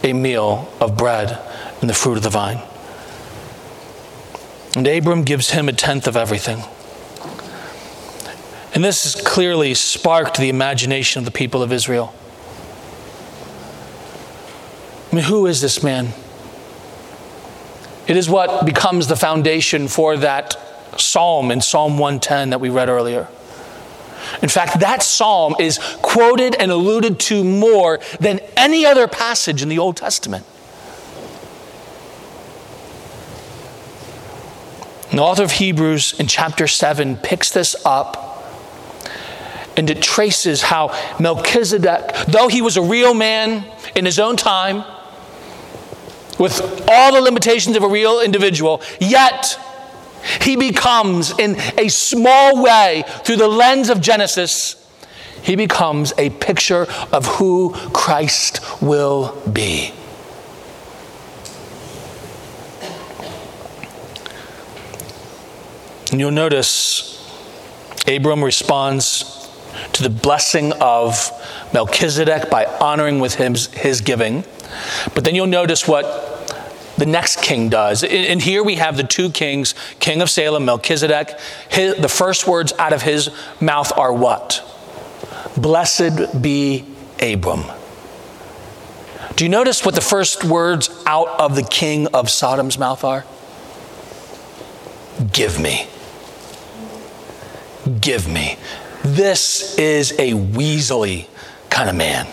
a 0.03 0.13
meal 0.13 0.71
of 0.79 0.97
bread 0.97 1.39
and 1.81 1.89
the 1.89 1.93
fruit 1.93 2.17
of 2.17 2.23
the 2.23 2.29
vine. 2.29 2.61
And 4.79 4.87
Abram 4.87 5.23
gives 5.23 5.49
him 5.49 5.67
a 5.67 5.73
tenth 5.73 6.07
of 6.07 6.15
everything. 6.15 6.63
And 8.73 8.81
this 8.81 9.03
has 9.03 9.21
clearly 9.21 9.73
sparked 9.73 10.37
the 10.37 10.47
imagination 10.47 11.19
of 11.19 11.25
the 11.25 11.31
people 11.31 11.61
of 11.61 11.73
Israel. 11.73 12.13
I 15.11 15.15
mean, 15.15 15.25
who 15.25 15.47
is 15.47 15.59
this 15.59 15.83
man? 15.83 16.13
It 18.07 18.15
is 18.15 18.29
what 18.29 18.65
becomes 18.65 19.07
the 19.07 19.17
foundation 19.17 19.89
for 19.89 20.15
that 20.15 20.55
psalm 20.97 21.51
in 21.51 21.59
Psalm 21.59 21.97
110 21.97 22.51
that 22.51 22.61
we 22.61 22.69
read 22.69 22.87
earlier. 22.87 23.27
In 24.41 24.47
fact, 24.47 24.79
that 24.79 25.03
psalm 25.03 25.55
is 25.59 25.77
quoted 26.01 26.55
and 26.55 26.71
alluded 26.71 27.19
to 27.19 27.43
more 27.43 27.99
than 28.21 28.39
any 28.55 28.85
other 28.85 29.09
passage 29.09 29.61
in 29.61 29.67
the 29.67 29.77
Old 29.77 29.97
Testament. 29.97 30.45
The 35.19 35.25
author 35.25 35.43
of 35.43 35.51
Hebrews 35.51 36.17
in 36.17 36.27
chapter 36.27 36.65
7 36.65 37.17
picks 37.17 37.51
this 37.51 37.75
up 37.83 38.41
and 39.75 39.89
it 39.89 40.01
traces 40.01 40.61
how 40.61 40.97
Melchizedek, 41.19 42.15
though 42.29 42.47
he 42.47 42.61
was 42.61 42.77
a 42.77 42.81
real 42.81 43.13
man 43.13 43.69
in 43.97 44.05
his 44.05 44.17
own 44.17 44.37
time, 44.37 44.85
with 46.39 46.61
all 46.87 47.11
the 47.11 47.19
limitations 47.19 47.75
of 47.75 47.83
a 47.83 47.87
real 47.89 48.21
individual, 48.21 48.81
yet 49.01 49.59
he 50.41 50.55
becomes, 50.55 51.37
in 51.37 51.57
a 51.77 51.89
small 51.89 52.63
way, 52.63 53.03
through 53.25 53.35
the 53.35 53.49
lens 53.49 53.89
of 53.89 53.99
Genesis, 53.99 54.89
he 55.41 55.57
becomes 55.57 56.13
a 56.17 56.29
picture 56.29 56.87
of 57.11 57.25
who 57.25 57.73
Christ 57.91 58.61
will 58.81 59.35
be. 59.51 59.91
And 66.11 66.19
you'll 66.19 66.31
notice 66.31 67.15
Abram 68.07 68.43
responds 68.43 69.47
to 69.93 70.03
the 70.03 70.09
blessing 70.09 70.73
of 70.81 71.31
Melchizedek 71.73 72.49
by 72.49 72.65
honoring 72.65 73.19
with 73.19 73.35
him 73.35 73.53
his 73.53 74.01
giving. 74.01 74.43
But 75.13 75.23
then 75.23 75.35
you'll 75.35 75.47
notice 75.47 75.87
what 75.87 76.29
the 76.97 77.05
next 77.05 77.41
king 77.41 77.69
does. 77.69 78.03
And 78.03 78.41
here 78.41 78.63
we 78.63 78.75
have 78.75 78.97
the 78.97 79.03
two 79.03 79.29
kings, 79.29 79.75
king 79.99 80.21
of 80.21 80.29
Salem, 80.29 80.65
Melchizedek. 80.65 81.39
His, 81.69 81.95
the 81.97 82.09
first 82.09 82.47
words 82.47 82.73
out 82.77 82.93
of 82.93 83.03
his 83.03 83.29
mouth 83.61 83.95
are 83.97 84.13
what? 84.13 84.63
Blessed 85.55 86.41
be 86.41 86.85
Abram. 87.21 87.63
Do 89.35 89.45
you 89.45 89.49
notice 89.49 89.85
what 89.85 89.95
the 89.95 90.01
first 90.01 90.43
words 90.43 90.89
out 91.05 91.27
of 91.39 91.55
the 91.55 91.63
king 91.63 92.07
of 92.07 92.29
Sodom's 92.29 92.77
mouth 92.77 93.03
are? 93.03 93.25
Give 95.31 95.59
me. 95.59 95.87
Give 98.01 98.27
me. 98.27 98.57
This 99.03 99.77
is 99.77 100.11
a 100.13 100.33
weaselly 100.33 101.27
kind 101.69 101.89
of 101.89 101.95
man. 101.95 102.27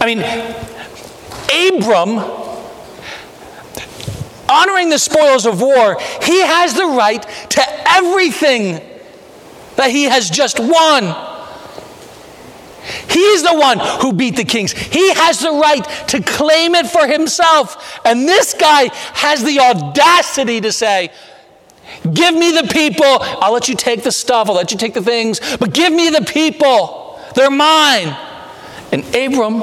I 0.00 0.06
mean, 0.06 0.20
Abram 1.74 2.18
honoring 4.48 4.90
the 4.90 4.98
spoils 4.98 5.46
of 5.46 5.60
war, 5.60 5.96
he 6.22 6.40
has 6.40 6.74
the 6.74 6.86
right 6.86 7.22
to 7.50 7.62
everything 7.88 8.80
that 9.76 9.90
he 9.90 10.04
has 10.04 10.28
just 10.28 10.60
won. 10.60 11.16
He's 13.08 13.42
the 13.42 13.54
one 13.54 13.78
who 13.78 14.12
beat 14.12 14.36
the 14.36 14.44
kings. 14.44 14.72
He 14.72 15.12
has 15.14 15.38
the 15.40 15.52
right 15.52 15.84
to 16.08 16.22
claim 16.22 16.74
it 16.74 16.86
for 16.86 17.06
himself. 17.06 18.00
And 18.04 18.28
this 18.28 18.54
guy 18.54 18.90
has 19.14 19.42
the 19.44 19.60
audacity 19.60 20.60
to 20.60 20.72
say, 20.72 21.12
Give 22.12 22.34
me 22.34 22.52
the 22.52 22.68
people. 22.72 23.04
I'll 23.06 23.52
let 23.52 23.68
you 23.68 23.74
take 23.74 24.02
the 24.02 24.12
stuff, 24.12 24.48
I'll 24.48 24.54
let 24.54 24.72
you 24.72 24.78
take 24.78 24.94
the 24.94 25.02
things, 25.02 25.40
but 25.56 25.72
give 25.72 25.92
me 25.92 26.10
the 26.10 26.22
people. 26.22 27.20
They're 27.34 27.50
mine. 27.50 28.16
And 28.92 29.04
Abram 29.14 29.62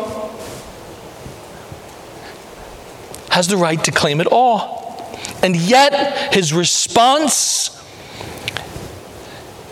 has 3.30 3.48
the 3.48 3.58
right 3.58 3.84
to 3.84 3.92
claim 3.92 4.22
it 4.22 4.28
all. 4.28 4.80
And 5.44 5.56
yet, 5.56 6.34
his 6.34 6.52
response 6.52 7.76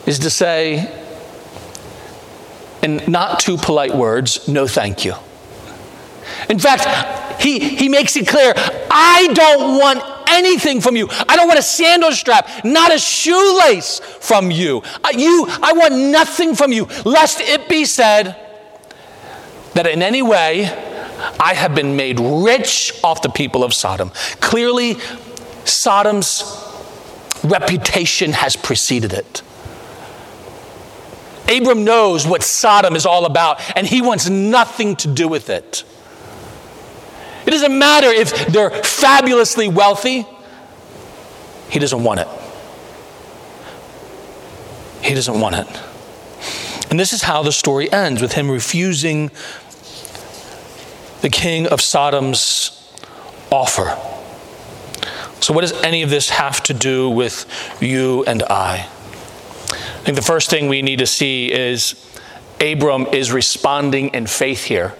is 0.05 0.19
to 0.19 0.29
say, 0.29 0.93
in 2.81 3.01
not 3.07 3.39
too 3.39 3.57
polite 3.57 3.93
words, 3.93 4.47
no 4.47 4.67
thank 4.67 5.03
you. 5.03 5.15
In 6.49 6.59
fact, 6.59 7.41
he, 7.41 7.59
he 7.59 7.89
makes 7.89 8.15
it 8.15 8.27
clear 8.27 8.53
I 8.55 9.29
don't 9.33 9.77
want 9.77 10.03
anything 10.29 10.81
from 10.81 10.95
you. 10.95 11.07
I 11.27 11.35
don't 11.35 11.47
want 11.47 11.59
a 11.59 11.63
sandal 11.63 12.11
strap, 12.11 12.49
not 12.63 12.93
a 12.93 12.99
shoelace 12.99 13.99
from 13.99 14.51
you. 14.51 14.81
I, 15.03 15.11
you. 15.11 15.45
I 15.61 15.73
want 15.73 15.95
nothing 15.95 16.55
from 16.55 16.71
you, 16.71 16.85
lest 17.05 17.39
it 17.41 17.69
be 17.69 17.85
said 17.85 18.35
that 19.73 19.87
in 19.87 20.01
any 20.01 20.21
way 20.21 20.65
I 21.39 21.53
have 21.53 21.73
been 21.75 21.95
made 21.95 22.19
rich 22.19 22.99
off 23.03 23.21
the 23.21 23.29
people 23.29 23.63
of 23.63 23.73
Sodom. 23.73 24.11
Clearly, 24.39 24.97
Sodom's 25.65 26.43
reputation 27.43 28.33
has 28.33 28.55
preceded 28.55 29.13
it. 29.13 29.41
Abram 31.49 31.83
knows 31.85 32.27
what 32.27 32.43
Sodom 32.43 32.95
is 32.95 33.05
all 33.05 33.25
about, 33.25 33.61
and 33.77 33.87
he 33.87 34.01
wants 34.01 34.29
nothing 34.29 34.95
to 34.97 35.07
do 35.07 35.27
with 35.27 35.49
it. 35.49 35.83
It 37.47 37.51
doesn't 37.51 37.79
matter 37.79 38.07
if 38.07 38.47
they're 38.47 38.69
fabulously 38.69 39.69
wealthy, 39.69 40.27
he 41.69 41.79
doesn't 41.79 42.03
want 42.03 42.19
it. 42.19 42.27
He 45.01 45.13
doesn't 45.13 45.39
want 45.39 45.55
it. 45.55 45.67
And 46.89 46.99
this 46.99 47.13
is 47.13 47.21
how 47.21 47.43
the 47.43 47.53
story 47.53 47.89
ends 47.89 48.21
with 48.21 48.33
him 48.33 48.51
refusing 48.51 49.31
the 51.21 51.29
king 51.29 51.67
of 51.67 51.79
Sodom's 51.79 52.93
offer. 53.49 53.97
So, 55.41 55.53
what 55.53 55.61
does 55.61 55.71
any 55.83 56.03
of 56.03 56.09
this 56.09 56.29
have 56.29 56.61
to 56.63 56.73
do 56.73 57.09
with 57.09 57.45
you 57.79 58.25
and 58.25 58.43
I? 58.43 58.89
I 59.69 59.75
think 60.03 60.17
the 60.17 60.21
first 60.21 60.49
thing 60.49 60.67
we 60.67 60.81
need 60.81 60.99
to 60.99 61.07
see 61.07 61.49
is 61.51 61.95
Abram 62.59 63.07
is 63.13 63.31
responding 63.31 64.09
in 64.09 64.27
faith 64.27 64.65
here. 64.65 64.93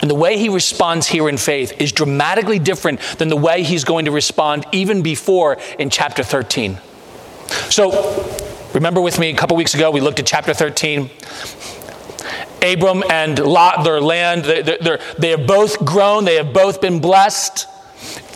And 0.00 0.10
the 0.10 0.14
way 0.14 0.38
he 0.38 0.48
responds 0.48 1.06
here 1.06 1.28
in 1.28 1.36
faith 1.36 1.80
is 1.80 1.92
dramatically 1.92 2.58
different 2.58 3.00
than 3.18 3.28
the 3.28 3.36
way 3.36 3.62
he's 3.62 3.84
going 3.84 4.06
to 4.06 4.10
respond 4.10 4.66
even 4.72 5.02
before 5.02 5.58
in 5.78 5.90
chapter 5.90 6.22
13. 6.22 6.78
So, 7.68 7.90
remember 8.74 9.00
with 9.00 9.18
me 9.18 9.30
a 9.30 9.36
couple 9.36 9.56
weeks 9.56 9.74
ago, 9.74 9.90
we 9.90 10.00
looked 10.00 10.18
at 10.18 10.26
chapter 10.26 10.54
13. 10.54 11.10
Abram 12.62 13.02
and 13.10 13.38
Lot, 13.38 13.84
their 13.84 14.00
land, 14.00 14.44
they, 14.44 14.78
they 15.18 15.30
have 15.30 15.46
both 15.46 15.84
grown, 15.84 16.24
they 16.24 16.36
have 16.36 16.52
both 16.52 16.80
been 16.80 17.00
blessed. 17.00 17.66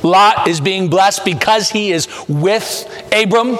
Lot 0.02 0.48
is 0.48 0.60
being 0.60 0.88
blessed 0.88 1.24
because 1.24 1.70
he 1.70 1.92
is 1.92 2.08
with 2.28 2.86
Abram. 3.12 3.56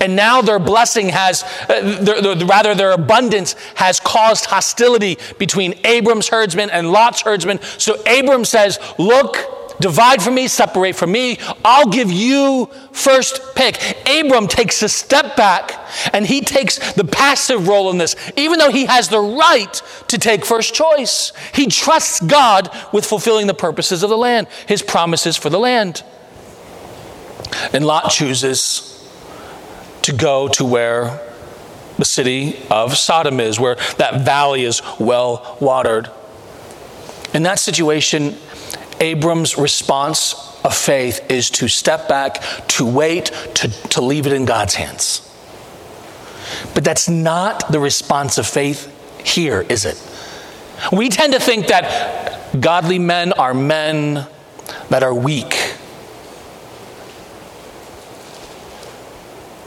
And 0.00 0.16
now 0.16 0.42
their 0.42 0.58
blessing 0.58 1.08
has, 1.10 1.42
uh, 1.68 1.98
their, 2.02 2.20
their, 2.20 2.46
rather, 2.46 2.74
their 2.74 2.92
abundance 2.92 3.54
has 3.76 4.00
caused 4.00 4.46
hostility 4.46 5.18
between 5.38 5.74
Abram's 5.84 6.28
herdsmen 6.28 6.70
and 6.70 6.90
Lot's 6.90 7.22
herdsmen. 7.22 7.60
So 7.78 7.94
Abram 8.06 8.44
says, 8.44 8.78
Look, 8.98 9.36
Divide 9.82 10.22
from 10.22 10.36
me, 10.36 10.46
separate 10.46 10.94
from 10.94 11.10
me. 11.10 11.38
I'll 11.64 11.88
give 11.88 12.10
you 12.12 12.66
first 12.92 13.56
pick. 13.56 13.80
Abram 14.08 14.46
takes 14.46 14.80
a 14.82 14.88
step 14.88 15.34
back 15.36 15.72
and 16.12 16.24
he 16.24 16.40
takes 16.40 16.92
the 16.92 17.04
passive 17.04 17.66
role 17.66 17.90
in 17.90 17.98
this, 17.98 18.14
even 18.36 18.60
though 18.60 18.70
he 18.70 18.86
has 18.86 19.08
the 19.08 19.18
right 19.18 19.82
to 20.06 20.18
take 20.18 20.44
first 20.44 20.72
choice. 20.72 21.32
He 21.52 21.66
trusts 21.66 22.20
God 22.20 22.70
with 22.92 23.04
fulfilling 23.04 23.48
the 23.48 23.54
purposes 23.54 24.04
of 24.04 24.10
the 24.10 24.16
land, 24.16 24.46
his 24.68 24.82
promises 24.82 25.36
for 25.36 25.50
the 25.50 25.58
land. 25.58 26.04
And 27.72 27.84
Lot 27.84 28.12
chooses 28.12 28.91
to 30.02 30.12
go 30.12 30.48
to 30.48 30.64
where 30.64 31.20
the 31.98 32.04
city 32.04 32.58
of 32.70 32.96
Sodom 32.96 33.40
is, 33.40 33.60
where 33.60 33.76
that 33.98 34.24
valley 34.24 34.64
is 34.64 34.82
well 34.98 35.56
watered. 35.60 36.10
In 37.34 37.44
that 37.44 37.58
situation, 37.58 38.36
Abram's 39.00 39.56
response 39.58 40.34
of 40.64 40.74
faith 40.74 41.30
is 41.30 41.50
to 41.50 41.68
step 41.68 42.08
back, 42.08 42.42
to 42.68 42.86
wait, 42.86 43.26
to, 43.54 43.68
to 43.88 44.00
leave 44.00 44.26
it 44.26 44.32
in 44.32 44.44
God's 44.44 44.74
hands. 44.74 45.28
But 46.74 46.84
that's 46.84 47.08
not 47.08 47.70
the 47.70 47.80
response 47.80 48.38
of 48.38 48.46
faith 48.46 48.88
here, 49.24 49.62
is 49.68 49.84
it? 49.84 50.00
We 50.92 51.08
tend 51.08 51.32
to 51.32 51.40
think 51.40 51.68
that 51.68 52.60
godly 52.60 52.98
men 52.98 53.32
are 53.32 53.54
men 53.54 54.26
that 54.90 55.02
are 55.02 55.14
weak, 55.14 55.71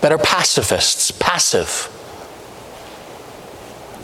that 0.05 0.11
are 0.11 0.19
pacifists, 0.19 1.09
passive. 1.09 1.89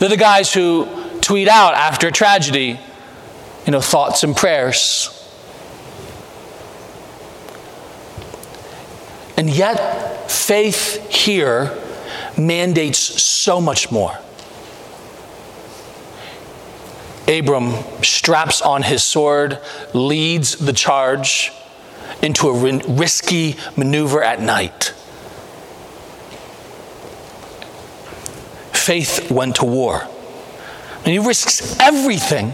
They're 0.00 0.08
the 0.08 0.16
guys 0.16 0.52
who 0.52 0.88
tweet 1.20 1.46
out 1.46 1.74
after 1.74 2.08
a 2.08 2.10
tragedy, 2.10 2.80
you 3.64 3.70
know, 3.70 3.80
thoughts 3.80 4.24
and 4.24 4.34
prayers. 4.34 5.10
And 9.36 9.48
yet, 9.48 10.28
faith 10.28 11.08
here 11.08 11.70
mandates 12.36 12.98
so 12.98 13.60
much 13.60 13.92
more. 13.92 14.18
Abram 17.28 17.74
straps 18.02 18.60
on 18.60 18.82
his 18.82 19.04
sword, 19.04 19.60
leads 19.94 20.56
the 20.56 20.72
charge 20.72 21.52
into 22.20 22.48
a 22.48 22.80
risky 22.88 23.54
maneuver 23.76 24.20
at 24.20 24.40
night. 24.40 24.94
Faith 28.82 29.30
went 29.30 29.56
to 29.56 29.64
war. 29.64 30.08
And 31.04 31.06
he 31.06 31.20
risks 31.20 31.78
everything. 31.78 32.52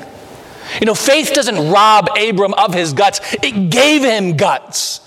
You 0.79 0.85
know, 0.85 0.95
faith 0.95 1.33
doesn't 1.33 1.73
rob 1.73 2.11
Abram 2.19 2.53
of 2.53 2.75
his 2.75 2.93
guts, 2.93 3.21
it 3.43 3.71
gave 3.71 4.03
him 4.03 4.37
guts. 4.37 5.01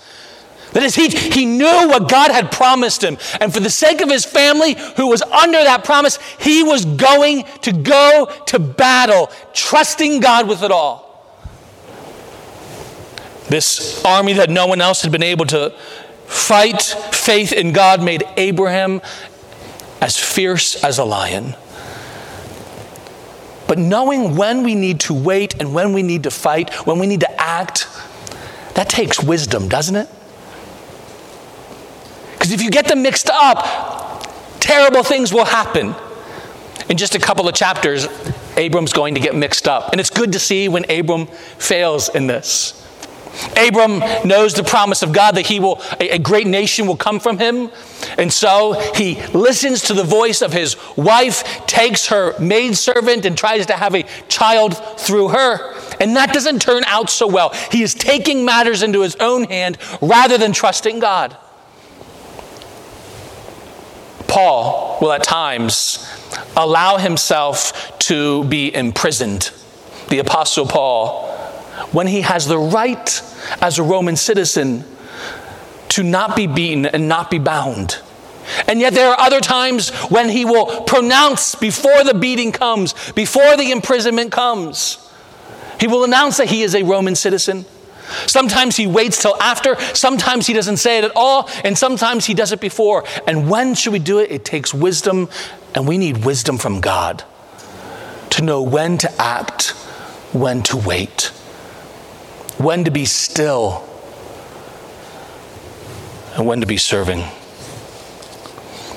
That 0.72 0.82
is, 0.82 0.96
he, 0.96 1.10
he 1.10 1.44
knew 1.44 1.64
what 1.64 2.08
God 2.08 2.32
had 2.32 2.50
promised 2.50 3.04
him. 3.04 3.18
And 3.40 3.54
for 3.54 3.60
the 3.60 3.70
sake 3.70 4.00
of 4.00 4.10
his 4.10 4.24
family 4.24 4.74
who 4.96 5.06
was 5.06 5.22
under 5.22 5.62
that 5.62 5.84
promise, 5.84 6.18
he 6.40 6.64
was 6.64 6.84
going 6.84 7.44
to 7.60 7.72
go 7.72 8.28
to 8.46 8.58
battle, 8.58 9.30
trusting 9.52 10.18
God 10.18 10.48
with 10.48 10.64
it 10.64 10.72
all. 10.72 11.08
This 13.48 14.04
army 14.04 14.32
that 14.32 14.50
no 14.50 14.66
one 14.66 14.80
else 14.80 15.02
had 15.02 15.12
been 15.12 15.22
able 15.22 15.46
to 15.46 15.70
fight, 16.26 16.82
faith 16.82 17.52
in 17.52 17.72
God 17.72 18.02
made 18.02 18.24
Abraham 18.36 19.02
as 20.02 20.18
fierce 20.18 20.74
as 20.82 20.98
a 20.98 21.04
lion. 21.04 21.54
But 23.68 23.78
knowing 23.78 24.36
when 24.36 24.64
we 24.64 24.74
need 24.74 24.98
to 25.00 25.14
wait 25.14 25.54
and 25.60 25.72
when 25.72 25.92
we 25.92 26.02
need 26.02 26.24
to 26.24 26.30
fight, 26.30 26.74
when 26.86 26.98
we 26.98 27.06
need 27.06 27.20
to 27.20 27.40
act, 27.40 27.86
that 28.74 28.90
takes 28.90 29.22
wisdom, 29.22 29.68
doesn't 29.68 29.94
it? 29.94 30.08
Because 32.32 32.50
if 32.50 32.60
you 32.60 32.70
get 32.70 32.88
them 32.88 33.02
mixed 33.02 33.30
up, 33.30 34.26
terrible 34.58 35.04
things 35.04 35.32
will 35.32 35.44
happen. 35.44 35.94
In 36.88 36.96
just 36.96 37.14
a 37.14 37.20
couple 37.20 37.48
of 37.48 37.54
chapters, 37.54 38.08
Abram's 38.56 38.92
going 38.92 39.14
to 39.14 39.20
get 39.20 39.36
mixed 39.36 39.68
up. 39.68 39.92
And 39.92 40.00
it's 40.00 40.10
good 40.10 40.32
to 40.32 40.40
see 40.40 40.68
when 40.68 40.84
Abram 40.90 41.26
fails 41.26 42.08
in 42.08 42.26
this. 42.26 42.84
Abram 43.56 43.98
knows 44.26 44.54
the 44.54 44.64
promise 44.64 45.02
of 45.02 45.12
God 45.12 45.36
that 45.36 45.46
he 45.46 45.60
will 45.60 45.80
a, 46.00 46.18
great 46.18 46.46
nation 46.46 46.86
will 46.86 46.96
come 46.96 47.18
from 47.18 47.38
him. 47.38 47.70
And 48.18 48.32
so 48.32 48.72
he 48.94 49.22
listens 49.28 49.82
to 49.82 49.94
the 49.94 50.04
voice 50.04 50.42
of 50.42 50.52
his 50.52 50.76
wife, 50.96 51.66
takes 51.66 52.08
her 52.08 52.38
maidservant 52.38 53.24
and 53.24 53.36
tries 53.36 53.66
to 53.66 53.74
have 53.74 53.94
a 53.94 54.04
child 54.28 54.76
through 54.98 55.28
her. 55.28 55.74
And 56.00 56.16
that 56.16 56.32
doesn't 56.32 56.60
turn 56.60 56.84
out 56.84 57.10
so 57.10 57.26
well. 57.26 57.50
He 57.70 57.82
is 57.82 57.94
taking 57.94 58.44
matters 58.44 58.82
into 58.82 59.02
his 59.02 59.16
own 59.16 59.44
hand 59.44 59.78
rather 60.00 60.36
than 60.36 60.52
trusting 60.52 60.98
God. 60.98 61.36
Paul 64.26 64.98
will 65.00 65.12
at 65.12 65.22
times 65.22 66.08
allow 66.56 66.96
himself 66.96 67.98
to 67.98 68.44
be 68.44 68.74
imprisoned. 68.74 69.50
The 70.08 70.18
Apostle 70.20 70.66
Paul, 70.66 71.28
when 71.90 72.06
he 72.06 72.22
has 72.22 72.46
the 72.46 72.58
right 72.58 73.22
as 73.60 73.78
a 73.78 73.82
Roman 73.82 74.16
citizen 74.16 74.84
to 75.90 76.02
not 76.02 76.36
be 76.36 76.46
beaten 76.46 76.86
and 76.86 77.08
not 77.08 77.30
be 77.30 77.38
bound. 77.38 78.00
And 78.66 78.80
yet, 78.80 78.94
there 78.94 79.10
are 79.10 79.20
other 79.20 79.40
times 79.40 79.90
when 80.10 80.28
he 80.28 80.44
will 80.44 80.82
pronounce 80.82 81.54
before 81.54 82.04
the 82.04 82.14
beating 82.14 82.52
comes, 82.52 82.94
before 83.12 83.56
the 83.56 83.70
imprisonment 83.70 84.32
comes, 84.32 84.98
he 85.80 85.86
will 85.86 86.04
announce 86.04 86.36
that 86.38 86.48
he 86.48 86.62
is 86.62 86.74
a 86.74 86.82
Roman 86.82 87.14
citizen. 87.14 87.64
Sometimes 88.26 88.76
he 88.76 88.86
waits 88.86 89.22
till 89.22 89.40
after, 89.40 89.78
sometimes 89.94 90.46
he 90.46 90.52
doesn't 90.52 90.76
say 90.78 90.98
it 90.98 91.04
at 91.04 91.12
all, 91.14 91.48
and 91.64 91.76
sometimes 91.78 92.26
he 92.26 92.34
does 92.34 92.52
it 92.52 92.60
before. 92.60 93.04
And 93.26 93.48
when 93.48 93.74
should 93.74 93.92
we 93.92 93.98
do 93.98 94.18
it? 94.18 94.30
It 94.30 94.44
takes 94.44 94.74
wisdom, 94.74 95.28
and 95.74 95.86
we 95.86 95.98
need 95.98 96.24
wisdom 96.24 96.58
from 96.58 96.80
God 96.80 97.24
to 98.30 98.42
know 98.42 98.62
when 98.62 98.98
to 98.98 99.12
act, 99.20 99.70
when 100.32 100.62
to 100.64 100.76
wait, 100.76 101.32
when 102.58 102.84
to 102.84 102.90
be 102.90 103.04
still, 103.04 103.84
and 106.34 106.46
when 106.46 106.60
to 106.60 106.66
be 106.66 106.76
serving. 106.76 107.24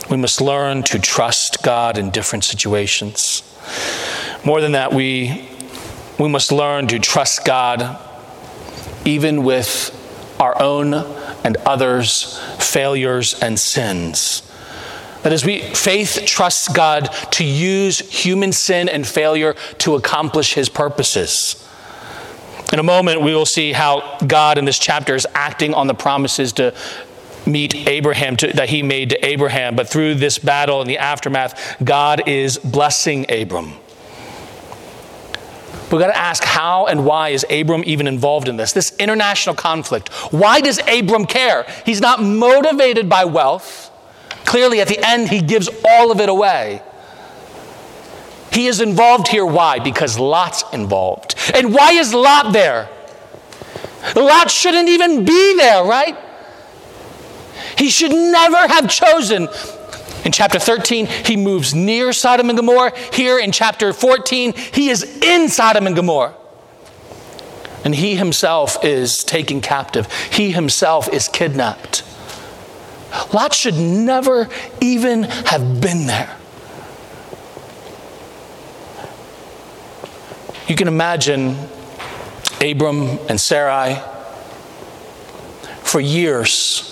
We 0.09 0.17
must 0.17 0.39
learn 0.39 0.83
to 0.83 0.99
trust 0.99 1.63
God 1.63 1.97
in 1.97 2.11
different 2.11 2.43
situations. 2.43 3.43
More 4.45 4.61
than 4.61 4.73
that, 4.73 4.93
we, 4.93 5.49
we 6.19 6.29
must 6.29 6.51
learn 6.51 6.87
to 6.87 6.99
trust 6.99 7.43
God 7.43 7.99
even 9.03 9.43
with 9.43 9.91
our 10.39 10.61
own 10.61 10.93
and 11.43 11.57
others' 11.57 12.39
failures 12.59 13.39
and 13.41 13.59
sins. 13.59 14.41
That 15.23 15.33
is, 15.33 15.43
we 15.43 15.61
faith 15.61 16.23
trusts 16.25 16.67
God 16.67 17.05
to 17.31 17.43
use 17.43 17.99
human 17.99 18.51
sin 18.51 18.87
and 18.87 19.07
failure 19.07 19.55
to 19.79 19.95
accomplish 19.95 20.53
his 20.53 20.69
purposes. 20.69 21.64
In 22.73 22.79
a 22.79 22.83
moment, 22.83 23.21
we 23.21 23.33
will 23.33 23.45
see 23.45 23.73
how 23.73 24.17
God 24.25 24.57
in 24.57 24.65
this 24.65 24.79
chapter 24.79 25.15
is 25.15 25.27
acting 25.33 25.73
on 25.73 25.87
the 25.87 25.93
promises 25.93 26.53
to 26.53 26.73
meet 27.45 27.87
Abraham, 27.87 28.35
to, 28.37 28.47
that 28.53 28.69
he 28.69 28.81
made 28.81 29.11
to 29.11 29.25
Abraham. 29.25 29.75
But 29.75 29.87
through 29.87 30.15
this 30.15 30.39
battle 30.39 30.81
and 30.81 30.89
the 30.89 30.97
aftermath, 30.97 31.77
God 31.83 32.27
is 32.27 32.57
blessing 32.57 33.25
Abram. 33.29 33.73
We've 35.91 36.01
got 36.01 36.07
to 36.07 36.17
ask 36.17 36.43
how 36.43 36.87
and 36.87 37.05
why 37.05 37.29
is 37.29 37.45
Abram 37.49 37.83
even 37.85 38.07
involved 38.07 38.47
in 38.47 38.57
this? 38.57 38.73
This 38.73 38.95
international 38.97 39.55
conflict. 39.55 40.09
Why 40.31 40.59
does 40.59 40.79
Abram 40.87 41.25
care? 41.25 41.65
He's 41.85 42.01
not 42.01 42.21
motivated 42.21 43.07
by 43.07 43.25
wealth. 43.25 43.91
Clearly, 44.45 44.81
at 44.81 44.87
the 44.87 44.99
end, 45.05 45.29
he 45.29 45.41
gives 45.41 45.69
all 45.87 46.11
of 46.11 46.19
it 46.19 46.29
away. 46.29 46.81
He 48.55 48.67
is 48.67 48.79
involved 48.79 49.27
here. 49.27 49.45
Why? 49.45 49.79
Because 49.79 50.17
Lot's 50.17 50.63
involved. 50.71 51.35
And 51.53 51.73
why 51.73 51.91
is 51.91 52.13
Lot 52.13 52.53
there? 52.53 52.87
Lot 54.15 54.49
shouldn't 54.49 54.87
even 54.87 55.25
be 55.25 55.57
there, 55.57 55.83
right? 55.83 56.17
He 57.77 57.89
should 57.89 58.11
never 58.11 58.65
have 58.67 58.89
chosen 58.89 59.49
in 60.23 60.31
chapter 60.31 60.57
13, 60.57 61.05
he 61.05 61.37
moves 61.37 61.75
near 61.75 62.11
Sodom 62.11 62.49
and 62.49 62.57
Gomorrah. 62.57 62.97
Here 63.13 63.37
in 63.37 63.51
chapter 63.51 63.93
14, 63.93 64.53
he 64.53 64.89
is 64.89 65.03
in 65.21 65.49
Sodom 65.49 65.85
and 65.85 65.95
Gomorrah. 65.95 66.33
And 67.83 67.93
he 67.93 68.15
himself 68.15 68.83
is 68.83 69.23
taken 69.23 69.61
captive, 69.61 70.11
he 70.31 70.51
himself 70.51 71.07
is 71.09 71.27
kidnapped. 71.27 72.03
Lot 73.33 73.53
should 73.53 73.75
never 73.75 74.49
even 74.81 75.23
have 75.23 75.79
been 75.79 76.07
there. 76.07 76.35
You 80.67 80.75
can 80.75 80.87
imagine 80.87 81.57
Abram 82.59 83.19
and 83.29 83.39
Sarai 83.39 84.01
for 85.83 85.99
years 85.99 86.91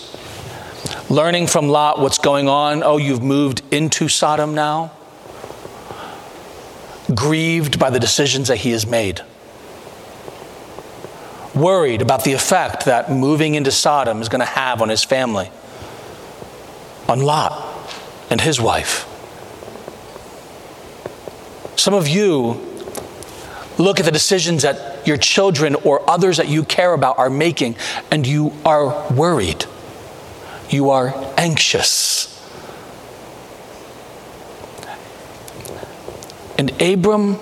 learning 1.09 1.47
from 1.47 1.69
Lot 1.69 1.99
what's 1.99 2.19
going 2.19 2.47
on. 2.47 2.83
Oh, 2.83 2.97
you've 2.97 3.23
moved 3.23 3.63
into 3.73 4.07
Sodom 4.07 4.53
now. 4.53 4.91
Grieved 7.15 7.79
by 7.79 7.89
the 7.89 7.99
decisions 7.99 8.47
that 8.47 8.57
he 8.57 8.71
has 8.71 8.85
made. 8.85 9.21
Worried 11.55 12.03
about 12.03 12.23
the 12.23 12.33
effect 12.33 12.85
that 12.85 13.11
moving 13.11 13.55
into 13.55 13.71
Sodom 13.71 14.21
is 14.21 14.29
going 14.29 14.39
to 14.39 14.45
have 14.45 14.83
on 14.83 14.89
his 14.89 15.03
family, 15.03 15.49
on 17.09 17.21
Lot 17.21 17.91
and 18.29 18.39
his 18.39 18.61
wife. 18.61 19.09
Some 21.75 21.95
of 21.95 22.07
you 22.07 22.72
look 23.77 23.99
at 23.99 24.05
the 24.05 24.11
decisions 24.11 24.63
that 24.63 25.07
your 25.07 25.17
children 25.17 25.75
or 25.75 26.07
others 26.09 26.37
that 26.37 26.47
you 26.47 26.63
care 26.63 26.93
about 26.93 27.17
are 27.17 27.29
making, 27.29 27.75
and 28.11 28.25
you 28.25 28.53
are 28.65 29.11
worried 29.11 29.65
you 30.73 30.89
are 30.89 31.13
anxious. 31.37 32.29
And 36.57 36.81
Abram 36.81 37.37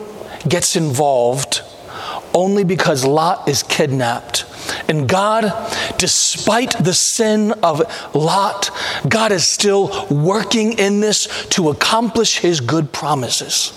gets 0.48 0.76
involved 0.76 1.62
only 2.34 2.64
because 2.64 3.04
Lot 3.04 3.48
is 3.48 3.64
kidnapped 3.64 4.46
And 4.88 5.08
God, 5.08 5.52
despite 5.98 6.72
the 6.84 6.94
sin 6.94 7.52
of 7.64 7.82
Lot, 8.16 8.70
God 9.08 9.32
is 9.32 9.46
still 9.46 10.08
working 10.10 10.74
in 10.74 11.02
this 11.02 11.28
to 11.50 11.70
accomplish 11.70 12.40
his 12.40 12.62
good 12.62 12.92
promises. 12.92 13.74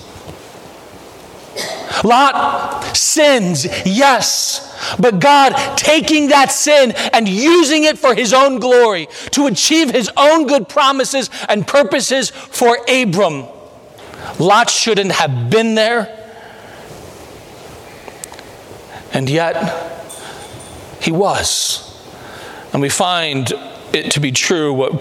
Lot 2.03 2.97
sins, 2.97 3.67
yes, 3.87 4.97
but 4.99 5.21
God 5.21 5.77
taking 5.77 6.29
that 6.29 6.53
sin 6.53 6.93
and 7.13 7.29
using 7.29 7.85
it 7.85 7.99
for 7.99 8.15
his 8.15 8.33
own 8.33 8.59
glory 8.59 9.09
to 9.33 9.47
achieve 9.47 9.91
his 9.91 10.11
own 10.17 10.47
good 10.47 10.69
promises 10.69 11.31
and 11.49 11.67
purposes 11.67 12.31
for 12.31 12.79
Abram. 12.89 13.47
Lot 14.39 14.71
shouldn't 14.71 15.13
have 15.13 15.51
been 15.51 15.75
there. 15.75 16.21
And 19.13 19.31
yet, 19.31 19.95
he 21.01 21.13
was. 21.13 21.81
And 22.73 22.83
we 22.83 22.89
find 22.89 23.53
it 23.93 24.11
to 24.13 24.21
be 24.21 24.33
true 24.33 24.73
what 24.73 25.01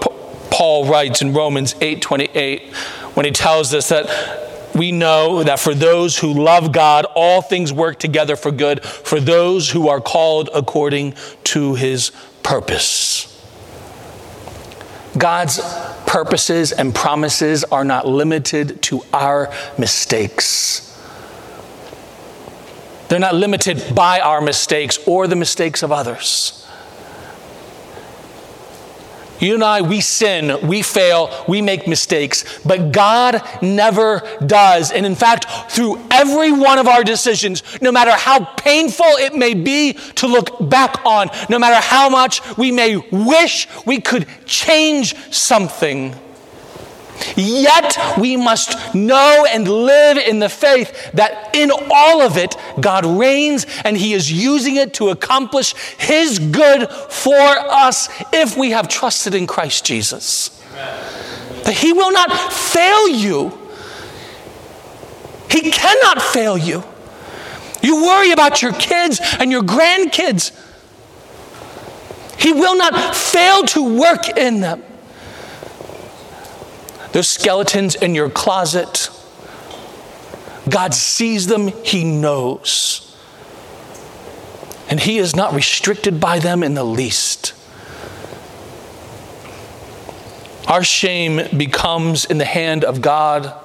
Paul 0.50 0.86
writes 0.86 1.20
in 1.20 1.32
Romans 1.32 1.74
8:28 1.80 2.72
when 3.14 3.26
he 3.26 3.32
tells 3.32 3.74
us 3.74 3.88
that 3.88 4.06
we 4.74 4.92
know 4.92 5.42
that 5.42 5.60
for 5.60 5.74
those 5.74 6.18
who 6.18 6.32
love 6.32 6.72
God, 6.72 7.06
all 7.14 7.42
things 7.42 7.72
work 7.72 7.98
together 7.98 8.36
for 8.36 8.50
good, 8.50 8.84
for 8.84 9.20
those 9.20 9.70
who 9.70 9.88
are 9.88 10.00
called 10.00 10.50
according 10.54 11.14
to 11.44 11.74
his 11.74 12.10
purpose. 12.42 13.30
God's 15.16 15.60
purposes 16.06 16.72
and 16.72 16.94
promises 16.94 17.62
are 17.64 17.84
not 17.84 18.06
limited 18.06 18.82
to 18.82 19.02
our 19.12 19.52
mistakes. 19.78 20.90
They're 23.08 23.20
not 23.20 23.34
limited 23.34 23.94
by 23.94 24.20
our 24.20 24.40
mistakes 24.40 24.98
or 25.06 25.28
the 25.28 25.36
mistakes 25.36 25.82
of 25.82 25.92
others. 25.92 26.63
You 29.44 29.54
and 29.54 29.64
I, 29.64 29.82
we 29.82 30.00
sin, 30.00 30.66
we 30.66 30.80
fail, 30.80 31.30
we 31.46 31.60
make 31.60 31.86
mistakes, 31.86 32.44
but 32.64 32.92
God 32.92 33.42
never 33.60 34.22
does. 34.46 34.90
And 34.90 35.04
in 35.04 35.14
fact, 35.14 35.46
through 35.70 36.00
every 36.10 36.50
one 36.50 36.78
of 36.78 36.88
our 36.88 37.04
decisions, 37.04 37.62
no 37.82 37.92
matter 37.92 38.12
how 38.12 38.44
painful 38.54 39.04
it 39.04 39.34
may 39.34 39.52
be 39.52 39.92
to 40.14 40.26
look 40.26 40.70
back 40.70 41.04
on, 41.04 41.28
no 41.50 41.58
matter 41.58 41.76
how 41.76 42.08
much 42.08 42.40
we 42.56 42.70
may 42.72 42.96
wish 42.96 43.68
we 43.84 44.00
could 44.00 44.26
change 44.46 45.14
something, 45.30 46.14
Yet 47.36 47.96
we 48.18 48.36
must 48.36 48.94
know 48.94 49.46
and 49.50 49.66
live 49.66 50.18
in 50.18 50.38
the 50.38 50.48
faith 50.48 51.12
that 51.12 51.54
in 51.54 51.70
all 51.90 52.22
of 52.22 52.36
it, 52.36 52.56
God 52.80 53.04
reigns 53.04 53.66
and 53.84 53.96
He 53.96 54.14
is 54.14 54.30
using 54.30 54.76
it 54.76 54.94
to 54.94 55.08
accomplish 55.08 55.74
His 55.98 56.38
good 56.38 56.88
for 56.90 57.34
us 57.34 58.08
if 58.32 58.56
we 58.56 58.70
have 58.70 58.88
trusted 58.88 59.34
in 59.34 59.46
Christ 59.46 59.84
Jesus. 59.84 60.48
That 61.64 61.74
He 61.74 61.92
will 61.92 62.12
not 62.12 62.32
fail 62.52 63.08
you, 63.08 63.58
He 65.50 65.70
cannot 65.70 66.22
fail 66.22 66.58
you. 66.58 66.84
You 67.82 68.04
worry 68.04 68.30
about 68.30 68.62
your 68.62 68.72
kids 68.72 69.20
and 69.38 69.50
your 69.50 69.62
grandkids, 69.62 70.52
He 72.38 72.52
will 72.52 72.76
not 72.76 73.14
fail 73.14 73.64
to 73.64 73.98
work 73.98 74.36
in 74.36 74.60
them. 74.60 74.82
Those 77.14 77.30
skeletons 77.30 77.94
in 77.94 78.16
your 78.16 78.28
closet, 78.28 79.08
God 80.68 80.92
sees 80.92 81.46
them, 81.46 81.68
He 81.68 82.02
knows. 82.02 83.16
And 84.90 84.98
He 84.98 85.18
is 85.18 85.36
not 85.36 85.54
restricted 85.54 86.18
by 86.18 86.40
them 86.40 86.64
in 86.64 86.74
the 86.74 86.82
least. 86.82 87.54
Our 90.66 90.82
shame 90.82 91.56
becomes 91.56 92.24
in 92.24 92.38
the 92.38 92.44
hand 92.44 92.82
of 92.82 93.00
God 93.00 93.60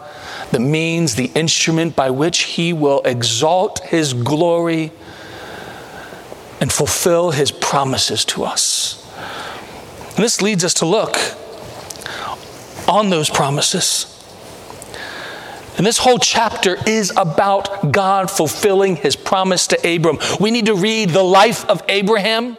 the 0.52 0.60
means, 0.60 1.16
the 1.16 1.32
instrument 1.34 1.96
by 1.96 2.12
which 2.12 2.42
He 2.42 2.72
will 2.72 3.02
exalt 3.02 3.80
His 3.80 4.14
glory 4.14 4.92
and 6.62 6.72
fulfill 6.72 7.32
His 7.32 7.50
promises 7.52 8.24
to 8.26 8.44
us. 8.44 9.04
And 10.10 10.24
this 10.24 10.40
leads 10.40 10.64
us 10.64 10.76
to 10.76 10.86
look 10.86 11.18
on 12.90 13.10
those 13.10 13.30
promises. 13.30 14.16
And 15.78 15.86
this 15.86 15.98
whole 15.98 16.20
chapter 16.20 16.78
is 16.86 17.14
about 17.16 17.94
God 17.94 18.30
fulfilling 18.30 18.98
his 18.98 19.16
promise 19.16 19.68
to 19.68 19.96
Abram. 19.96 20.20
We 20.38 20.52
need 20.52 20.66
to 20.66 20.76
read 20.76 21.12
the 21.12 21.24
life 21.24 21.64
of 21.70 21.82
Abraham 21.88 22.58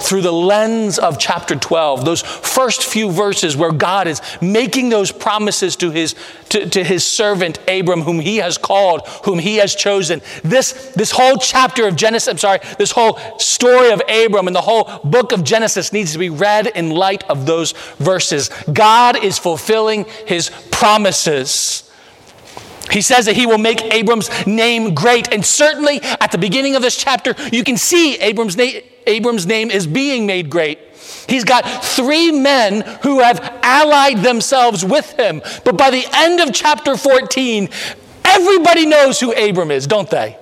through 0.00 0.22
the 0.22 0.32
lens 0.32 0.98
of 0.98 1.18
chapter 1.18 1.56
12, 1.56 2.04
those 2.04 2.22
first 2.22 2.84
few 2.84 3.10
verses 3.10 3.56
where 3.56 3.72
God 3.72 4.06
is 4.06 4.20
making 4.40 4.88
those 4.88 5.10
promises 5.12 5.76
to 5.76 5.90
his, 5.90 6.14
to, 6.50 6.68
to, 6.68 6.84
his 6.84 7.04
servant 7.04 7.58
Abram, 7.68 8.02
whom 8.02 8.20
he 8.20 8.36
has 8.38 8.58
called, 8.58 9.06
whom 9.24 9.38
he 9.38 9.56
has 9.56 9.74
chosen. 9.74 10.20
This, 10.42 10.92
this 10.94 11.10
whole 11.10 11.36
chapter 11.36 11.86
of 11.86 11.96
Genesis, 11.96 12.28
I'm 12.28 12.38
sorry, 12.38 12.60
this 12.78 12.92
whole 12.92 13.18
story 13.38 13.90
of 13.90 14.02
Abram 14.08 14.46
and 14.46 14.56
the 14.56 14.60
whole 14.60 15.00
book 15.04 15.32
of 15.32 15.44
Genesis 15.44 15.92
needs 15.92 16.12
to 16.12 16.18
be 16.18 16.30
read 16.30 16.66
in 16.68 16.90
light 16.90 17.24
of 17.30 17.46
those 17.46 17.72
verses. 17.98 18.50
God 18.72 19.22
is 19.22 19.38
fulfilling 19.38 20.04
his 20.26 20.50
promises. 20.70 21.82
He 22.90 23.00
says 23.00 23.26
that 23.26 23.34
he 23.34 23.46
will 23.46 23.58
make 23.58 23.82
Abram's 23.92 24.30
name 24.46 24.94
great. 24.94 25.32
And 25.32 25.44
certainly 25.44 26.00
at 26.02 26.30
the 26.30 26.38
beginning 26.38 26.76
of 26.76 26.82
this 26.82 26.96
chapter, 26.96 27.34
you 27.52 27.64
can 27.64 27.76
see 27.76 28.16
Abram's 28.18 28.56
name 28.56 28.82
Abram's 29.06 29.46
name 29.46 29.70
is 29.70 29.86
being 29.86 30.26
made 30.26 30.50
great. 30.50 30.78
He's 31.28 31.44
got 31.44 31.62
three 31.84 32.32
men 32.32 32.82
who 33.02 33.20
have 33.20 33.58
allied 33.62 34.18
themselves 34.18 34.84
with 34.84 35.12
him. 35.18 35.42
But 35.64 35.76
by 35.76 35.90
the 35.90 36.06
end 36.12 36.40
of 36.40 36.52
chapter 36.52 36.96
14, 36.96 37.68
everybody 38.24 38.86
knows 38.86 39.18
who 39.18 39.32
Abram 39.32 39.70
is, 39.70 39.86
don't 39.86 40.10
they? 40.10 40.38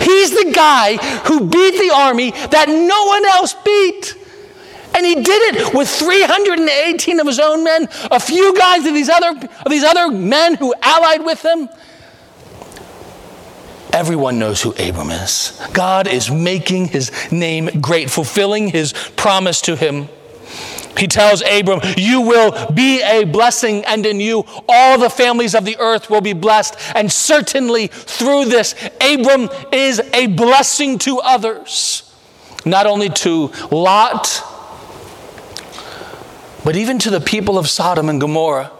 He's 0.00 0.30
the 0.30 0.52
guy 0.54 0.96
who 1.26 1.48
beat 1.48 1.78
the 1.78 1.92
army 1.94 2.30
that 2.30 2.68
no 2.68 3.04
one 3.06 3.24
else 3.26 3.54
beat. 3.64 4.16
And 4.94 5.04
he 5.04 5.16
did 5.16 5.56
it 5.56 5.74
with 5.74 5.88
318 5.88 7.20
of 7.20 7.26
his 7.26 7.40
own 7.40 7.64
men, 7.64 7.88
a 8.10 8.20
few 8.20 8.56
guys 8.56 8.86
of 8.86 8.94
these 8.94 9.08
other, 9.08 9.30
of 9.64 9.70
these 9.70 9.82
other 9.82 10.10
men 10.10 10.54
who 10.54 10.72
allied 10.80 11.24
with 11.24 11.44
him. 11.44 11.68
Everyone 13.94 14.40
knows 14.40 14.60
who 14.60 14.72
Abram 14.72 15.10
is. 15.10 15.56
God 15.72 16.08
is 16.08 16.28
making 16.28 16.88
his 16.88 17.12
name 17.30 17.80
great, 17.80 18.10
fulfilling 18.10 18.66
his 18.66 18.92
promise 19.14 19.60
to 19.62 19.76
him. 19.76 20.08
He 20.98 21.06
tells 21.06 21.44
Abram, 21.48 21.78
You 21.96 22.22
will 22.22 22.72
be 22.72 23.00
a 23.02 23.22
blessing, 23.22 23.84
and 23.84 24.04
in 24.04 24.18
you 24.18 24.46
all 24.68 24.98
the 24.98 25.08
families 25.08 25.54
of 25.54 25.64
the 25.64 25.76
earth 25.78 26.10
will 26.10 26.20
be 26.20 26.32
blessed. 26.32 26.74
And 26.96 27.10
certainly 27.10 27.86
through 27.86 28.46
this, 28.46 28.74
Abram 29.00 29.48
is 29.70 30.00
a 30.12 30.26
blessing 30.26 30.98
to 30.98 31.20
others, 31.20 32.12
not 32.64 32.88
only 32.88 33.10
to 33.10 33.52
Lot, 33.70 34.42
but 36.64 36.74
even 36.74 36.98
to 36.98 37.10
the 37.10 37.20
people 37.20 37.58
of 37.58 37.68
Sodom 37.68 38.08
and 38.08 38.20
Gomorrah, 38.20 38.72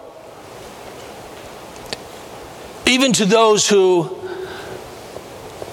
even 2.84 3.12
to 3.12 3.24
those 3.24 3.68
who 3.68 4.23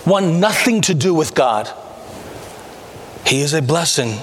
want 0.06 0.26
nothing 0.26 0.82
to 0.82 0.94
do 0.94 1.14
with 1.14 1.36
God. 1.36 1.72
He 3.26 3.42
is 3.42 3.54
a 3.54 3.62
blessing. 3.62 4.18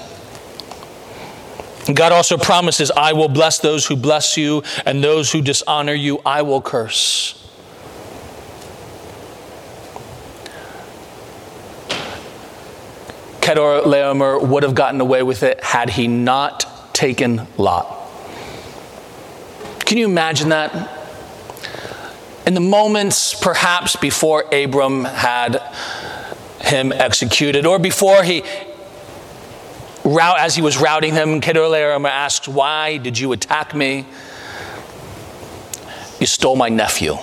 God 1.93 2.11
also 2.11 2.37
promises, 2.37 2.91
I 2.91 3.13
will 3.13 3.29
bless 3.29 3.59
those 3.59 3.85
who 3.85 3.95
bless 3.95 4.37
you, 4.37 4.63
and 4.85 5.03
those 5.03 5.31
who 5.31 5.41
dishonor 5.41 5.93
you, 5.93 6.21
I 6.25 6.43
will 6.43 6.61
curse. 6.61 7.35
Kedorlaomer 13.41 14.47
would 14.47 14.61
have 14.61 14.75
gotten 14.75 15.01
away 15.01 15.23
with 15.23 15.41
it 15.41 15.63
had 15.63 15.89
he 15.89 16.07
not 16.07 16.93
taken 16.93 17.47
Lot. 17.57 17.95
Can 19.85 19.97
you 19.97 20.05
imagine 20.05 20.49
that? 20.49 20.98
In 22.49 22.55
the 22.55 22.59
moments 22.59 23.35
perhaps 23.35 23.95
before 23.95 24.43
Abram 24.51 25.03
had 25.03 25.61
him 26.61 26.91
executed, 26.91 27.63
or 27.67 27.77
before 27.77 28.23
he, 28.23 28.41
as 30.03 30.55
he 30.55 30.63
was 30.63 30.79
routing 30.79 31.13
him, 31.13 31.41
Kedorlaomer 31.41 32.09
asked, 32.09 32.47
Why 32.47 32.97
did 32.97 33.19
you 33.19 33.33
attack 33.33 33.75
me? 33.75 34.03
You 36.19 36.25
stole 36.25 36.55
my 36.55 36.69
nephew. 36.69 37.17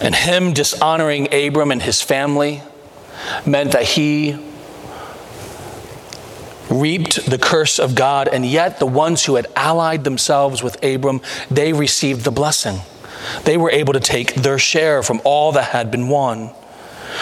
And 0.00 0.14
him 0.14 0.54
dishonoring 0.54 1.28
Abram 1.34 1.70
and 1.70 1.82
his 1.82 2.00
family 2.00 2.62
meant 3.44 3.72
that 3.72 3.82
he 3.82 4.51
reaped 6.72 7.26
the 7.26 7.38
curse 7.38 7.78
of 7.78 7.94
God, 7.94 8.28
and 8.28 8.44
yet 8.46 8.78
the 8.78 8.86
ones 8.86 9.24
who 9.24 9.36
had 9.36 9.46
allied 9.54 10.04
themselves 10.04 10.62
with 10.62 10.82
Abram, 10.82 11.20
they 11.50 11.72
received 11.72 12.24
the 12.24 12.30
blessing. 12.32 12.80
they 13.44 13.56
were 13.56 13.70
able 13.70 13.92
to 13.92 14.00
take 14.00 14.34
their 14.34 14.58
share 14.58 15.02
from 15.02 15.20
all 15.24 15.52
that 15.52 15.70
had 15.70 15.90
been 15.90 16.08
won. 16.08 16.50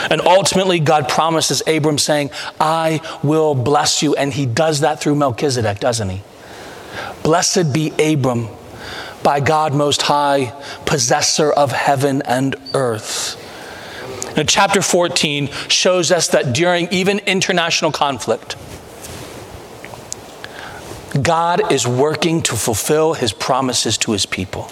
And 0.08 0.20
ultimately, 0.20 0.78
God 0.78 1.08
promises 1.08 1.62
Abram, 1.66 1.98
saying, 1.98 2.30
I 2.60 3.00
will 3.22 3.54
bless 3.54 4.02
you. 4.02 4.14
And 4.14 4.32
he 4.32 4.46
does 4.46 4.80
that 4.80 5.00
through 5.00 5.16
Melchizedek, 5.16 5.80
doesn't 5.80 6.08
he? 6.08 6.22
Blessed 7.22 7.72
be 7.72 7.92
Abram 7.98 8.48
by 9.22 9.40
God 9.40 9.74
Most 9.74 10.02
High, 10.02 10.54
possessor 10.86 11.50
of 11.50 11.72
heaven 11.72 12.22
and 12.22 12.56
earth. 12.72 13.36
Now, 14.36 14.44
chapter 14.44 14.80
14 14.80 15.48
shows 15.68 16.12
us 16.12 16.28
that 16.28 16.54
during 16.54 16.88
even 16.92 17.18
international 17.20 17.90
conflict, 17.90 18.56
God 21.22 21.72
is 21.72 21.86
working 21.86 22.42
to 22.42 22.54
fulfill 22.54 23.14
his 23.14 23.32
promises 23.32 23.98
to 23.98 24.12
his 24.12 24.26
people. 24.26 24.70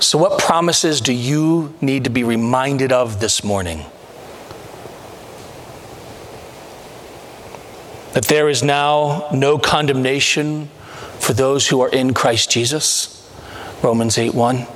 So, 0.00 0.18
what 0.18 0.40
promises 0.40 1.00
do 1.00 1.12
you 1.12 1.74
need 1.80 2.04
to 2.04 2.10
be 2.10 2.24
reminded 2.24 2.92
of 2.92 3.20
this 3.20 3.44
morning? 3.44 3.84
That 8.12 8.24
there 8.24 8.48
is 8.48 8.62
now 8.62 9.28
no 9.32 9.58
condemnation 9.58 10.68
for 11.18 11.32
those 11.32 11.68
who 11.68 11.80
are 11.80 11.88
in 11.88 12.14
Christ 12.14 12.50
Jesus. 12.50 13.30
Romans 13.82 14.18
8 14.18 14.34
1. 14.34 14.66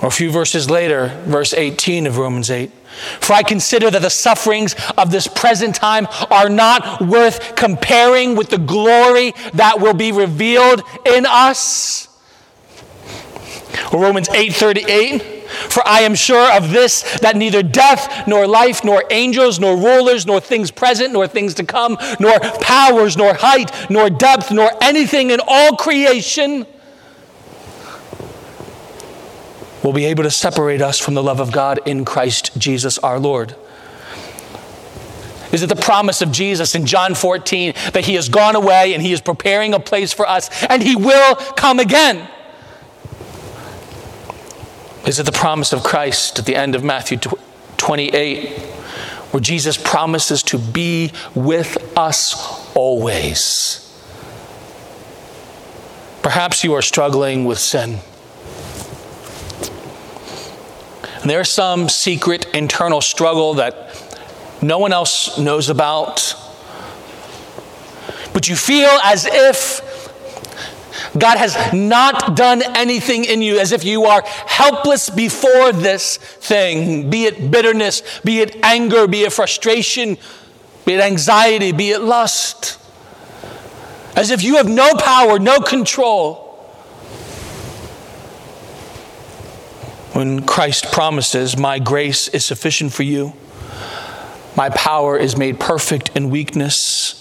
Or 0.00 0.08
a 0.08 0.10
few 0.10 0.30
verses 0.30 0.70
later, 0.70 1.20
verse 1.24 1.52
18 1.52 2.06
of 2.06 2.18
Romans 2.18 2.50
8. 2.50 2.70
For 3.20 3.32
I 3.32 3.42
consider 3.42 3.90
that 3.90 4.02
the 4.02 4.10
sufferings 4.10 4.74
of 4.96 5.10
this 5.10 5.26
present 5.26 5.74
time 5.74 6.06
are 6.30 6.48
not 6.48 7.00
worth 7.00 7.56
comparing 7.56 8.36
with 8.36 8.50
the 8.50 8.58
glory 8.58 9.34
that 9.54 9.80
will 9.80 9.94
be 9.94 10.12
revealed 10.12 10.82
in 11.04 11.26
us. 11.26 12.08
Romans 13.92 14.28
8:38 14.28 15.22
For 15.70 15.86
I 15.86 16.00
am 16.00 16.14
sure 16.14 16.50
of 16.52 16.70
this 16.70 17.02
that 17.20 17.36
neither 17.36 17.62
death 17.62 18.26
nor 18.26 18.46
life 18.46 18.84
nor 18.84 19.04
angels 19.10 19.60
nor 19.60 19.76
rulers 19.76 20.26
nor 20.26 20.40
things 20.40 20.70
present 20.70 21.12
nor 21.12 21.26
things 21.26 21.54
to 21.54 21.64
come 21.64 21.96
nor 22.18 22.38
powers 22.40 23.16
nor 23.16 23.34
height 23.34 23.70
nor 23.90 24.10
depth 24.10 24.50
nor 24.50 24.70
anything 24.82 25.30
in 25.30 25.40
all 25.46 25.76
creation 25.76 26.66
will 29.84 29.92
be 29.92 30.06
able 30.06 30.24
to 30.24 30.30
separate 30.30 30.80
us 30.80 30.98
from 30.98 31.14
the 31.14 31.22
love 31.22 31.38
of 31.38 31.52
God 31.52 31.78
in 31.86 32.04
Christ 32.04 32.58
Jesus 32.58 32.98
our 32.98 33.20
Lord. 33.20 33.54
Is 35.52 35.62
it 35.62 35.68
the 35.68 35.76
promise 35.76 36.20
of 36.20 36.32
Jesus 36.32 36.74
in 36.74 36.86
John 36.86 37.14
14 37.14 37.74
that 37.92 38.04
he 38.04 38.14
has 38.14 38.28
gone 38.28 38.56
away 38.56 38.94
and 38.94 39.00
he 39.00 39.12
is 39.12 39.20
preparing 39.20 39.72
a 39.72 39.78
place 39.78 40.12
for 40.12 40.26
us 40.26 40.50
and 40.64 40.82
he 40.82 40.96
will 40.96 41.36
come 41.36 41.78
again? 41.78 42.28
Is 45.06 45.20
it 45.20 45.26
the 45.26 45.32
promise 45.32 45.72
of 45.72 45.84
Christ 45.84 46.38
at 46.38 46.46
the 46.46 46.56
end 46.56 46.74
of 46.74 46.82
Matthew 46.82 47.18
28, 47.76 48.58
where 49.30 49.40
Jesus 49.40 49.76
promises 49.76 50.42
to 50.44 50.58
be 50.58 51.12
with 51.34 51.76
us 51.96 52.74
always? 52.74 53.80
Perhaps 56.22 56.64
you 56.64 56.72
are 56.72 56.80
struggling 56.80 57.44
with 57.44 57.58
sin. 57.58 57.98
And 61.12 61.13
there's 61.24 61.50
some 61.50 61.88
secret 61.88 62.46
internal 62.54 63.00
struggle 63.00 63.54
that 63.54 64.18
no 64.62 64.78
one 64.78 64.92
else 64.92 65.38
knows 65.38 65.68
about. 65.68 66.34
But 68.32 68.48
you 68.48 68.56
feel 68.56 68.90
as 69.04 69.26
if 69.26 69.80
God 71.16 71.38
has 71.38 71.72
not 71.72 72.36
done 72.36 72.62
anything 72.76 73.24
in 73.24 73.40
you 73.40 73.58
as 73.58 73.72
if 73.72 73.84
you 73.84 74.04
are 74.04 74.22
helpless 74.26 75.10
before 75.10 75.72
this 75.72 76.16
thing, 76.16 77.08
be 77.10 77.24
it 77.24 77.50
bitterness, 77.50 78.02
be 78.24 78.40
it 78.40 78.56
anger, 78.64 79.06
be 79.06 79.22
it 79.22 79.32
frustration, 79.32 80.16
be 80.84 80.94
it 80.94 81.00
anxiety, 81.00 81.72
be 81.72 81.90
it 81.90 82.00
lust. 82.00 82.78
As 84.16 84.30
if 84.30 84.42
you 84.42 84.56
have 84.56 84.68
no 84.68 84.94
power, 84.94 85.38
no 85.38 85.60
control. 85.60 86.43
When 90.14 90.46
Christ 90.46 90.92
promises, 90.92 91.56
My 91.56 91.80
grace 91.80 92.28
is 92.28 92.44
sufficient 92.44 92.92
for 92.92 93.02
you, 93.02 93.32
my 94.56 94.70
power 94.70 95.16
is 95.18 95.36
made 95.36 95.58
perfect 95.58 96.10
in 96.16 96.30
weakness. 96.30 97.20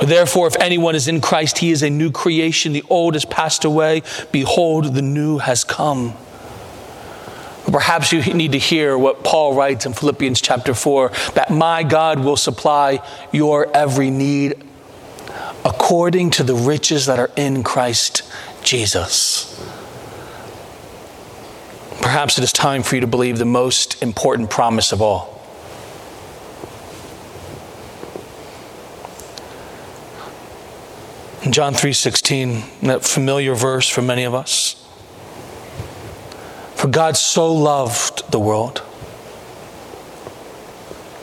Therefore, 0.00 0.48
if 0.48 0.56
anyone 0.60 0.94
is 0.94 1.08
in 1.08 1.20
Christ, 1.20 1.58
he 1.58 1.70
is 1.70 1.82
a 1.82 1.88
new 1.88 2.10
creation. 2.10 2.72
The 2.72 2.82
old 2.90 3.14
has 3.14 3.24
passed 3.24 3.64
away. 3.64 4.02
Behold, 4.30 4.94
the 4.94 5.00
new 5.00 5.38
has 5.38 5.64
come. 5.64 6.14
Perhaps 7.70 8.12
you 8.12 8.20
need 8.34 8.52
to 8.52 8.58
hear 8.58 8.98
what 8.98 9.24
Paul 9.24 9.54
writes 9.54 9.86
in 9.86 9.92
Philippians 9.92 10.40
chapter 10.40 10.74
4 10.74 11.10
that 11.34 11.50
my 11.50 11.82
God 11.82 12.20
will 12.20 12.36
supply 12.36 13.00
your 13.32 13.74
every 13.74 14.10
need 14.10 14.62
according 15.64 16.30
to 16.32 16.42
the 16.42 16.54
riches 16.54 17.06
that 17.06 17.18
are 17.18 17.30
in 17.36 17.62
Christ 17.62 18.22
Jesus. 18.62 19.55
Perhaps 22.00 22.38
it 22.38 22.44
is 22.44 22.52
time 22.52 22.82
for 22.82 22.94
you 22.94 23.00
to 23.00 23.06
believe 23.06 23.38
the 23.38 23.44
most 23.44 24.02
important 24.02 24.50
promise 24.50 24.92
of 24.92 25.02
all 25.02 25.36
In 31.46 31.52
John 31.52 31.74
3:16, 31.74 32.64
that 32.82 33.04
familiar 33.04 33.54
verse 33.54 33.88
for 33.88 34.02
many 34.02 34.24
of 34.24 34.34
us. 34.34 34.74
For 36.74 36.88
God 36.88 37.16
so 37.16 37.54
loved 37.54 38.28
the 38.32 38.40
world. 38.40 38.82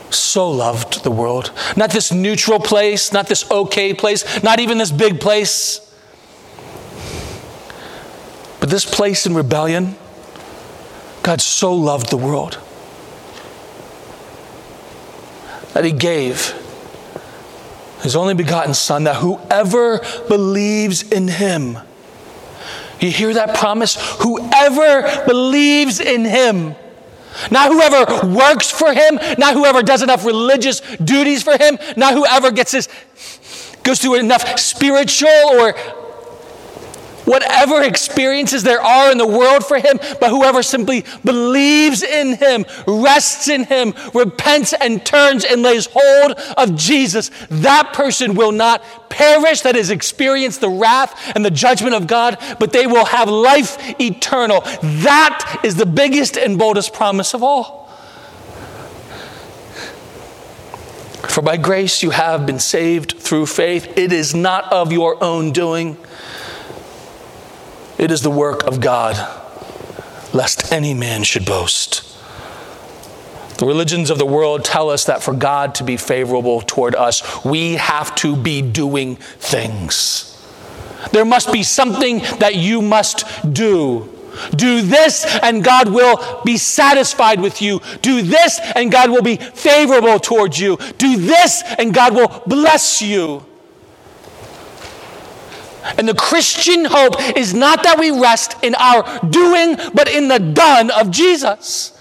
So 0.08 0.50
loved 0.50 1.04
the 1.04 1.10
world. 1.10 1.50
Not 1.76 1.90
this 1.90 2.10
neutral 2.10 2.58
place, 2.58 3.12
not 3.12 3.26
this 3.26 3.44
okay 3.50 3.92
place, 3.92 4.24
not 4.42 4.60
even 4.60 4.78
this 4.78 4.90
big 4.90 5.20
place. 5.20 5.80
But 8.60 8.70
this 8.70 8.86
place 8.86 9.26
in 9.26 9.34
rebellion, 9.34 9.94
God 11.24 11.40
so 11.40 11.74
loved 11.74 12.10
the 12.10 12.16
world 12.16 12.60
that 15.72 15.84
He 15.84 15.90
gave 15.90 16.54
his 18.04 18.14
only 18.14 18.34
begotten 18.34 18.74
Son, 18.74 19.04
that 19.04 19.16
whoever 19.16 20.00
believes 20.28 21.02
in 21.02 21.26
him, 21.26 21.78
you 23.00 23.10
hear 23.10 23.32
that 23.32 23.56
promise? 23.56 23.96
Whoever 24.20 25.24
believes 25.24 26.00
in 26.00 26.26
him, 26.26 26.74
not 27.50 27.72
whoever 27.72 28.26
works 28.28 28.70
for 28.70 28.92
him, 28.92 29.18
not 29.38 29.54
whoever 29.54 29.82
does 29.82 30.02
enough 30.02 30.26
religious 30.26 30.80
duties 30.98 31.42
for 31.42 31.56
him, 31.56 31.78
not 31.96 32.12
whoever 32.12 32.50
gets 32.50 32.72
his, 32.72 32.90
goes 33.82 34.00
through 34.00 34.16
enough 34.16 34.58
spiritual 34.58 35.30
or 35.30 35.74
whatever 37.24 37.82
experiences 37.82 38.62
there 38.62 38.80
are 38.80 39.10
in 39.10 39.18
the 39.18 39.26
world 39.26 39.64
for 39.64 39.78
him, 39.78 39.98
but 40.20 40.30
whoever 40.30 40.62
simply 40.62 41.04
believes 41.24 42.02
in 42.02 42.36
him, 42.36 42.64
rests 42.86 43.48
in 43.48 43.64
him, 43.64 43.94
repents 44.12 44.72
and 44.72 45.04
turns 45.04 45.44
and 45.44 45.62
lays 45.62 45.88
hold 45.92 46.32
of 46.56 46.76
Jesus, 46.76 47.30
that 47.50 47.92
person 47.92 48.34
will 48.34 48.52
not 48.52 48.82
perish, 49.08 49.60
that 49.62 49.74
has 49.74 49.90
experienced 49.90 50.60
the 50.60 50.68
wrath 50.68 51.32
and 51.34 51.44
the 51.44 51.50
judgment 51.50 51.94
of 51.94 52.06
God, 52.06 52.38
but 52.58 52.72
they 52.72 52.86
will 52.86 53.04
have 53.04 53.28
life 53.28 53.78
eternal. 54.00 54.60
That 54.82 55.60
is 55.64 55.76
the 55.76 55.86
biggest 55.86 56.36
and 56.36 56.58
boldest 56.58 56.92
promise 56.92 57.34
of 57.34 57.42
all. 57.42 57.84
For 61.28 61.42
by 61.42 61.56
grace 61.56 62.02
you 62.02 62.10
have 62.10 62.46
been 62.46 62.60
saved 62.60 63.18
through 63.18 63.46
faith. 63.46 63.98
It 63.98 64.12
is 64.12 64.34
not 64.34 64.72
of 64.72 64.92
your 64.92 65.22
own 65.22 65.52
doing. 65.52 65.96
It 67.98 68.10
is 68.10 68.22
the 68.22 68.30
work 68.30 68.64
of 68.64 68.80
God, 68.80 69.16
lest 70.32 70.72
any 70.72 70.94
man 70.94 71.22
should 71.22 71.46
boast. 71.46 72.10
The 73.58 73.66
religions 73.66 74.10
of 74.10 74.18
the 74.18 74.26
world 74.26 74.64
tell 74.64 74.90
us 74.90 75.04
that 75.04 75.22
for 75.22 75.32
God 75.32 75.76
to 75.76 75.84
be 75.84 75.96
favorable 75.96 76.60
toward 76.60 76.94
us, 76.96 77.44
we 77.44 77.74
have 77.74 78.14
to 78.16 78.34
be 78.36 78.62
doing 78.62 79.16
things. 79.16 80.30
There 81.12 81.24
must 81.24 81.52
be 81.52 81.62
something 81.62 82.18
that 82.40 82.56
you 82.56 82.82
must 82.82 83.24
do. 83.52 84.10
Do 84.56 84.82
this 84.82 85.24
and 85.42 85.62
God 85.62 85.88
will 85.88 86.42
be 86.44 86.56
satisfied 86.56 87.40
with 87.40 87.62
you. 87.62 87.80
Do 88.02 88.22
this 88.22 88.58
and 88.74 88.90
God 88.90 89.10
will 89.10 89.22
be 89.22 89.36
favorable 89.36 90.18
towards 90.18 90.58
you. 90.58 90.76
Do 90.98 91.16
this 91.16 91.62
and 91.78 91.94
God 91.94 92.14
will 92.14 92.42
bless 92.46 93.00
you. 93.00 93.44
And 95.98 96.08
the 96.08 96.14
Christian 96.14 96.84
hope 96.84 97.14
is 97.36 97.54
not 97.54 97.82
that 97.82 97.98
we 97.98 98.10
rest 98.10 98.56
in 98.62 98.74
our 98.74 99.02
doing, 99.28 99.76
but 99.94 100.08
in 100.08 100.28
the 100.28 100.38
done 100.38 100.90
of 100.90 101.10
Jesus. 101.10 101.92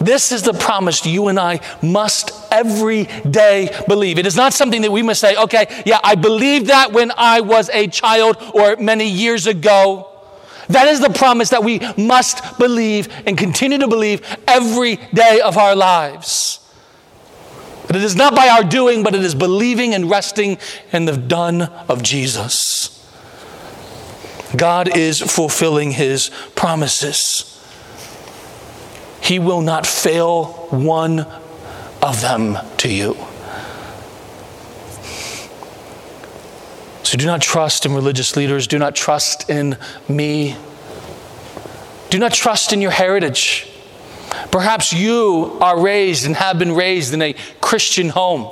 This 0.00 0.32
is 0.32 0.42
the 0.42 0.54
promise 0.54 1.04
you 1.04 1.28
and 1.28 1.38
I 1.38 1.60
must 1.82 2.32
everyday 2.50 3.84
believe. 3.86 4.18
It 4.18 4.26
is 4.26 4.34
not 4.34 4.54
something 4.54 4.80
that 4.82 4.90
we 4.90 5.02
must 5.02 5.20
say, 5.20 5.36
okay, 5.36 5.82
yeah, 5.84 6.00
I 6.02 6.14
believed 6.14 6.68
that 6.68 6.92
when 6.92 7.12
I 7.16 7.42
was 7.42 7.68
a 7.70 7.86
child 7.86 8.38
or 8.54 8.76
many 8.76 9.08
years 9.08 9.46
ago. 9.46 10.06
That 10.68 10.88
is 10.88 11.00
the 11.00 11.10
promise 11.10 11.50
that 11.50 11.64
we 11.64 11.80
must 11.98 12.58
believe 12.58 13.08
and 13.26 13.36
continue 13.36 13.78
to 13.78 13.88
believe 13.88 14.22
every 14.46 14.96
day 15.12 15.40
of 15.40 15.58
our 15.58 15.76
lives. 15.76 16.59
That 17.90 17.96
it 17.96 18.04
is 18.04 18.14
not 18.14 18.36
by 18.36 18.46
our 18.46 18.62
doing, 18.62 19.02
but 19.02 19.16
it 19.16 19.24
is 19.24 19.34
believing 19.34 19.94
and 19.94 20.08
resting 20.08 20.58
in 20.92 21.06
the 21.06 21.16
done 21.16 21.62
of 21.62 22.04
Jesus. 22.04 23.04
God 24.56 24.96
is 24.96 25.20
fulfilling 25.20 25.90
his 25.90 26.30
promises. 26.54 27.60
He 29.20 29.40
will 29.40 29.60
not 29.60 29.88
fail 29.88 30.44
one 30.70 31.26
of 32.00 32.20
them 32.20 32.58
to 32.76 32.88
you. 32.88 33.14
So 37.02 37.18
do 37.18 37.26
not 37.26 37.42
trust 37.42 37.86
in 37.86 37.92
religious 37.92 38.36
leaders. 38.36 38.68
Do 38.68 38.78
not 38.78 38.94
trust 38.94 39.50
in 39.50 39.76
me. 40.08 40.56
Do 42.08 42.20
not 42.20 42.32
trust 42.32 42.72
in 42.72 42.80
your 42.80 42.92
heritage. 42.92 43.69
Perhaps 44.50 44.92
you 44.92 45.58
are 45.60 45.80
raised 45.80 46.26
and 46.26 46.36
have 46.36 46.58
been 46.58 46.72
raised 46.72 47.14
in 47.14 47.22
a 47.22 47.34
Christian 47.60 48.08
home. 48.08 48.48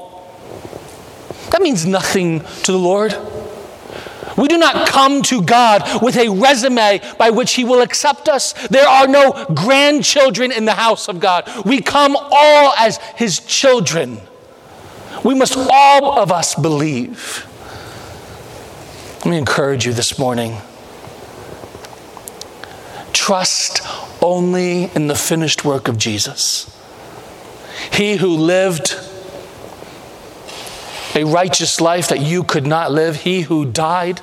That 1.51 1.63
means 1.63 1.87
nothing 1.87 2.41
to 2.41 2.73
the 2.73 2.79
Lord. 2.79 3.17
We 4.37 4.47
do 4.47 4.57
not 4.57 4.87
come 4.87 5.23
to 5.23 5.43
God 5.43 6.03
with 6.03 6.17
a 6.17 6.29
resume 6.29 7.01
by 7.19 7.31
which 7.31 7.55
He 7.55 7.65
will 7.65 7.83
accept 7.83 8.29
us. 8.29 8.53
There 8.69 8.87
are 8.87 9.09
no 9.09 9.47
grandchildren 9.55 10.53
in 10.53 10.65
the 10.65 10.75
house 10.75 11.09
of 11.09 11.19
God. 11.19 11.51
We 11.65 11.81
come 11.81 12.17
all 12.17 12.73
as 12.79 12.99
His 13.17 13.41
children. 13.41 14.21
We 15.25 15.35
must 15.35 15.57
all 15.57 16.21
of 16.21 16.31
us 16.31 16.55
believe. 16.55 17.47
Let 19.19 19.27
me 19.27 19.39
encourage 19.39 19.85
you 19.85 19.93
this 19.93 20.19
morning. 20.19 20.59
Trust 23.29 23.83
only 24.23 24.85
in 24.85 25.07
the 25.09 25.15
finished 25.15 25.63
work 25.63 25.87
of 25.87 25.99
Jesus. 25.99 26.75
He 27.93 28.17
who 28.17 28.29
lived 28.29 28.99
a 31.15 31.25
righteous 31.25 31.79
life 31.79 32.09
that 32.09 32.23
you 32.23 32.43
could 32.43 32.67
not 32.67 32.91
live, 32.91 33.17
he 33.17 33.43
who 33.43 33.67
died 33.67 34.23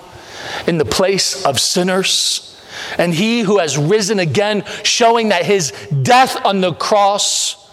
in 0.66 0.80
the 0.80 0.86
place 0.86 1.46
of 1.46 1.60
sinners, 1.60 2.60
and 2.98 3.14
he 3.14 3.42
who 3.42 3.60
has 3.60 3.78
risen 3.78 4.18
again, 4.18 4.64
showing 4.82 5.30
that 5.30 5.46
his 5.46 5.70
death 6.02 6.44
on 6.44 6.62
the 6.62 6.74
cross 6.74 7.70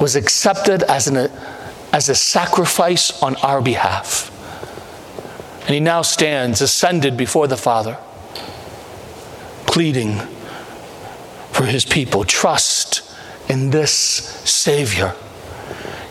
was 0.00 0.16
accepted 0.16 0.82
as, 0.82 1.06
an, 1.06 1.30
as 1.92 2.08
a 2.08 2.16
sacrifice 2.16 3.22
on 3.22 3.36
our 3.36 3.62
behalf. 3.62 4.32
And 5.60 5.70
he 5.74 5.78
now 5.78 6.02
stands 6.02 6.60
ascended 6.60 7.16
before 7.16 7.46
the 7.46 7.56
Father, 7.56 7.98
pleading 9.74 10.20
for 11.50 11.64
his 11.64 11.84
people. 11.84 12.22
Trust 12.22 13.02
in 13.48 13.70
this 13.70 13.90
Savior. 13.92 15.16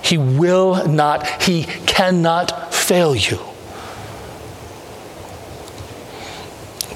He 0.03 0.17
will 0.17 0.85
not, 0.85 1.41
he 1.43 1.63
cannot 1.63 2.73
fail 2.73 3.15
you. 3.15 3.39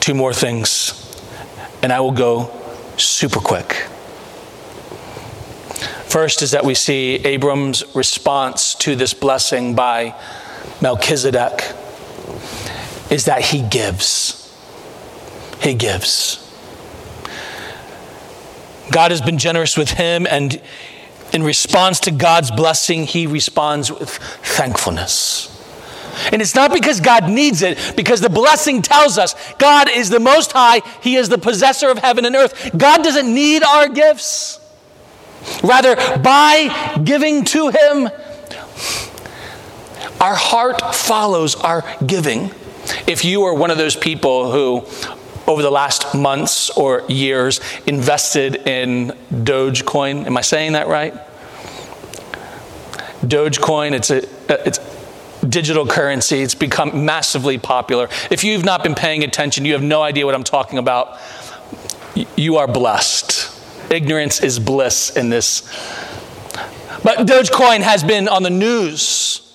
Two 0.02 0.14
more 0.14 0.34
things, 0.34 1.24
and 1.82 1.94
I 1.94 2.02
will 2.02 2.12
go 2.12 2.52
super 2.98 3.40
quick. 3.40 3.88
First 6.10 6.42
is 6.42 6.52
that 6.52 6.66
we 6.66 6.76
see 6.76 7.16
Abram's 7.24 7.96
response 7.96 8.76
to 8.76 8.98
this 8.98 9.14
blessing 9.14 9.74
by 9.74 10.14
Melchizedek 10.82 11.62
is 13.10 13.24
that 13.24 13.42
he 13.42 13.62
gives. 13.62 14.54
He 15.62 15.74
gives. 15.74 16.44
God 18.92 19.12
has 19.12 19.22
been 19.22 19.38
generous 19.38 19.78
with 19.78 19.92
him, 19.92 20.28
and 20.28 20.62
in 21.34 21.44
response 21.44 22.00
to 22.02 22.12
God's 22.12 22.52
blessing, 22.52 23.06
he 23.06 23.28
responds 23.28 23.92
with 23.92 24.10
thankfulness. 24.10 25.54
And 26.32 26.42
it's 26.42 26.56
not 26.56 26.74
because 26.74 27.00
God 27.00 27.30
needs 27.30 27.62
it, 27.62 27.94
because 27.96 28.22
the 28.22 28.30
blessing 28.30 28.82
tells 28.82 29.18
us 29.18 29.36
God 29.60 29.90
is 29.90 30.10
the 30.10 30.20
Most 30.20 30.52
High, 30.52 30.82
He 31.02 31.16
is 31.16 31.30
the 31.30 31.38
possessor 31.38 31.90
of 31.90 32.00
heaven 32.00 32.26
and 32.26 32.36
earth. 32.36 32.72
God 32.76 33.04
doesn't 33.04 33.32
need 33.32 33.64
our 33.64 33.88
gifts. 33.88 34.60
Rather, 35.64 35.96
by 36.18 37.02
giving 37.04 37.46
to 37.46 37.70
Him, 37.70 38.10
our 40.20 40.36
heart 40.36 40.96
follows 40.96 41.56
our 41.56 41.86
giving. 42.06 42.52
If 43.06 43.24
you 43.24 43.44
are 43.44 43.54
one 43.54 43.70
of 43.70 43.78
those 43.78 43.96
people 43.96 44.52
who, 44.52 44.86
over 45.48 45.62
the 45.62 45.72
last 45.72 46.14
months 46.14 46.70
or 46.72 47.04
years, 47.08 47.62
invested 47.86 48.68
in 48.68 49.14
Dogecoin, 49.32 50.26
am 50.26 50.38
I 50.38 50.42
saying 50.42 50.74
that 50.74 50.88
right? 50.88 51.14
Dogecoin, 53.22 53.94
it's 53.94 54.12
a, 54.12 54.28
it's 54.68 54.80
digital 55.48 55.86
currency. 55.86 56.42
It's 56.42 56.56
become 56.56 57.06
massively 57.06 57.58
popular. 57.58 58.10
If 58.30 58.44
you've 58.44 58.66
not 58.66 58.84
been 58.84 58.96
paying 58.96 59.24
attention, 59.24 59.66
you 59.66 59.74
have 59.74 59.84
no 59.84 60.02
idea 60.02 60.26
what 60.26 60.36
I'm 60.36 60.44
talking 60.44 60.80
about. 60.80 61.20
You 62.36 62.58
are 62.58 62.68
blessed. 62.68 63.54
Ignorance 63.92 64.42
is 64.42 64.60
bliss 64.60 65.16
in 65.16 65.30
this. 65.30 65.62
But 67.04 67.20
Dogecoin 67.20 67.82
has 67.82 68.04
been 68.04 68.28
on 68.28 68.44
the 68.44 68.50
news 68.50 69.47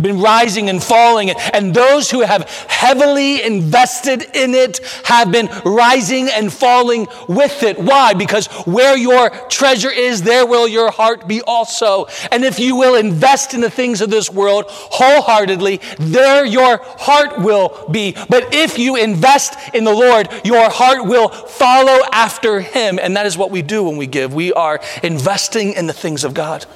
been 0.00 0.20
rising 0.20 0.68
and 0.68 0.82
falling, 0.82 1.30
and 1.30 1.74
those 1.74 2.10
who 2.10 2.20
have 2.20 2.48
heavily 2.68 3.42
invested 3.42 4.22
in 4.34 4.54
it 4.54 4.78
have 5.04 5.30
been 5.32 5.48
rising 5.64 6.28
and 6.28 6.52
falling 6.52 7.06
with 7.28 7.62
it. 7.62 7.78
Why? 7.78 8.14
Because 8.14 8.46
where 8.66 8.96
your 8.96 9.30
treasure 9.48 9.90
is, 9.90 10.22
there 10.22 10.46
will 10.46 10.68
your 10.68 10.90
heart 10.90 11.26
be 11.26 11.42
also. 11.42 12.06
And 12.30 12.44
if 12.44 12.58
you 12.58 12.76
will 12.76 12.94
invest 12.94 13.54
in 13.54 13.60
the 13.60 13.70
things 13.70 14.00
of 14.00 14.10
this 14.10 14.30
world 14.30 14.64
wholeheartedly, 14.68 15.80
there 15.98 16.44
your 16.44 16.78
heart 16.82 17.38
will 17.38 17.88
be. 17.90 18.14
But 18.28 18.54
if 18.54 18.78
you 18.78 18.96
invest 18.96 19.74
in 19.74 19.84
the 19.84 19.92
Lord, 19.92 20.28
your 20.44 20.68
heart 20.70 21.04
will 21.04 21.28
follow 21.28 21.98
after 22.12 22.60
Him. 22.60 22.98
And 23.00 23.16
that 23.16 23.26
is 23.26 23.36
what 23.36 23.50
we 23.50 23.62
do 23.62 23.84
when 23.84 23.96
we 23.96 24.06
give. 24.06 24.34
We 24.34 24.52
are 24.52 24.80
investing 25.02 25.72
in 25.74 25.86
the 25.86 25.92
things 25.92 26.24
of 26.24 26.34
God 26.34 26.66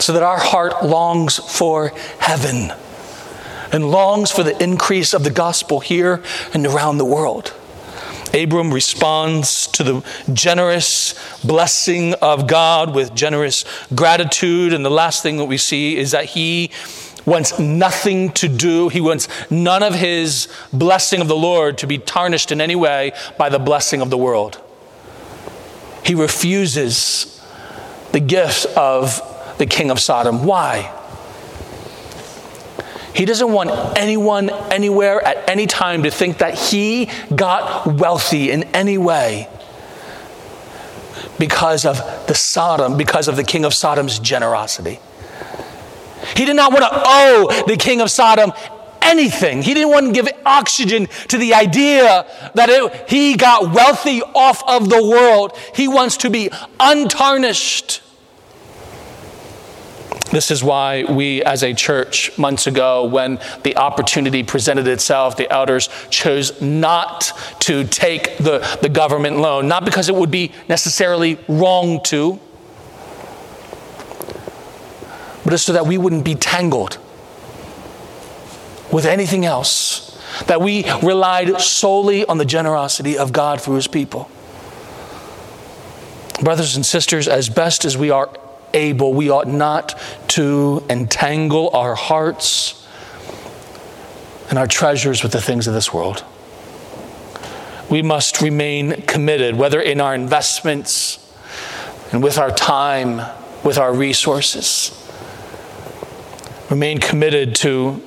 so 0.00 0.12
that 0.12 0.22
our 0.22 0.38
heart 0.38 0.84
longs 0.84 1.36
for 1.36 1.92
heaven 2.18 2.72
and 3.72 3.90
longs 3.90 4.30
for 4.30 4.42
the 4.42 4.60
increase 4.62 5.14
of 5.14 5.24
the 5.24 5.30
gospel 5.30 5.80
here 5.80 6.22
and 6.52 6.66
around 6.66 6.98
the 6.98 7.04
world. 7.04 7.54
Abram 8.32 8.72
responds 8.72 9.66
to 9.68 9.82
the 9.82 10.04
generous 10.32 11.14
blessing 11.42 12.14
of 12.14 12.46
God 12.46 12.94
with 12.94 13.14
generous 13.14 13.64
gratitude. 13.94 14.72
And 14.72 14.84
the 14.84 14.90
last 14.90 15.22
thing 15.22 15.36
that 15.38 15.46
we 15.46 15.56
see 15.56 15.96
is 15.96 16.12
that 16.12 16.26
he 16.26 16.70
wants 17.26 17.58
nothing 17.58 18.32
to 18.32 18.48
do, 18.48 18.88
he 18.88 19.00
wants 19.00 19.28
none 19.50 19.82
of 19.82 19.94
his 19.94 20.48
blessing 20.72 21.20
of 21.20 21.28
the 21.28 21.36
Lord 21.36 21.78
to 21.78 21.86
be 21.86 21.98
tarnished 21.98 22.50
in 22.50 22.60
any 22.60 22.76
way 22.76 23.12
by 23.36 23.48
the 23.48 23.58
blessing 23.58 24.00
of 24.00 24.10
the 24.10 24.18
world. 24.18 24.60
He 26.04 26.14
refuses 26.14 27.44
the 28.12 28.20
gift 28.20 28.66
of 28.76 29.20
the 29.60 29.66
king 29.66 29.90
of 29.90 30.00
Sodom. 30.00 30.44
Why? 30.44 30.96
He 33.14 33.26
doesn't 33.26 33.52
want 33.52 33.70
anyone 33.96 34.50
anywhere 34.50 35.22
at 35.22 35.48
any 35.48 35.66
time 35.66 36.04
to 36.04 36.10
think 36.10 36.38
that 36.38 36.58
he 36.58 37.10
got 37.34 37.86
wealthy 37.86 38.50
in 38.50 38.64
any 38.74 38.98
way 38.98 39.48
because 41.38 41.84
of 41.84 41.98
the 42.26 42.34
Sodom, 42.34 42.96
because 42.96 43.28
of 43.28 43.36
the 43.36 43.44
king 43.44 43.64
of 43.64 43.74
Sodom's 43.74 44.18
generosity. 44.18 44.98
He 46.36 46.44
did 46.46 46.56
not 46.56 46.72
want 46.72 46.84
to 46.84 46.90
owe 46.92 47.64
the 47.66 47.76
king 47.76 48.00
of 48.00 48.10
Sodom 48.10 48.52
anything. 49.02 49.60
He 49.62 49.74
didn't 49.74 49.90
want 49.90 50.06
to 50.06 50.12
give 50.12 50.28
oxygen 50.46 51.06
to 51.28 51.36
the 51.36 51.52
idea 51.52 52.26
that 52.54 52.70
it, 52.70 53.10
he 53.10 53.36
got 53.36 53.74
wealthy 53.74 54.22
off 54.22 54.62
of 54.66 54.88
the 54.88 55.02
world. 55.02 55.56
He 55.74 55.88
wants 55.88 56.18
to 56.18 56.30
be 56.30 56.50
untarnished. 56.78 58.02
This 60.30 60.52
is 60.52 60.62
why 60.62 61.04
we, 61.04 61.42
as 61.42 61.64
a 61.64 61.74
church, 61.74 62.36
months 62.38 62.68
ago, 62.68 63.04
when 63.04 63.40
the 63.64 63.76
opportunity 63.76 64.44
presented 64.44 64.86
itself, 64.86 65.36
the 65.36 65.50
elders 65.52 65.88
chose 66.08 66.60
not 66.60 67.32
to 67.60 67.84
take 67.84 68.38
the, 68.38 68.78
the 68.80 68.88
government 68.88 69.38
loan, 69.38 69.66
not 69.66 69.84
because 69.84 70.08
it 70.08 70.14
would 70.14 70.30
be 70.30 70.52
necessarily 70.68 71.36
wrong 71.48 72.00
to, 72.04 72.38
but 75.44 75.52
it's 75.52 75.64
so 75.64 75.72
that 75.72 75.86
we 75.86 75.98
wouldn't 75.98 76.24
be 76.24 76.36
tangled 76.36 76.98
with 78.92 79.06
anything 79.06 79.44
else, 79.44 80.16
that 80.46 80.60
we 80.60 80.88
relied 81.02 81.60
solely 81.60 82.24
on 82.26 82.38
the 82.38 82.44
generosity 82.44 83.18
of 83.18 83.32
God 83.32 83.60
through 83.60 83.76
His 83.76 83.88
people. 83.88 84.30
Brothers 86.40 86.76
and 86.76 86.86
sisters, 86.86 87.26
as 87.26 87.48
best 87.48 87.84
as 87.84 87.98
we 87.98 88.10
are 88.10 88.30
able, 88.74 89.12
we 89.14 89.30
ought 89.30 89.48
not 89.48 89.98
to 90.28 90.84
entangle 90.88 91.70
our 91.72 91.94
hearts 91.94 92.86
and 94.48 94.58
our 94.58 94.66
treasures 94.66 95.22
with 95.22 95.32
the 95.32 95.40
things 95.40 95.66
of 95.66 95.74
this 95.74 95.92
world. 95.92 96.24
We 97.88 98.02
must 98.02 98.40
remain 98.40 99.02
committed, 99.02 99.56
whether 99.56 99.80
in 99.80 100.00
our 100.00 100.14
investments 100.14 101.18
and 102.12 102.22
with 102.22 102.38
our 102.38 102.50
time, 102.50 103.20
with 103.64 103.78
our 103.78 103.92
resources. 103.92 104.96
Remain 106.70 106.98
committed 106.98 107.54
to 107.56 108.02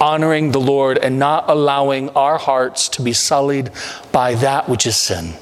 honoring 0.00 0.52
the 0.52 0.60
Lord 0.60 0.96
and 0.98 1.18
not 1.18 1.50
allowing 1.50 2.08
our 2.10 2.38
hearts 2.38 2.88
to 2.90 3.02
be 3.02 3.12
sullied 3.12 3.70
by 4.10 4.34
that 4.36 4.68
which 4.68 4.86
is 4.86 4.96
sin. 4.96 5.34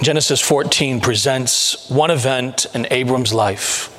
Genesis 0.00 0.40
14 0.40 1.00
presents 1.00 1.90
one 1.90 2.10
event 2.10 2.66
in 2.72 2.86
Abram's 2.90 3.34
life. 3.34 3.94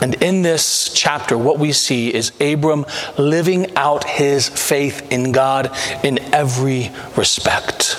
And 0.00 0.14
in 0.22 0.42
this 0.42 0.92
chapter, 0.92 1.36
what 1.36 1.58
we 1.58 1.72
see 1.72 2.14
is 2.14 2.32
Abram 2.40 2.86
living 3.18 3.76
out 3.76 4.04
his 4.04 4.48
faith 4.48 5.10
in 5.10 5.32
God 5.32 5.76
in 6.04 6.18
every 6.32 6.90
respect. 7.16 7.98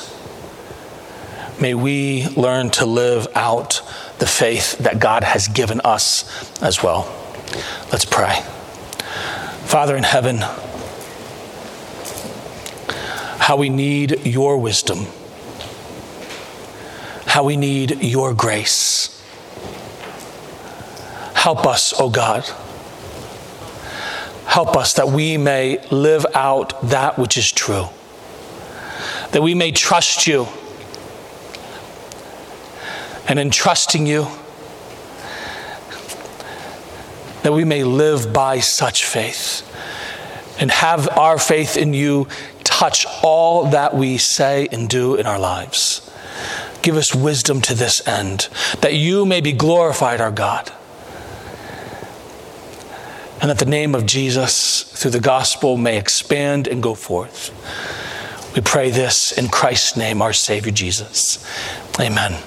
May 1.60 1.74
we 1.74 2.28
learn 2.30 2.70
to 2.72 2.86
live 2.86 3.28
out 3.36 3.82
the 4.20 4.26
faith 4.26 4.78
that 4.80 5.00
God 5.00 5.24
has 5.24 5.48
given 5.50 5.82
us 5.82 6.62
as 6.62 6.82
well. 6.82 7.14
Let's 7.92 8.06
pray. 8.06 8.42
Father 9.66 9.96
in 9.96 10.04
heaven, 10.04 10.38
how 13.40 13.58
we 13.58 13.70
need 13.70 14.26
your 14.26 14.58
wisdom, 14.58 15.08
how 17.34 17.44
we 17.44 17.58
need 17.58 18.04
your 18.04 18.32
grace. 18.32 19.20
Help 21.34 21.66
us, 21.66 21.92
O 21.94 22.06
oh 22.06 22.10
God. 22.12 22.44
Help 24.46 24.78
us 24.78 24.94
that 24.94 25.08
we 25.08 25.36
may 25.36 25.84
live 25.90 26.28
out 26.36 26.80
that 26.90 27.18
which 27.18 27.36
is 27.36 27.52
true, 27.52 27.88
that 29.32 29.42
we 29.42 29.56
may 29.56 29.72
trust 29.72 30.28
you. 30.28 30.46
And 33.28 33.40
in 33.40 33.50
trusting 33.50 34.06
you, 34.06 34.28
that 37.42 37.52
we 37.52 37.64
may 37.64 37.84
live 37.84 38.32
by 38.32 38.60
such 38.60 39.06
faith 39.06 39.68
and 40.60 40.70
have 40.70 41.10
our 41.18 41.40
faith 41.40 41.78
in 41.78 41.96
you 41.96 42.28
touch 42.64 43.08
all 43.24 43.72
that 43.72 43.96
we 43.96 44.20
say 44.20 44.68
and 44.72 44.88
do 44.88 45.16
in 45.16 45.26
our 45.26 45.40
lives. 45.40 46.13
Give 46.82 46.98
us 46.98 47.16
wisdom 47.16 47.62
to 47.62 47.74
this 47.74 48.06
end, 48.08 48.50
that 48.82 48.94
you 48.94 49.26
may 49.26 49.42
be 49.42 49.54
glorified, 49.54 50.22
our 50.22 50.32
God. 50.32 50.72
And 53.42 53.50
that 53.50 53.60
the 53.60 53.66
name 53.66 53.96
of 53.96 54.06
Jesus 54.06 54.84
through 54.84 55.12
the 55.12 55.20
gospel 55.20 55.76
may 55.78 55.98
expand 55.98 56.68
and 56.68 56.82
go 56.82 56.94
forth. 56.94 57.52
We 58.56 58.62
pray 58.62 58.90
this 58.92 59.32
in 59.32 59.50
Christ's 59.50 59.98
name, 59.98 60.22
our 60.22 60.34
Savior 60.34 60.72
Jesus. 60.72 61.44
Amen. 62.00 62.42